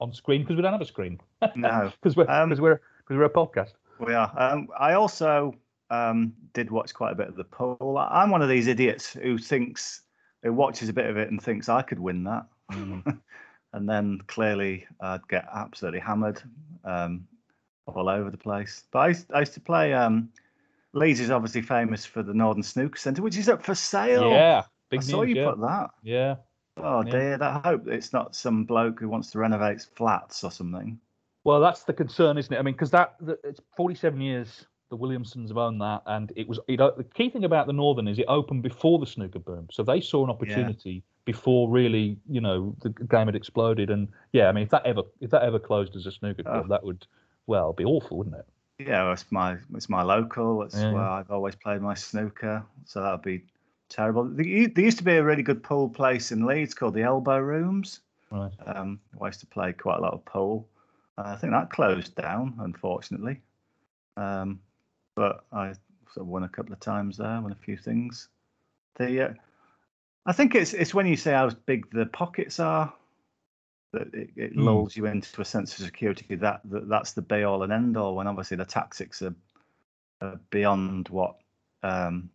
on 0.00 0.12
screen 0.12 0.42
because 0.42 0.56
we 0.56 0.62
don't 0.62 0.72
have 0.72 0.80
a 0.80 0.84
screen. 0.86 1.20
No, 1.56 1.92
because 2.02 2.16
we're 2.16 2.28
Um, 2.28 2.48
because 2.48 2.60
we're 2.60 2.80
because 2.98 3.16
we're 3.16 3.24
a 3.24 3.30
podcast. 3.30 3.72
we 4.00 4.14
are. 4.14 4.32
Um, 4.36 4.68
I 4.78 4.94
also 4.94 5.54
um, 5.90 6.32
did 6.52 6.70
watch 6.70 6.92
quite 6.94 7.12
a 7.12 7.16
bit 7.16 7.28
of 7.28 7.36
the 7.36 7.44
poll. 7.44 7.98
I'm 7.98 8.30
one 8.30 8.42
of 8.42 8.48
these 8.48 8.66
idiots 8.66 9.12
who 9.12 9.38
thinks 9.38 10.02
who 10.42 10.52
watches 10.52 10.88
a 10.88 10.92
bit 10.92 11.06
of 11.06 11.16
it 11.16 11.30
and 11.30 11.42
thinks 11.42 11.68
I 11.68 11.82
could 11.82 11.98
win 11.98 12.24
that, 12.24 12.46
Mm. 12.72 13.18
and 13.72 13.88
then 13.88 14.20
clearly 14.26 14.86
I'd 15.00 15.26
get 15.28 15.46
absolutely 15.52 16.00
hammered 16.00 16.40
um, 16.84 17.26
all 17.86 18.08
over 18.08 18.30
the 18.30 18.36
place. 18.36 18.84
But 18.92 18.98
I, 18.98 19.08
used- 19.08 19.32
I 19.32 19.40
used 19.40 19.54
to 19.54 19.60
play. 19.60 19.92
Um, 19.94 20.28
Leeds 20.94 21.20
is 21.20 21.30
obviously 21.30 21.62
famous 21.62 22.04
for 22.06 22.22
the 22.22 22.32
Northern 22.34 22.62
Snooker 22.62 22.98
Centre, 22.98 23.22
which 23.22 23.36
is 23.36 23.48
up 23.48 23.62
for 23.62 23.74
sale. 23.74 24.30
Yeah, 24.30 24.62
big 24.90 25.00
I 25.00 25.02
saw 25.02 25.22
you 25.22 25.36
yeah. 25.36 25.50
put 25.50 25.60
that. 25.60 25.90
Yeah. 26.02 26.36
Oh 26.78 27.04
Yeah. 27.04 27.10
dear, 27.10 27.38
I 27.42 27.60
hope 27.64 27.88
it's 27.88 28.12
not 28.12 28.34
some 28.36 28.64
bloke 28.64 29.00
who 29.00 29.08
wants 29.08 29.30
to 29.32 29.38
renovate 29.38 29.84
flats 29.96 30.44
or 30.44 30.50
something. 30.50 30.98
Well, 31.44 31.60
that's 31.60 31.82
the 31.82 31.92
concern, 31.92 32.38
isn't 32.38 32.52
it? 32.52 32.58
I 32.58 32.62
mean, 32.62 32.74
because 32.74 32.90
that 32.92 33.16
it's 33.44 33.60
47 33.76 34.20
years 34.20 34.66
the 34.90 34.96
Williamsons 34.96 35.48
have 35.48 35.58
owned 35.58 35.80
that, 35.80 36.02
and 36.06 36.32
it 36.36 36.48
was 36.48 36.58
you 36.68 36.76
know 36.76 36.92
the 36.96 37.04
key 37.04 37.28
thing 37.30 37.44
about 37.44 37.66
the 37.66 37.72
Northern 37.72 38.08
is 38.08 38.18
it 38.18 38.24
opened 38.28 38.62
before 38.62 38.98
the 38.98 39.06
snooker 39.06 39.38
boom, 39.38 39.68
so 39.70 39.82
they 39.82 40.00
saw 40.00 40.24
an 40.24 40.30
opportunity 40.30 41.02
before 41.24 41.68
really 41.68 42.16
you 42.28 42.40
know 42.40 42.74
the 42.80 42.88
game 42.90 43.26
had 43.26 43.36
exploded. 43.36 43.90
And 43.90 44.08
yeah, 44.32 44.48
I 44.48 44.52
mean, 44.52 44.64
if 44.64 44.70
that 44.70 44.86
ever 44.86 45.02
if 45.20 45.30
that 45.30 45.42
ever 45.42 45.58
closed 45.58 45.94
as 45.96 46.06
a 46.06 46.12
snooker 46.12 46.42
club, 46.42 46.64
Oh. 46.66 46.68
that 46.68 46.84
would 46.84 47.06
well 47.46 47.72
be 47.72 47.84
awful, 47.84 48.18
wouldn't 48.18 48.36
it? 48.36 48.46
Yeah, 48.78 49.12
it's 49.12 49.30
my 49.30 49.58
it's 49.74 49.88
my 49.88 50.02
local. 50.02 50.62
It's 50.62 50.76
Yeah. 50.76 50.92
where 50.92 51.02
I've 51.02 51.30
always 51.30 51.54
played 51.56 51.82
my 51.82 51.94
snooker, 51.94 52.64
so 52.84 53.02
that 53.02 53.12
would 53.12 53.22
be 53.22 53.44
terrible. 53.88 54.24
There 54.24 54.68
there 54.68 54.84
used 54.84 54.98
to 54.98 55.04
be 55.04 55.16
a 55.16 55.24
really 55.24 55.42
good 55.42 55.62
pool 55.62 55.88
place 55.88 56.32
in 56.32 56.46
Leeds 56.46 56.74
called 56.74 56.94
the 56.94 57.02
Elbow 57.02 57.38
Rooms. 57.40 58.00
Right. 58.30 58.52
Um, 58.66 59.00
I 59.20 59.26
used 59.26 59.40
to 59.40 59.46
play 59.46 59.72
quite 59.72 59.98
a 59.98 60.02
lot 60.02 60.12
of 60.14 60.24
pool. 60.24 60.66
Uh, 61.16 61.22
I 61.26 61.36
think 61.36 61.52
that 61.52 61.70
closed 61.70 62.14
down, 62.14 62.54
unfortunately. 62.60 63.40
Um, 64.16 64.60
but 65.18 65.44
I 65.50 65.72
sort 66.14 66.22
of 66.22 66.28
won 66.28 66.44
a 66.44 66.48
couple 66.48 66.72
of 66.72 66.78
times 66.78 67.16
there, 67.16 67.40
won 67.40 67.50
a 67.50 67.56
few 67.56 67.76
things. 67.76 68.28
The 68.94 69.30
uh, 69.30 69.34
I 70.24 70.32
think 70.32 70.54
it's 70.54 70.74
it's 70.74 70.94
when 70.94 71.06
you 71.08 71.16
say 71.16 71.32
how 71.32 71.50
big 71.66 71.90
the 71.90 72.06
pockets 72.06 72.60
are 72.60 72.92
that 73.92 74.14
it, 74.14 74.30
it 74.36 74.56
Hmm. 74.56 74.64
lulls 74.64 74.96
you 74.96 75.06
into 75.06 75.40
a 75.40 75.44
sense 75.44 75.76
of 75.76 75.84
security 75.84 76.36
that, 76.36 76.60
that 76.66 76.88
that's 76.88 77.14
the 77.14 77.22
be 77.22 77.42
all 77.42 77.64
and 77.64 77.72
end 77.72 77.96
all. 77.96 78.14
When 78.14 78.28
obviously 78.28 78.58
the 78.58 78.64
tactics 78.64 79.22
are, 79.22 79.34
are 80.20 80.38
beyond 80.50 81.08
what 81.08 81.34
um, 81.82 82.30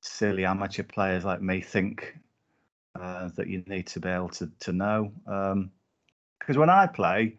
silly 0.00 0.44
amateur 0.44 0.82
players 0.82 1.24
like 1.24 1.40
me 1.40 1.60
think 1.60 2.18
uh, 2.98 3.28
that 3.36 3.46
you 3.46 3.62
need 3.68 3.86
to 3.88 4.00
be 4.00 4.08
able 4.08 4.30
to 4.30 4.50
to 4.58 4.72
know. 4.72 5.12
Because 6.40 6.58
when 6.58 6.70
I 6.70 6.88
play, 6.88 7.36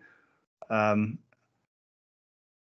um, 0.70 1.20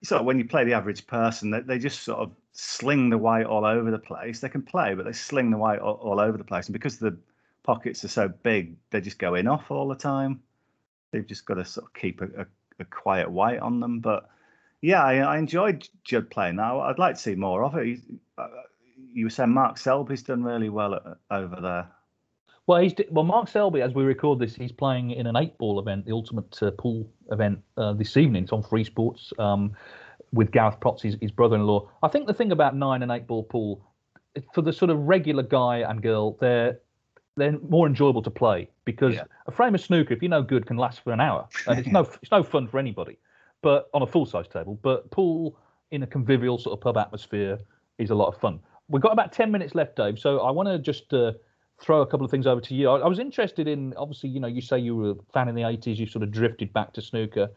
sort 0.07 0.21
of 0.21 0.27
when 0.27 0.39
you 0.39 0.45
play 0.45 0.65
the 0.65 0.75
average 0.75 1.07
person, 1.07 1.51
they, 1.51 1.61
they 1.61 1.79
just 1.79 2.03
sort 2.03 2.21
of 2.21 2.31
sling 2.53 3.11
the 3.11 3.19
white 3.19 3.47
all 3.47 3.65
over 3.65 3.91
the 3.91 3.99
place. 3.99 4.41
They 4.41 4.49
can 4.49 4.63
play, 4.63 4.95
but 4.95 5.05
they 5.05 5.13
sling 5.13 5.51
the 5.51 5.59
white 5.59 5.81
all, 5.81 5.95
all 5.95 6.21
over 6.21 6.39
the 6.39 6.45
place. 6.45 6.67
And 6.67 6.73
because 6.73 6.99
the 6.99 7.17
pockets 7.63 8.05
are 8.05 8.09
so 8.09 8.29
big, 8.29 8.77
they 8.91 9.01
just 9.01 9.19
go 9.19 9.35
in 9.35 9.47
off 9.47 9.71
all 9.71 9.89
the 9.89 9.95
time. 9.95 10.41
They've 11.11 11.27
just 11.27 11.45
got 11.45 11.55
to 11.55 11.65
sort 11.65 11.87
of 11.87 11.95
keep 11.95 12.21
a, 12.21 12.43
a, 12.43 12.47
a 12.81 12.85
quiet 12.85 13.31
white 13.31 13.59
on 13.59 13.81
them. 13.81 14.01
But 14.01 14.29
yeah, 14.81 15.03
I, 15.03 15.19
I 15.19 15.39
enjoyed 15.39 15.89
Judd 16.05 16.31
playing 16.31 16.57
that. 16.57 16.73
I'd 16.73 16.99
like 16.99 17.17
to 17.17 17.21
see 17.21 17.35
more 17.35 17.65
of 17.65 17.75
it. 17.77 17.87
He's, 17.87 18.03
uh, 18.39 18.49
you 19.13 19.27
were 19.27 19.31
saying 19.31 19.51
Mark 19.51 19.79
Selby's 19.79 20.23
done 20.23 20.43
really 20.45 20.69
well 20.69 21.17
over 21.31 21.57
there. 21.61 21.89
Well, 22.67 22.81
he's 22.81 22.95
well. 23.11 23.25
Mark 23.25 23.49
Selby, 23.49 23.81
as 23.81 23.95
we 23.95 24.03
record 24.03 24.41
this, 24.41 24.57
he's 24.57 24.73
playing 24.73 25.13
in 25.13 25.27
an 25.29 25.37
eight-ball 25.37 25.79
event, 25.79 26.05
the 26.05 26.13
ultimate 26.13 26.61
uh, 26.63 26.73
pool 26.73 27.09
event 27.31 27.61
uh, 27.77 27.93
this 27.93 28.17
evening. 28.17 28.43
It's 28.43 28.53
on 28.53 28.63
Free 28.63 28.83
Sports 28.83 29.33
um, 29.39 29.73
with 30.33 30.51
Gareth 30.51 30.81
Potts, 30.81 31.03
his, 31.03 31.17
his 31.21 31.31
brother-in-law. 31.31 31.89
I 32.03 32.09
think 32.09 32.27
the 32.27 32.35
thing 32.35 32.51
about 32.51 32.75
nine 32.75 33.03
and 33.05 33.13
eight-ball 33.13 33.45
pool, 33.45 33.81
for 34.53 34.63
the 34.63 34.73
sort 34.73 34.91
of 34.91 34.99
regular 34.99 35.45
guy 35.45 35.79
and 35.79 36.03
girl, 36.03 36.37
they're 36.41 36.79
they're 37.37 37.59
more 37.69 37.87
enjoyable 37.87 38.23
to 38.23 38.31
play 38.31 38.69
because 38.87 39.15
Yeah. 39.15 39.25
a 39.47 39.53
frame 39.53 39.75
of 39.75 39.81
snooker, 39.81 40.15
if 40.15 40.23
you 40.23 40.29
know 40.29 40.43
good, 40.43 40.67
can 40.67 40.77
last 40.79 41.01
for 41.05 41.13
an 41.13 41.21
hour, 41.21 41.47
and 41.69 41.79
it's 41.79 41.89
no 41.89 42.01
it's 42.21 42.33
no 42.33 42.43
fun 42.43 42.67
for 42.67 42.79
anybody. 42.81 43.17
But 43.63 43.89
on 43.95 44.03
a 44.03 44.07
full-size 44.07 44.49
table, 44.49 44.79
but 44.83 45.09
pool 45.13 45.57
in 45.93 46.03
a 46.03 46.07
convivial 46.07 46.59
sort 46.59 46.73
of 46.77 46.81
pub 46.81 46.97
atmosphere 46.97 47.59
is 47.99 48.11
a 48.11 48.15
lot 48.15 48.27
of 48.29 48.41
fun. 48.41 48.59
We've 48.89 49.03
got 49.03 49.13
about 49.13 49.33
ten 49.33 49.53
minutes 49.53 49.75
left, 49.77 49.95
Dave. 49.97 50.19
So 50.19 50.41
I 50.41 50.51
want 50.51 50.69
to 50.69 50.79
just 50.81 51.13
uh, 51.15 51.33
throw 51.81 52.01
a 52.01 52.07
couple 52.07 52.25
of 52.25 52.31
things 52.31 52.47
over 52.47 52.61
to 52.61 52.75
you. 52.75 52.89
I, 52.89 53.01
I 53.01 53.09
was 53.09 53.19
interested 53.19 53.69
in, 53.69 53.95
obviously, 53.97 54.31
you 54.31 54.41
know, 54.41 54.49
you 54.49 54.61
say 54.61 54.79
you 54.79 54.97
were 54.97 55.11
a 55.11 55.17
fan 55.33 55.49
in 55.49 55.55
the 55.55 55.63
80s, 55.63 55.97
you 55.97 56.07
sort 56.07 56.23
of 56.23 56.31
drifted 56.31 56.73
back 56.73 56.93
to 56.95 57.03
snooker. 57.03 57.51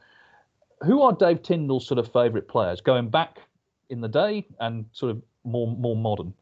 Who 0.84 1.01
are 1.01 1.13
Dave 1.13 1.41
Tindall's 1.41 1.88
sort 1.88 1.99
of 1.99 2.11
favourite 2.11 2.47
players, 2.47 2.82
going 2.82 3.09
back 3.09 3.39
in 3.89 4.01
the 4.01 4.07
day 4.07 4.45
and 4.59 4.86
sort 4.93 5.11
of 5.11 5.22
more 5.43 5.67
more 5.67 5.95
modern? 5.95 6.34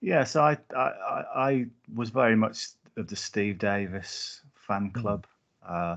Yeah, 0.00 0.24
so 0.24 0.42
I, 0.42 0.56
I 0.74 0.80
I 0.80 1.24
I 1.34 1.66
was 1.94 2.10
very 2.10 2.36
much 2.36 2.68
of 2.96 3.08
the 3.08 3.16
Steve 3.16 3.58
Davis 3.58 4.40
fan 4.54 4.90
club. 4.90 5.26
Uh, 5.66 5.96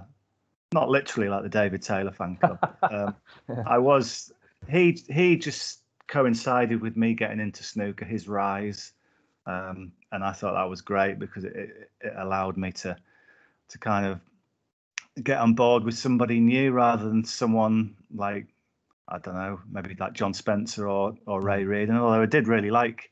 not 0.73 0.89
literally 0.89 1.29
like 1.29 1.43
the 1.43 1.49
David 1.49 1.81
Taylor 1.81 2.11
fan 2.11 2.35
club. 2.41 2.59
um, 2.91 3.15
I 3.65 3.77
was 3.77 4.33
he 4.69 5.01
he 5.09 5.37
just 5.37 5.79
coincided 6.07 6.81
with 6.81 6.97
me 6.97 7.13
getting 7.13 7.39
into 7.39 7.63
snooker, 7.63 8.05
his 8.05 8.27
rise, 8.27 8.93
um, 9.45 9.91
and 10.11 10.23
I 10.23 10.31
thought 10.31 10.53
that 10.53 10.69
was 10.69 10.81
great 10.81 11.19
because 11.19 11.43
it, 11.43 11.89
it, 12.01 12.13
allowed 12.17 12.57
me 12.57 12.71
to 12.73 12.95
to 13.67 13.77
kind 13.79 14.05
of 14.05 14.19
get 15.23 15.39
on 15.39 15.53
board 15.53 15.83
with 15.83 15.97
somebody 15.97 16.39
new 16.39 16.71
rather 16.71 17.07
than 17.07 17.23
someone 17.23 17.95
like 18.13 18.47
I 19.07 19.19
don't 19.19 19.35
know, 19.35 19.59
maybe 19.71 19.95
like 19.99 20.13
John 20.13 20.33
Spencer 20.33 20.87
or 20.87 21.15
or 21.27 21.41
Ray 21.41 21.63
Reardon. 21.63 21.97
Although 21.97 22.21
I 22.21 22.25
did 22.25 22.47
really 22.47 22.71
like 22.71 23.11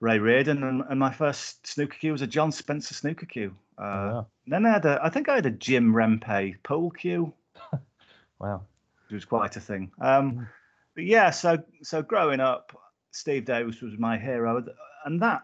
Ray 0.00 0.18
Reardon, 0.18 0.62
and, 0.62 0.82
and 0.88 1.00
my 1.00 1.12
first 1.12 1.66
snooker 1.66 1.96
cue 1.98 2.12
was 2.12 2.22
a 2.22 2.26
John 2.26 2.52
Spencer 2.52 2.94
snooker 2.94 3.26
cue. 3.26 3.54
Uh, 3.78 3.82
wow. 3.82 4.26
Then 4.46 4.66
I 4.66 4.70
had 4.70 4.84
a, 4.84 5.00
I 5.02 5.08
think 5.08 5.28
I 5.28 5.36
had 5.36 5.46
a 5.46 5.50
Jim 5.50 5.92
Rempe 5.94 6.62
pool 6.62 6.90
cue, 6.90 7.32
Wow. 8.38 8.62
it 9.10 9.14
was 9.14 9.24
quite 9.24 9.56
a 9.56 9.60
thing. 9.60 9.90
Um, 10.00 10.46
but 10.94 11.04
yeah, 11.04 11.30
so 11.30 11.62
so 11.82 12.02
growing 12.02 12.40
up, 12.40 12.76
Steve 13.12 13.46
Davis 13.46 13.80
was 13.80 13.98
my 13.98 14.18
hero, 14.18 14.62
and 15.06 15.22
that, 15.22 15.42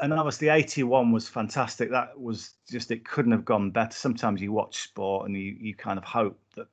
and 0.00 0.12
obviously 0.12 0.48
'81 0.48 1.12
was 1.12 1.28
fantastic. 1.28 1.90
That 1.90 2.18
was 2.20 2.54
just 2.70 2.90
it 2.90 3.04
couldn't 3.04 3.32
have 3.32 3.44
gone 3.44 3.70
better. 3.70 3.96
Sometimes 3.96 4.40
you 4.40 4.52
watch 4.52 4.78
sport 4.78 5.26
and 5.26 5.36
you 5.36 5.56
you 5.58 5.74
kind 5.74 5.98
of 5.98 6.04
hope 6.04 6.38
that 6.56 6.68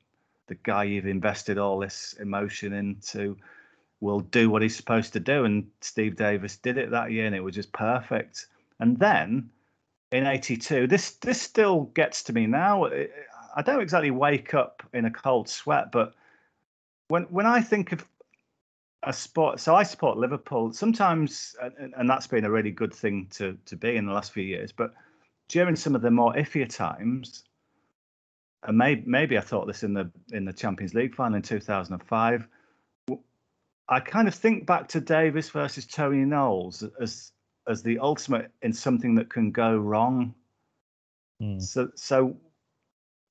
the 0.48 0.56
guy 0.56 0.84
you've 0.84 1.08
invested 1.08 1.58
all 1.58 1.80
this 1.80 2.14
emotion 2.20 2.74
into 2.74 3.38
will 4.02 4.20
do 4.20 4.50
what 4.50 4.62
he's 4.62 4.76
supposed 4.76 5.14
to 5.14 5.20
do, 5.20 5.46
and 5.46 5.66
Steve 5.82 6.16
Davis 6.16 6.58
did 6.58 6.78
it 6.78 6.92
that 6.92 7.12
year, 7.12 7.26
and 7.26 7.36
it 7.36 7.44
was 7.44 7.56
just 7.56 7.72
perfect. 7.72 8.48
And 8.80 9.00
then 9.00 9.50
in 10.14 10.28
82 10.28 10.88
this 10.88 11.12
this 11.16 11.42
still 11.42 11.86
gets 11.96 12.22
to 12.24 12.34
me 12.34 12.46
now 12.46 12.86
i 13.56 13.62
don't 13.64 13.82
exactly 13.82 14.12
wake 14.12 14.54
up 14.54 14.84
in 14.94 15.06
a 15.06 15.12
cold 15.12 15.50
sweat 15.50 15.92
but 15.92 16.14
when 17.08 17.24
when 17.24 17.48
i 17.48 17.60
think 17.60 17.92
of 17.92 18.06
a 19.06 19.14
sport 19.14 19.60
so 19.60 19.76
i 19.76 19.84
support 19.84 20.18
liverpool 20.18 20.72
sometimes 20.72 21.56
and, 21.62 21.94
and 21.98 22.10
that's 22.10 22.28
been 22.28 22.46
a 22.46 22.52
really 22.52 22.72
good 22.72 22.94
thing 22.94 23.28
to 23.30 23.58
to 23.66 23.76
be 23.76 23.96
in 23.96 24.06
the 24.06 24.14
last 24.14 24.32
few 24.32 24.44
years 24.44 24.72
but 24.72 24.94
during 25.50 25.76
some 25.76 25.96
of 25.96 26.02
the 26.02 26.12
more 26.12 26.34
iffier 26.34 26.70
times 26.70 27.44
and 28.64 28.78
maybe 28.78 29.04
maybe 29.06 29.38
i 29.38 29.42
thought 29.42 29.68
this 29.68 29.84
in 29.84 29.94
the 29.94 30.10
in 30.32 30.46
the 30.46 30.54
champions 30.54 30.94
league 30.94 31.16
final 31.16 31.36
in 31.36 31.42
2005 31.42 32.48
I 33.90 34.00
kind 34.00 34.30
of 34.30 34.34
think 34.34 34.66
back 34.66 34.88
to 34.90 35.02
davis 35.02 35.50
versus 35.50 35.86
tony 35.86 36.24
knowles 36.24 36.84
as 37.02 37.34
as 37.68 37.84
the 37.84 38.00
ultimate 38.00 38.52
in 38.62 38.74
something 38.74 39.16
that 39.16 39.30
can 39.30 39.52
go 39.52 39.78
wrong. 39.78 40.34
Hmm. 41.40 41.60
So, 41.60 41.90
so 41.96 42.36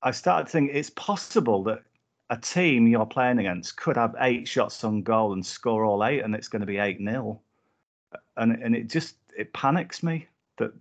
I 0.01 0.11
started 0.11 0.49
thinking 0.49 0.75
it's 0.75 0.89
possible 0.91 1.63
that 1.63 1.83
a 2.29 2.37
team 2.37 2.87
you're 2.87 3.05
playing 3.05 3.39
against 3.39 3.77
could 3.77 3.97
have 3.97 4.15
eight 4.19 4.47
shots 4.47 4.83
on 4.83 5.01
goal 5.03 5.33
and 5.33 5.45
score 5.45 5.85
all 5.85 6.03
eight, 6.05 6.21
and 6.21 6.33
it's 6.33 6.47
going 6.47 6.61
to 6.61 6.65
be 6.65 6.77
eight 6.77 6.99
0 6.99 7.39
and 8.37 8.53
and 8.63 8.75
it 8.75 8.89
just 8.89 9.15
it 9.37 9.53
panics 9.53 10.03
me 10.03 10.27
that 10.57 10.71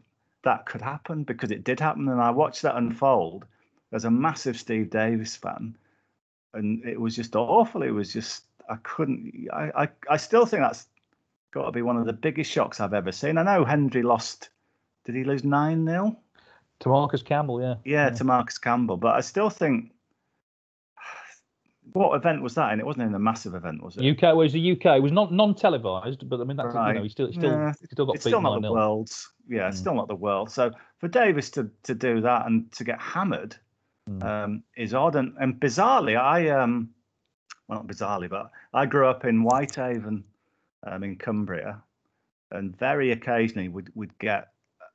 that 0.44 0.66
could 0.66 0.82
happen 0.82 1.24
because 1.24 1.50
it 1.50 1.64
did 1.64 1.80
happen, 1.80 2.08
and 2.08 2.20
I 2.20 2.30
watched 2.30 2.62
that 2.62 2.76
unfold 2.76 3.44
as 3.92 4.04
a 4.04 4.10
massive 4.10 4.58
Steve 4.58 4.90
Davis 4.90 5.36
fan, 5.36 5.76
and 6.54 6.84
it 6.84 7.00
was 7.00 7.14
just 7.14 7.36
awful. 7.36 7.82
It 7.82 7.90
was 7.90 8.12
just 8.12 8.44
I 8.68 8.76
couldn't. 8.82 9.48
I 9.52 9.70
I, 9.82 9.88
I 10.10 10.16
still 10.16 10.46
think 10.46 10.62
that's 10.62 10.86
got 11.52 11.66
to 11.66 11.72
be 11.72 11.82
one 11.82 11.96
of 11.96 12.06
the 12.06 12.12
biggest 12.12 12.50
shocks 12.50 12.80
I've 12.80 12.94
ever 12.94 13.12
seen. 13.12 13.38
I 13.38 13.42
know 13.42 13.64
Hendry 13.64 14.02
lost. 14.02 14.48
Did 15.04 15.16
he 15.16 15.24
lose 15.24 15.44
nine 15.44 15.84
0 15.84 16.16
To 16.80 16.88
Marcus 16.88 17.22
Campbell, 17.22 17.60
yeah. 17.60 17.74
Yeah, 17.84 18.10
to 18.10 18.24
Marcus 18.24 18.58
Campbell. 18.58 18.96
But 18.96 19.16
I 19.16 19.20
still 19.20 19.50
think. 19.50 19.92
What 21.94 22.14
event 22.14 22.42
was 22.42 22.54
that? 22.54 22.70
And 22.72 22.80
it 22.80 22.86
wasn't 22.86 23.06
in 23.06 23.14
a 23.14 23.18
massive 23.18 23.54
event, 23.54 23.82
was 23.82 23.96
it? 23.96 24.04
UK 24.04 24.34
was 24.36 24.52
the 24.52 24.72
UK. 24.72 24.96
It 24.98 25.02
was 25.02 25.12
not 25.12 25.32
non-televised, 25.32 26.28
but 26.28 26.40
I 26.40 26.44
mean 26.44 26.56
that's 26.56 26.74
you 26.74 26.92
know 26.94 27.02
he 27.02 27.08
still 27.08 27.26
he 27.26 27.32
still 27.32 27.50
Yeah, 27.50 27.72
he 27.80 27.86
still 27.86 28.06
got 28.06 28.14
it's 28.16 28.24
still 28.24 28.40
not 28.40 28.62
the 28.62 28.68
9-0. 28.68 28.72
world's. 28.72 29.32
Yeah, 29.48 29.68
it's 29.68 29.76
Mm. 29.78 29.80
still 29.80 29.94
not 29.94 30.08
the 30.08 30.14
world. 30.14 30.50
So 30.50 30.70
for 30.98 31.08
Davis 31.08 31.50
to 31.50 31.68
to 31.82 31.94
do 31.94 32.20
that 32.20 32.46
and 32.46 32.70
to 32.72 32.84
get 32.84 33.00
hammered 33.00 33.56
Mm. 34.08 34.22
um, 34.24 34.62
is 34.76 34.94
odd. 34.94 35.16
And, 35.16 35.36
and 35.40 35.60
bizarrely, 35.60 36.16
I 36.18 36.48
um, 36.50 36.90
well 37.68 37.80
not 37.80 37.86
bizarrely, 37.88 38.28
but 38.30 38.50
I 38.72 38.86
grew 38.86 39.06
up 39.08 39.24
in 39.24 39.42
Whitehaven, 39.42 40.24
um, 40.84 41.02
in 41.04 41.16
Cumbria, 41.16 41.82
and 42.52 42.76
very 42.78 43.10
occasionally 43.12 43.68
we'd 43.68 43.90
we'd 43.94 44.16
get 44.18 44.48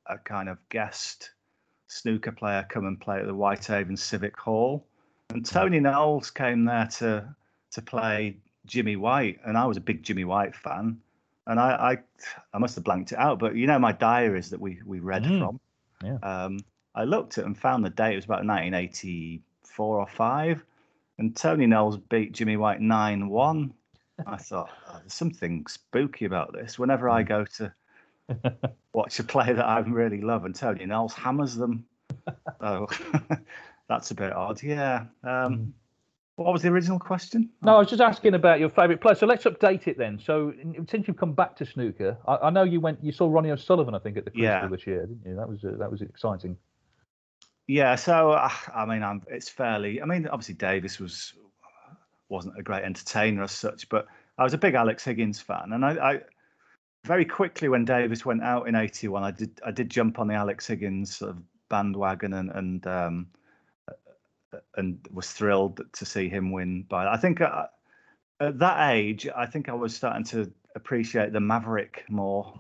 a 0.07 0.17
kind 0.17 0.47
of 0.49 0.57
guest 0.69 1.31
snooker 1.88 2.31
player 2.31 2.65
come 2.69 2.85
and 2.85 2.99
play 2.99 3.19
at 3.19 3.25
the 3.27 3.33
Whitehaven 3.35 3.97
Civic 3.97 4.38
Hall, 4.38 4.86
and 5.30 5.45
Tony 5.45 5.80
Knowles 5.80 6.32
came 6.32 6.65
there 6.65 6.88
to 6.97 7.36
to 7.71 7.82
play 7.82 8.38
Jimmy 8.65 8.95
White, 8.95 9.39
and 9.45 9.57
I 9.57 9.65
was 9.65 9.78
a 9.78 9.82
big 9.82 10.03
Jimmy 10.03 10.23
White 10.25 10.55
fan, 10.55 10.99
and 11.45 11.59
I 11.59 11.71
I, 11.71 11.97
I 12.53 12.57
must 12.57 12.75
have 12.75 12.84
blanked 12.84 13.11
it 13.11 13.17
out, 13.17 13.39
but 13.39 13.55
you 13.55 13.67
know 13.67 13.80
my 13.80 13.91
diaries 13.91 14.49
that 14.49 14.59
we 14.59 14.80
we 14.86 14.99
read 14.99 15.23
Mm. 15.23 15.39
from. 15.39 15.59
Yeah. 16.03 16.17
Um, 16.21 16.59
I 16.95 17.03
looked 17.03 17.38
at 17.38 17.45
and 17.45 17.57
found 17.57 17.84
the 17.84 17.89
date. 17.89 18.13
It 18.13 18.17
was 18.17 18.25
about 18.25 18.45
1984 18.45 19.99
or 19.99 20.07
five, 20.07 20.63
and 21.17 21.36
Tony 21.36 21.67
Knowles 21.67 21.97
beat 21.97 22.32
Jimmy 22.34 22.57
White 22.57 22.82
nine 22.82 23.30
one. 23.30 23.73
I 24.25 24.38
thought 24.38 24.69
oh, 24.89 24.97
there's 24.99 25.13
something 25.13 25.67
spooky 25.67 26.25
about 26.25 26.53
this. 26.53 26.80
Whenever 26.80 27.09
I 27.09 27.21
go 27.23 27.45
to 27.57 27.71
watch 28.93 29.19
a 29.19 29.23
play 29.23 29.53
that 29.53 29.65
I 29.65 29.80
really 29.80 30.21
love, 30.21 30.45
and 30.45 30.55
Tony 30.55 30.86
Knowles 30.86 31.13
hammers 31.13 31.55
them, 31.55 31.86
so 32.59 32.88
that's 33.89 34.11
a 34.11 34.15
bit 34.15 34.33
odd. 34.33 34.61
Yeah. 34.61 35.05
Um, 35.23 35.73
what 36.35 36.53
was 36.53 36.61
the 36.61 36.69
original 36.69 36.99
question? 36.99 37.49
No, 37.63 37.77
I 37.77 37.79
was 37.79 37.89
just 37.89 38.01
asking 38.01 38.35
about 38.35 38.59
your 38.59 38.69
favourite 38.69 39.01
player. 39.01 39.15
So 39.15 39.25
let's 39.25 39.45
update 39.45 39.88
it 39.88 39.97
then. 39.97 40.19
So 40.23 40.53
since 40.88 41.07
you've 41.07 41.17
come 41.17 41.33
back 41.33 41.55
to 41.57 41.65
snooker, 41.65 42.15
I, 42.27 42.35
I 42.35 42.49
know 42.51 42.61
you 42.63 42.79
went, 42.79 43.03
you 43.03 43.11
saw 43.11 43.27
Ronnie 43.27 43.49
O'Sullivan, 43.49 43.95
I 43.95 43.99
think, 43.99 44.17
at 44.17 44.25
the 44.25 44.31
Crystal 44.31 44.45
Yeah. 44.45 44.67
this 44.67 44.85
year, 44.85 45.07
didn't 45.07 45.25
you? 45.25 45.35
That 45.35 45.49
was 45.49 45.63
uh, 45.63 45.75
that 45.79 45.89
was 45.89 46.01
exciting. 46.01 46.57
Yeah, 47.65 47.95
so 47.95 48.31
uh, 48.31 48.49
I 48.73 48.85
mean, 48.85 49.03
I'm, 49.03 49.23
it's 49.29 49.49
fairly. 49.49 50.01
I 50.01 50.05
mean, 50.05 50.27
obviously 50.27 50.55
Davis 50.55 50.99
was 50.99 51.33
wasn't 52.29 52.57
a 52.59 52.61
great 52.63 52.83
entertainer 52.83 53.43
as 53.43 53.51
such, 53.51 53.89
but 53.89 54.05
I 54.38 54.43
was 54.43 54.53
a 54.53 54.57
big 54.57 54.75
Alex 54.75 55.03
Higgins 55.03 55.41
fan, 55.41 55.73
and 55.73 55.83
I, 55.83 56.11
I 56.11 56.21
very 57.03 57.25
quickly 57.25 57.67
when 57.67 57.83
Davis 57.83 58.25
went 58.25 58.43
out 58.43 58.67
in 58.67 58.75
'81, 58.75 59.23
I 59.23 59.31
did 59.31 59.59
I 59.65 59.71
did 59.71 59.89
jump 59.89 60.19
on 60.19 60.27
the 60.27 60.35
Alex 60.35 60.67
Higgins 60.67 61.15
sort 61.17 61.31
of 61.31 61.41
bandwagon 61.67 62.33
and 62.33 62.51
and 62.51 62.88
um, 62.88 63.27
and 64.76 65.00
was 65.12 65.32
thrilled 65.32 65.82
to 65.93 66.06
see 66.06 66.30
him 66.30 66.52
win. 66.52 66.84
By 66.84 67.08
I 67.08 67.18
think 67.18 67.41
uh, 67.41 67.66
at 68.39 68.60
that 68.60 68.91
age, 68.91 69.28
I 69.36 69.45
think 69.45 69.70
I 69.70 69.74
was 69.74 69.95
starting 69.95 70.24
to 70.26 70.52
appreciate 70.76 71.34
the 71.34 71.39
Maverick 71.39 72.06
more. 72.10 72.54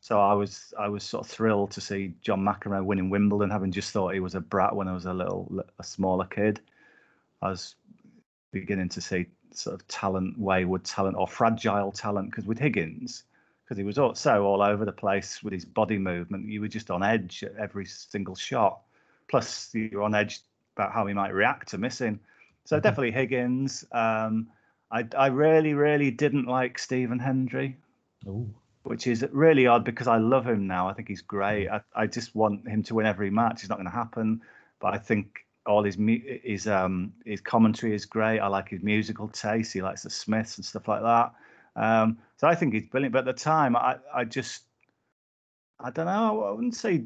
So 0.00 0.20
I 0.20 0.32
was 0.32 0.72
I 0.78 0.88
was 0.88 1.04
sort 1.04 1.26
of 1.26 1.30
thrilled 1.30 1.70
to 1.72 1.80
see 1.80 2.14
John 2.22 2.40
McEnroe 2.40 2.84
winning 2.84 3.10
Wimbledon, 3.10 3.50
having 3.50 3.72
just 3.72 3.92
thought 3.92 4.14
he 4.14 4.20
was 4.20 4.34
a 4.34 4.40
brat 4.40 4.74
when 4.74 4.88
I 4.88 4.94
was 4.94 5.06
a 5.06 5.12
little 5.12 5.64
a 5.78 5.84
smaller 5.84 6.24
kid. 6.24 6.60
I 7.42 7.50
was 7.50 7.74
beginning 8.52 8.88
to 8.90 9.00
see 9.00 9.26
sort 9.52 9.74
of 9.74 9.86
talent, 9.88 10.38
wayward 10.38 10.84
talent, 10.84 11.16
or 11.16 11.26
fragile 11.26 11.92
talent. 11.92 12.30
Because 12.30 12.46
with 12.46 12.58
Higgins, 12.58 13.24
because 13.64 13.76
he 13.76 13.84
was 13.84 13.98
all, 13.98 14.14
so 14.14 14.44
all 14.44 14.62
over 14.62 14.84
the 14.84 14.92
place 14.92 15.42
with 15.42 15.52
his 15.52 15.64
body 15.64 15.98
movement, 15.98 16.48
you 16.48 16.60
were 16.60 16.68
just 16.68 16.90
on 16.90 17.02
edge 17.02 17.42
at 17.42 17.54
every 17.56 17.84
single 17.84 18.34
shot. 18.34 18.80
Plus, 19.28 19.70
you're 19.74 20.02
on 20.02 20.14
edge 20.14 20.40
about 20.78 20.92
how 20.92 21.06
he 21.06 21.14
might 21.14 21.34
react 21.34 21.68
to 21.68 21.78
missing. 21.78 22.20
So 22.64 22.78
definitely 22.80 23.12
Higgins. 23.12 23.84
Um, 23.92 24.48
I 24.90 25.04
I 25.16 25.26
really 25.28 25.74
really 25.74 26.10
didn't 26.10 26.46
like 26.46 26.78
Stephen 26.78 27.18
Hendry 27.18 27.76
which 28.88 29.06
is 29.06 29.24
really 29.32 29.66
odd 29.66 29.84
because 29.84 30.06
I 30.06 30.16
love 30.16 30.46
him 30.46 30.66
now. 30.66 30.88
I 30.88 30.94
think 30.94 31.08
he's 31.08 31.20
great. 31.20 31.68
I, 31.68 31.80
I 31.94 32.06
just 32.06 32.34
want 32.34 32.66
him 32.66 32.82
to 32.84 32.94
win 32.94 33.06
every 33.06 33.30
match. 33.30 33.60
It's 33.60 33.68
not 33.68 33.76
going 33.76 33.90
to 33.90 33.94
happen, 33.94 34.40
but 34.80 34.94
I 34.94 34.98
think 34.98 35.44
all 35.66 35.82
his 35.82 35.98
his 36.42 36.66
um 36.66 37.12
his 37.26 37.42
commentary 37.42 37.94
is 37.94 38.06
great. 38.06 38.40
I 38.40 38.46
like 38.46 38.70
his 38.70 38.82
musical 38.82 39.28
taste. 39.28 39.74
He 39.74 39.82
likes 39.82 40.02
the 40.02 40.10
Smiths 40.10 40.56
and 40.56 40.64
stuff 40.64 40.88
like 40.88 41.02
that. 41.02 41.32
Um, 41.76 42.18
so 42.38 42.48
I 42.48 42.54
think 42.54 42.72
he's 42.72 42.88
brilliant. 42.88 43.12
But 43.12 43.28
at 43.28 43.36
the 43.36 43.42
time, 43.42 43.76
I 43.76 43.96
I 44.14 44.24
just 44.24 44.64
I 45.78 45.90
don't 45.90 46.06
know. 46.06 46.44
I 46.44 46.50
wouldn't 46.52 46.74
say. 46.74 47.04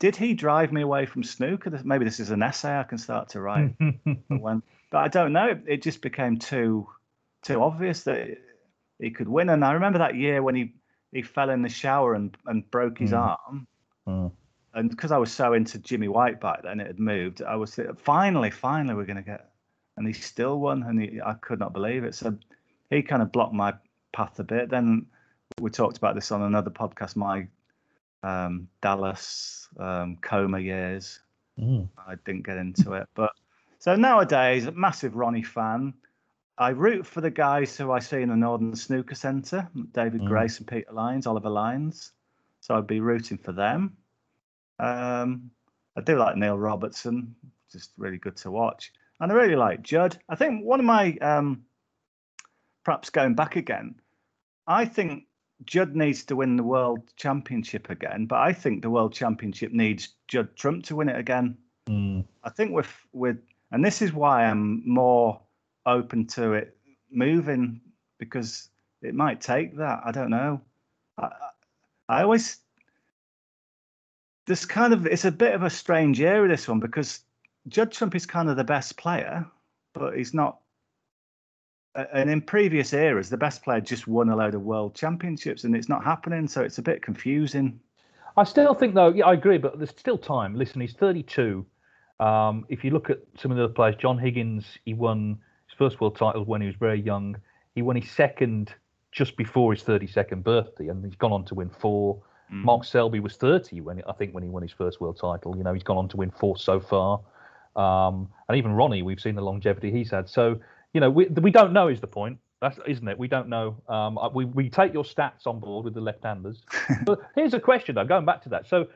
Did 0.00 0.16
he 0.16 0.34
drive 0.34 0.72
me 0.72 0.80
away 0.80 1.06
from 1.06 1.22
snooker? 1.22 1.70
Maybe 1.84 2.04
this 2.04 2.18
is 2.18 2.30
an 2.30 2.42
essay 2.42 2.76
I 2.76 2.82
can 2.82 2.98
start 2.98 3.28
to 3.30 3.40
write. 3.40 3.74
but 4.28 4.40
when, 4.40 4.62
but 4.90 4.98
I 4.98 5.08
don't 5.08 5.32
know. 5.32 5.50
It, 5.50 5.62
it 5.66 5.82
just 5.82 6.02
became 6.02 6.38
too 6.38 6.88
too 7.42 7.62
obvious 7.62 8.02
that 8.04 8.38
he 8.98 9.10
could 9.10 9.28
win. 9.28 9.48
And 9.50 9.64
I 9.64 9.72
remember 9.72 9.98
that 10.00 10.16
year 10.16 10.42
when 10.42 10.54
he 10.56 10.74
he 11.12 11.22
fell 11.22 11.50
in 11.50 11.62
the 11.62 11.68
shower 11.68 12.14
and, 12.14 12.36
and 12.46 12.68
broke 12.70 12.98
his 12.98 13.12
Mm. 13.12 13.36
arm. 13.46 13.66
And 14.72 14.88
because 14.88 15.10
I 15.10 15.18
was 15.18 15.32
so 15.32 15.52
into 15.52 15.78
Jimmy 15.80 16.08
White 16.08 16.40
back 16.40 16.62
then, 16.62 16.80
it 16.80 16.86
had 16.86 17.00
moved. 17.00 17.42
I 17.42 17.56
was 17.56 17.78
finally, 17.98 18.50
finally, 18.50 18.94
we're 18.94 19.04
going 19.04 19.16
to 19.16 19.22
get, 19.22 19.50
and 19.96 20.06
he 20.06 20.12
still 20.12 20.60
won, 20.60 20.84
and 20.84 21.00
he, 21.02 21.20
I 21.20 21.34
could 21.34 21.58
not 21.58 21.72
believe 21.72 22.04
it. 22.04 22.14
So 22.14 22.38
he 22.88 23.02
kind 23.02 23.20
of 23.20 23.32
blocked 23.32 23.52
my 23.52 23.74
path 24.12 24.38
a 24.38 24.44
bit. 24.44 24.70
Then 24.70 25.06
we 25.60 25.70
talked 25.70 25.98
about 25.98 26.14
this 26.14 26.30
on 26.30 26.42
another 26.42 26.70
podcast. 26.70 27.16
My 27.16 27.48
um, 28.22 28.68
Dallas 28.82 29.68
um, 29.78 30.16
coma 30.20 30.58
years. 30.58 31.20
I 32.06 32.14
didn't 32.24 32.46
get 32.46 32.56
into 32.56 32.94
it, 32.94 33.08
but 33.14 33.32
so 33.78 33.96
nowadays, 33.96 34.66
a 34.66 34.72
massive 34.72 35.16
Ronnie 35.16 35.42
fan. 35.42 35.94
I 36.58 36.70
root 36.70 37.06
for 37.06 37.22
the 37.22 37.30
guys 37.30 37.76
who 37.76 37.90
I 37.90 37.98
see 38.00 38.20
in 38.20 38.28
the 38.28 38.36
Northern 38.36 38.76
Snooker 38.76 39.14
Centre: 39.14 39.68
David 39.92 40.22
Mm. 40.22 40.26
Grace 40.28 40.58
and 40.58 40.66
Peter 40.66 40.92
Lines, 40.92 41.26
Oliver 41.26 41.50
Lines. 41.50 42.12
So 42.60 42.76
I'd 42.76 42.86
be 42.86 43.00
rooting 43.00 43.38
for 43.38 43.52
them. 43.52 43.96
Um, 44.78 45.50
I 45.96 46.02
do 46.02 46.16
like 46.18 46.36
Neil 46.36 46.58
Robertson, 46.58 47.34
just 47.72 47.92
really 47.96 48.18
good 48.18 48.36
to 48.38 48.50
watch, 48.50 48.92
and 49.20 49.32
I 49.32 49.34
really 49.34 49.56
like 49.56 49.82
Judd. 49.82 50.18
I 50.28 50.36
think 50.36 50.64
one 50.64 50.80
of 50.80 50.86
my 50.86 51.16
um, 51.18 51.64
perhaps 52.84 53.10
going 53.10 53.34
back 53.34 53.56
again, 53.56 53.94
I 54.66 54.84
think 54.84 55.24
Judd 55.64 55.94
needs 55.94 56.24
to 56.24 56.36
win 56.36 56.56
the 56.56 56.62
world 56.62 57.00
championship 57.16 57.90
again, 57.90 58.26
but 58.26 58.38
I 58.38 58.52
think 58.52 58.82
the 58.82 58.90
world 58.90 59.12
championship 59.12 59.72
needs 59.72 60.08
Judd 60.28 60.56
Trump 60.56 60.84
to 60.86 60.96
win 60.96 61.08
it 61.08 61.18
again. 61.18 61.56
Mm. 61.88 62.24
I 62.44 62.50
think 62.50 62.72
with 62.72 62.92
with, 63.12 63.38
and 63.70 63.84
this 63.84 64.02
is 64.02 64.12
why 64.12 64.44
I'm 64.44 64.82
more 64.88 65.40
open 65.86 66.26
to 66.28 66.52
it 66.52 66.76
moving 67.10 67.80
because 68.18 68.68
it 69.02 69.14
might 69.14 69.40
take 69.40 69.76
that. 69.76 70.00
I 70.04 70.12
don't 70.12 70.30
know. 70.30 70.60
I, 71.18 71.26
I 71.26 71.50
I 72.10 72.22
always 72.22 72.58
this 74.46 74.64
kind 74.64 74.92
of 74.92 75.06
it's 75.06 75.24
a 75.24 75.30
bit 75.30 75.54
of 75.54 75.62
a 75.62 75.70
strange 75.70 76.20
area 76.20 76.48
this 76.48 76.66
one 76.66 76.80
because 76.80 77.20
Judd 77.68 77.92
Trump 77.92 78.14
is 78.14 78.26
kind 78.26 78.48
of 78.48 78.56
the 78.56 78.64
best 78.64 78.96
player, 78.96 79.46
but 79.92 80.16
he's 80.16 80.34
not. 80.34 80.58
And 81.94 82.30
in 82.30 82.40
previous 82.40 82.92
eras, 82.92 83.30
the 83.30 83.36
best 83.36 83.62
player 83.62 83.80
just 83.80 84.06
won 84.06 84.28
a 84.28 84.36
load 84.36 84.54
of 84.54 84.62
world 84.62 84.94
championships, 84.94 85.64
and 85.64 85.74
it's 85.74 85.88
not 85.88 86.04
happening. 86.04 86.46
So 86.46 86.62
it's 86.62 86.78
a 86.78 86.82
bit 86.82 87.02
confusing. 87.02 87.80
I 88.36 88.44
still 88.44 88.74
think, 88.74 88.94
though, 88.94 89.12
yeah, 89.12 89.26
I 89.26 89.32
agree, 89.32 89.58
but 89.58 89.78
there's 89.78 89.90
still 89.90 90.18
time. 90.18 90.54
Listen, 90.54 90.80
he's 90.80 90.92
32. 90.92 91.66
Um, 92.20 92.64
if 92.68 92.84
you 92.84 92.90
look 92.90 93.10
at 93.10 93.18
some 93.36 93.50
of 93.50 93.56
the 93.56 93.64
other 93.64 93.72
players, 93.72 93.96
John 93.96 94.18
Higgins, 94.18 94.78
he 94.84 94.94
won 94.94 95.38
his 95.66 95.76
first 95.76 96.00
world 96.00 96.16
title 96.16 96.44
when 96.44 96.60
he 96.60 96.68
was 96.68 96.76
very 96.76 97.00
young. 97.00 97.36
He 97.74 97.82
won 97.82 97.96
his 97.96 98.10
second 98.10 98.72
just 99.10 99.36
before 99.36 99.72
his 99.72 99.82
32nd 99.82 100.44
birthday, 100.44 100.88
and 100.88 101.04
he's 101.04 101.16
gone 101.16 101.32
on 101.32 101.44
to 101.46 101.54
win 101.54 101.70
four. 101.70 102.22
Mark 102.50 102.84
Selby 102.84 103.20
was 103.20 103.36
30 103.36 103.80
when 103.80 104.02
I 104.08 104.12
think 104.12 104.34
when 104.34 104.42
he 104.42 104.48
won 104.48 104.62
his 104.62 104.72
first 104.72 105.00
world 105.00 105.16
title. 105.20 105.56
You 105.56 105.62
know, 105.62 105.72
he's 105.72 105.84
gone 105.84 105.98
on 105.98 106.08
to 106.08 106.16
win 106.16 106.30
four 106.30 106.56
so 106.56 106.80
far. 106.80 107.20
Um, 107.76 108.28
and 108.48 108.58
even 108.58 108.72
Ronnie, 108.72 109.02
we've 109.02 109.20
seen 109.20 109.36
the 109.36 109.42
longevity 109.42 109.92
he's 109.92 110.10
had. 110.10 110.28
So, 110.28 110.58
you 110.92 111.00
know, 111.00 111.10
we, 111.10 111.26
we 111.26 111.50
don't 111.50 111.72
know 111.72 111.88
is 111.88 112.00
the 112.00 112.06
point. 112.06 112.38
That's 112.60 112.78
isn't 112.86 113.08
it? 113.08 113.18
We 113.18 113.28
don't 113.28 113.48
know. 113.48 113.80
Um, 113.88 114.18
we 114.34 114.44
we 114.44 114.68
take 114.68 114.92
your 114.92 115.04
stats 115.04 115.46
on 115.46 115.60
board 115.60 115.84
with 115.84 115.94
the 115.94 116.00
left-handers. 116.00 116.62
but 117.04 117.20
here's 117.34 117.54
a 117.54 117.60
question 117.60 117.94
though, 117.94 118.04
going 118.04 118.26
back 118.26 118.42
to 118.42 118.50
that. 118.50 118.68
So, 118.68 118.88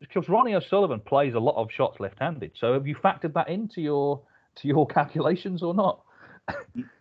because 0.00 0.28
Ronnie 0.28 0.54
O'Sullivan 0.54 1.00
plays 1.00 1.34
a 1.34 1.40
lot 1.40 1.56
of 1.56 1.72
shots 1.72 1.98
left-handed, 1.98 2.52
so 2.54 2.74
have 2.74 2.86
you 2.86 2.94
factored 2.94 3.32
that 3.34 3.48
into 3.48 3.80
your 3.80 4.20
to 4.56 4.68
your 4.68 4.86
calculations 4.98 5.62
or 5.62 5.72
not? 5.72 6.02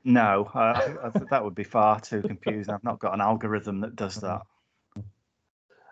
No, 0.03 0.49
uh, 0.53 1.11
that 1.29 1.43
would 1.43 1.53
be 1.53 1.63
far 1.63 1.99
too 1.99 2.21
confusing. 2.21 2.73
I've 2.73 2.83
not 2.83 2.99
got 2.99 3.13
an 3.13 3.21
algorithm 3.21 3.81
that 3.81 3.95
does 3.95 4.15
that. 4.15 4.41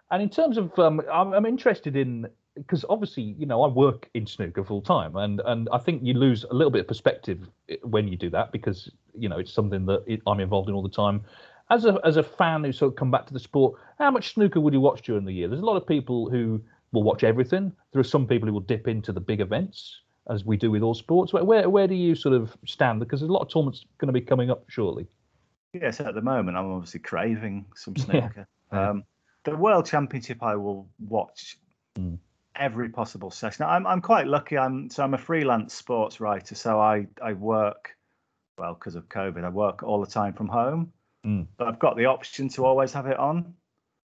And 0.10 0.22
in 0.24 0.30
terms 0.30 0.58
of, 0.58 0.78
um, 0.80 1.01
I'm, 1.12 1.34
I'm 1.34 1.45
interested 1.45 1.95
in 1.95 2.28
because 2.56 2.86
obviously, 2.89 3.24
you 3.38 3.45
know, 3.45 3.64
I 3.64 3.68
work 3.68 4.10
in 4.14 4.28
snooker 4.28 4.64
full 4.64 4.82
time, 4.82 5.16
and 5.16 5.41
and 5.45 5.68
I 5.72 5.78
think 5.80 6.04
you 6.04 6.14
lose 6.14 6.43
a 6.43 6.54
little 6.54 6.72
bit 6.72 6.82
of 6.82 6.88
perspective 6.88 7.49
when 7.84 8.08
you 8.08 8.16
do 8.18 8.30
that 8.32 8.51
because 8.51 8.91
you 9.18 9.30
know 9.30 9.38
it's 9.39 9.54
something 9.54 9.86
that 9.88 10.04
it, 10.08 10.22
I'm 10.28 10.39
involved 10.39 10.70
in 10.70 10.76
all 10.76 10.84
the 10.84 10.89
time. 10.89 11.22
as 11.70 11.86
a 11.86 11.99
as 12.04 12.18
a 12.18 12.24
fan 12.24 12.64
who 12.64 12.72
sort 12.72 12.91
of 12.91 12.95
come 12.95 13.10
back 13.12 13.26
to 13.28 13.34
the 13.34 13.39
sport, 13.39 13.80
how 13.97 14.12
much 14.12 14.34
snooker 14.34 14.60
would 14.60 14.74
you 14.74 14.82
watch 14.82 15.01
during 15.01 15.26
the 15.26 15.34
year? 15.34 15.47
There's 15.47 15.62
a 15.62 15.66
lot 15.66 15.78
of 15.78 15.88
people 15.88 16.30
who 16.30 16.62
will 16.91 17.04
watch 17.04 17.24
everything. 17.24 17.72
There 17.91 17.99
are 17.99 18.04
some 18.04 18.28
people 18.28 18.47
who 18.47 18.54
will 18.54 18.62
dip 18.62 18.88
into 18.88 19.12
the 19.12 19.20
big 19.22 19.41
events, 19.41 20.01
as 20.30 20.45
we 20.45 20.56
do 20.58 20.70
with 20.70 20.84
all 20.84 20.93
sports. 20.93 21.34
Where 21.34 21.43
where, 21.43 21.70
where 21.70 21.88
do 21.88 21.95
you 21.95 22.14
sort 22.16 22.36
of 22.36 22.56
stand? 22.66 22.99
Because 22.99 23.20
there's 23.22 23.30
a 23.30 23.34
lot 23.34 23.41
of 23.41 23.49
tournaments 23.49 23.86
going 23.97 24.14
to 24.14 24.20
be 24.20 24.22
coming 24.22 24.51
up 24.51 24.64
shortly. 24.70 25.08
Yes, 25.74 25.99
at 25.99 26.14
the 26.14 26.22
moment, 26.22 26.56
I'm 26.56 26.72
obviously 26.72 26.99
craving 26.99 27.66
some 27.76 27.95
Yeah. 27.97 28.04
snooker. 28.04 28.47
Um, 28.72 29.04
the 29.43 29.56
World 29.56 29.86
Championship, 29.88 30.43
I 30.43 30.56
will 30.56 30.88
watch 31.08 31.58
Mm. 31.99 32.18
Every 32.56 32.89
possible 32.89 33.32
session. 33.32 33.66
I'm 33.66 33.86
I'm 33.88 34.01
quite 34.01 34.28
lucky. 34.28 34.58
I'm 34.58 34.89
so 34.89 35.04
I'm 35.04 35.14
a 35.14 35.18
freelance 35.18 35.74
sports 35.74 36.20
writer, 36.20 36.56
so 36.56 36.80
I 36.80 37.08
I 37.22 37.34
work 37.34 37.95
well 38.58 38.74
because 38.76 38.95
of 38.95 39.10
COVID. 39.10 39.43
I 39.43 39.49
work 39.49 39.84
all 39.84 39.99
the 40.01 40.12
time 40.12 40.34
from 40.34 40.47
home, 40.47 40.91
Mm. 41.26 41.47
but 41.58 41.68
I've 41.68 41.80
got 41.80 41.95
the 41.97 42.06
option 42.06 42.49
to 42.49 42.66
always 42.66 42.91
have 42.93 43.08
it 43.08 43.18
on. 43.18 43.54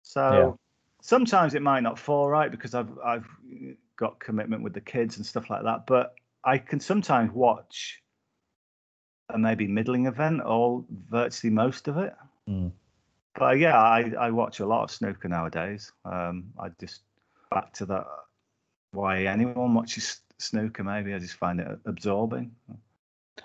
So 0.03 0.21
Yeah. 0.33 0.53
sometimes 1.01 1.55
it 1.55 1.63
might 1.63 1.83
not 1.83 1.99
fall 1.99 2.29
right 2.29 2.51
because 2.51 2.75
I've 2.75 2.99
I've 2.99 3.29
got 3.97 4.19
commitment 4.19 4.63
with 4.63 4.75
the 4.75 4.81
kids 4.81 5.17
and 5.17 5.25
stuff 5.25 5.49
like 5.51 5.63
that. 5.63 5.87
But 5.87 6.15
I 6.45 6.59
can 6.59 6.81
sometimes 6.81 7.33
watch 7.33 8.03
a 9.31 9.39
maybe 9.39 9.67
middling 9.67 10.07
event 10.07 10.43
or 10.45 10.85
virtually 10.91 11.51
most 11.51 11.89
of 11.89 11.97
it. 11.97 12.15
Mm. 12.49 12.73
But 13.37 13.59
yeah, 13.59 13.81
I, 13.81 14.13
I 14.19 14.31
watch 14.31 14.61
a 14.61 14.67
lot 14.67 14.85
of 14.85 14.91
snooker 14.91 15.29
nowadays. 15.29 15.91
Um, 16.05 16.53
I 16.59 16.69
just 16.79 17.03
back 17.51 17.73
to 17.75 17.87
that 17.87 18.07
why 18.95 19.25
anyone 19.25 19.75
watches 19.75 20.21
snooker. 20.39 20.85
Maybe 20.85 21.15
I 21.15 21.19
just 21.19 21.35
find 21.35 21.61
it 21.61 21.79
absorbing. 21.87 22.53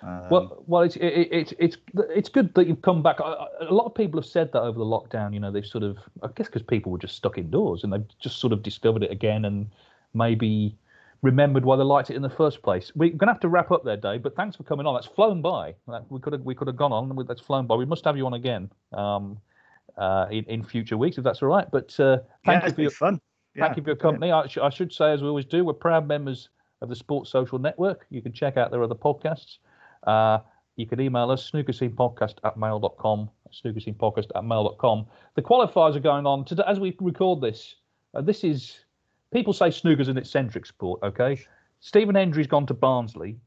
Um, 0.04 0.28
Well, 0.30 0.64
well, 0.68 0.82
it's 0.84 0.96
it, 0.98 1.08
it- 1.08 1.30
it's 1.32 1.54
it's 1.60 1.78
it's 2.12 2.30
good 2.30 2.54
that 2.54 2.68
you've 2.68 2.82
come 2.82 3.02
back. 3.04 3.20
A 3.20 3.74
lot 3.74 3.86
of 3.86 3.96
people 3.96 4.20
have 4.20 4.30
said 4.30 4.52
that 4.54 4.62
over 4.62 4.78
the 4.78 4.86
lockdown. 4.86 5.34
You 5.34 5.40
know, 5.40 5.52
they've 5.52 5.66
sort 5.66 5.84
of, 5.84 5.98
I 6.24 6.28
guess, 6.36 6.48
because 6.48 6.62
people 6.62 6.92
were 6.92 7.00
just 7.00 7.16
stuck 7.16 7.38
indoors 7.38 7.84
and 7.84 7.92
they've 7.92 8.08
just 8.20 8.38
sort 8.40 8.54
of 8.54 8.64
discovered 8.64 9.04
it 9.04 9.12
again 9.12 9.46
and 9.46 9.70
maybe 10.14 10.78
remembered 11.22 11.66
why 11.66 11.76
they 11.76 11.84
liked 11.84 12.10
it 12.10 12.16
in 12.16 12.22
the 12.22 12.30
first 12.30 12.62
place. 12.62 12.92
We're 12.96 13.10
gonna 13.10 13.32
have 13.34 13.42
to 13.42 13.50
wrap 13.50 13.72
up 13.72 13.84
there, 13.84 13.98
Dave. 13.98 14.24
But 14.24 14.36
thanks 14.36 14.56
for 14.56 14.64
coming 14.64 14.86
on. 14.86 14.94
That's 14.94 15.08
flown 15.08 15.42
by. 15.42 15.76
We 16.10 16.20
could 16.20 16.34
have 16.34 16.44
we 16.44 16.56
could 16.56 16.68
have 16.68 16.78
gone 16.78 16.94
on. 16.94 17.26
That's 17.28 17.42
flown 17.42 17.68
by. 17.68 17.76
We 17.76 17.86
must 17.86 18.06
have 18.06 18.16
you 18.16 18.26
on 18.26 18.36
again 18.36 18.70
um, 18.94 19.38
uh, 19.98 20.28
in 20.32 20.46
in 20.46 20.64
future 20.64 20.98
weeks 20.98 21.18
if 21.18 21.24
that's 21.24 21.42
all 21.42 21.50
right. 21.50 21.70
But 21.70 22.00
uh, 22.00 22.20
thank 22.46 22.62
yeah, 22.62 22.68
you 22.68 22.74
for 22.74 22.82
your 22.82 22.92
fun. 22.92 23.20
Yeah, 23.56 23.66
Thank 23.66 23.78
you 23.78 23.84
for 23.84 23.90
your 23.90 23.98
company. 23.98 24.32
I, 24.32 24.48
sh- 24.48 24.60
I 24.62 24.70
should 24.70 24.94
say, 24.94 25.12
as 25.12 25.22
we 25.22 25.28
always 25.28 25.46
do, 25.46 25.66
we're 25.66 25.74
proud 25.74 26.08
members 26.08 26.50
of 26.82 26.90
the 26.90 26.96
Sports 26.96 27.30
Social 27.30 27.60
Network. 27.60 28.06
You 28.10 28.22
can 28.22 28.32
check 28.32 28.58
out 28.58 28.72
their 28.72 28.84
other 28.84 28.96
podcasts. 28.96 29.58
Uh, 30.06 30.40
you 30.76 30.86
can 30.86 31.02
email 31.02 31.30
us, 31.30 31.52
snookerscenepodcast 31.52 32.36
at 32.46 32.58
mail.com, 32.58 33.30
snookerscenepodcast 33.52 34.28
at 34.36 34.46
mail.com. 34.46 35.06
The 35.36 35.42
qualifiers 35.42 35.96
are 35.96 36.00
going 36.00 36.26
on 36.26 36.46
today 36.46 36.64
as 36.68 36.80
we 36.80 36.96
record 37.02 37.42
this. 37.42 37.76
Uh, 38.14 38.22
this 38.22 38.44
is, 38.44 38.78
people 39.34 39.52
say 39.52 39.68
snooker's 39.68 40.08
an 40.08 40.18
eccentric 40.18 40.66
sport, 40.66 41.02
okay? 41.04 41.38
Stephen 41.82 42.16
Hendry's 42.16 42.48
gone 42.48 42.66
to 42.68 42.74
Barnsley 42.74 43.38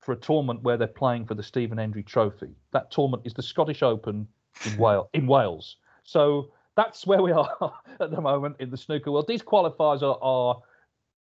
for 0.00 0.12
a 0.12 0.16
tournament 0.16 0.62
where 0.62 0.76
they're 0.76 0.86
playing 0.86 1.26
for 1.26 1.34
the 1.34 1.42
Stephen 1.42 1.78
Hendry 1.78 2.04
Trophy. 2.04 2.54
That 2.72 2.92
tournament 2.92 3.24
is 3.26 3.34
the 3.34 3.42
Scottish 3.42 3.82
Open 3.82 4.28
in 4.64 4.76
Wales. 4.76 5.08
In 5.12 5.26
Wales. 5.26 5.76
So 6.04 6.52
that's 6.76 7.06
where 7.06 7.22
we 7.22 7.32
are 7.32 7.72
at 8.00 8.10
the 8.10 8.20
moment 8.20 8.56
in 8.60 8.70
the 8.70 8.76
snooker 8.76 9.10
world. 9.10 9.26
These 9.26 9.42
qualifiers 9.42 10.02
are, 10.02 10.18
are 10.22 10.62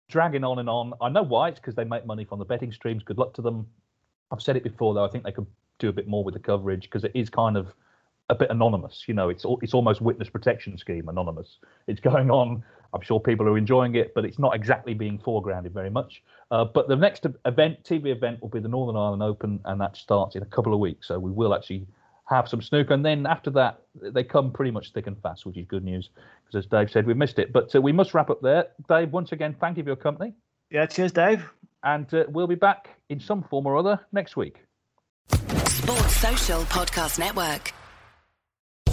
dragging 0.08 0.44
on 0.44 0.58
and 0.58 0.68
on. 0.68 0.94
I 1.00 1.08
know 1.08 1.22
why. 1.22 1.48
It's 1.48 1.60
because 1.60 1.74
they 1.74 1.84
make 1.84 2.06
money 2.06 2.24
from 2.24 2.38
the 2.38 2.44
betting 2.44 2.72
streams. 2.72 3.02
Good 3.02 3.18
luck 3.18 3.34
to 3.34 3.42
them. 3.42 3.66
I've 4.30 4.42
said 4.42 4.56
it 4.56 4.64
before, 4.64 4.94
though. 4.94 5.04
I 5.04 5.08
think 5.08 5.24
they 5.24 5.32
could 5.32 5.46
do 5.78 5.88
a 5.88 5.92
bit 5.92 6.08
more 6.08 6.24
with 6.24 6.34
the 6.34 6.40
coverage 6.40 6.82
because 6.82 7.04
it 7.04 7.12
is 7.14 7.28
kind 7.30 7.56
of 7.56 7.72
a 8.28 8.34
bit 8.34 8.50
anonymous. 8.50 9.04
You 9.06 9.14
know, 9.14 9.28
it's 9.28 9.44
it's 9.60 9.74
almost 9.74 10.00
witness 10.00 10.28
protection 10.28 10.78
scheme 10.78 11.08
anonymous. 11.08 11.58
It's 11.86 12.00
going 12.12 12.30
on. 12.30 12.64
I'm 12.94 13.00
sure 13.00 13.18
people 13.18 13.48
are 13.48 13.56
enjoying 13.56 13.94
it, 13.94 14.12
but 14.14 14.26
it's 14.26 14.38
not 14.38 14.54
exactly 14.54 14.92
being 14.92 15.18
foregrounded 15.18 15.72
very 15.72 15.88
much. 15.88 16.22
Uh, 16.50 16.64
but 16.66 16.88
the 16.88 16.96
next 16.96 17.26
event, 17.46 17.82
TV 17.84 18.06
event, 18.06 18.42
will 18.42 18.50
be 18.50 18.60
the 18.60 18.68
Northern 18.68 18.96
Ireland 18.96 19.22
Open, 19.22 19.60
and 19.64 19.80
that 19.80 19.96
starts 19.96 20.36
in 20.36 20.42
a 20.42 20.46
couple 20.46 20.74
of 20.74 20.80
weeks. 20.80 21.08
So 21.08 21.18
we 21.18 21.30
will 21.30 21.54
actually 21.54 21.86
have 22.28 22.48
some 22.48 22.62
snooker, 22.62 22.94
and 22.94 23.04
then 23.04 23.26
after 23.26 23.50
that, 23.50 23.80
they 24.00 24.24
come 24.24 24.52
pretty 24.52 24.70
much 24.70 24.92
thick 24.92 25.06
and 25.06 25.20
fast, 25.20 25.44
which 25.44 25.56
is 25.56 25.66
good 25.66 25.84
news. 25.84 26.10
Because 26.44 26.64
as 26.64 26.70
Dave 26.70 26.90
said, 26.90 27.06
we 27.06 27.14
missed 27.14 27.38
it. 27.38 27.52
But 27.52 27.74
uh, 27.74 27.80
we 27.80 27.92
must 27.92 28.14
wrap 28.14 28.30
up 28.30 28.40
there. 28.42 28.66
Dave, 28.88 29.12
once 29.12 29.32
again, 29.32 29.56
thank 29.60 29.76
you 29.76 29.82
for 29.82 29.88
your 29.90 29.96
company, 29.96 30.32
Yeah, 30.70 30.86
cheers, 30.86 31.12
Dave. 31.12 31.44
and 31.82 32.12
uh, 32.14 32.24
we'll 32.28 32.46
be 32.46 32.54
back 32.54 32.88
in 33.08 33.20
some 33.20 33.42
form 33.42 33.66
or 33.66 33.76
other 33.76 34.00
next 34.12 34.36
week. 34.36 34.62
Sports 35.66 36.16
Social 36.16 36.60
Podcast 36.62 37.18
Network. 37.18 37.72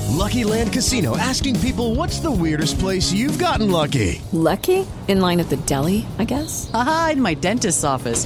Lucky 0.09 0.43
Land 0.43 0.73
Casino 0.73 1.15
asking 1.15 1.59
people 1.61 1.95
what's 1.95 2.19
the 2.19 2.31
weirdest 2.31 2.79
place 2.79 3.11
you've 3.13 3.37
gotten 3.39 3.71
lucky? 3.71 4.21
Lucky? 4.33 4.85
In 5.07 5.21
line 5.21 5.39
at 5.39 5.49
the 5.49 5.57
deli, 5.57 6.05
I 6.17 6.25
guess? 6.25 6.69
Aha, 6.73 7.11
in 7.13 7.21
my 7.21 7.35
dentist's 7.35 7.83
office. 7.83 8.25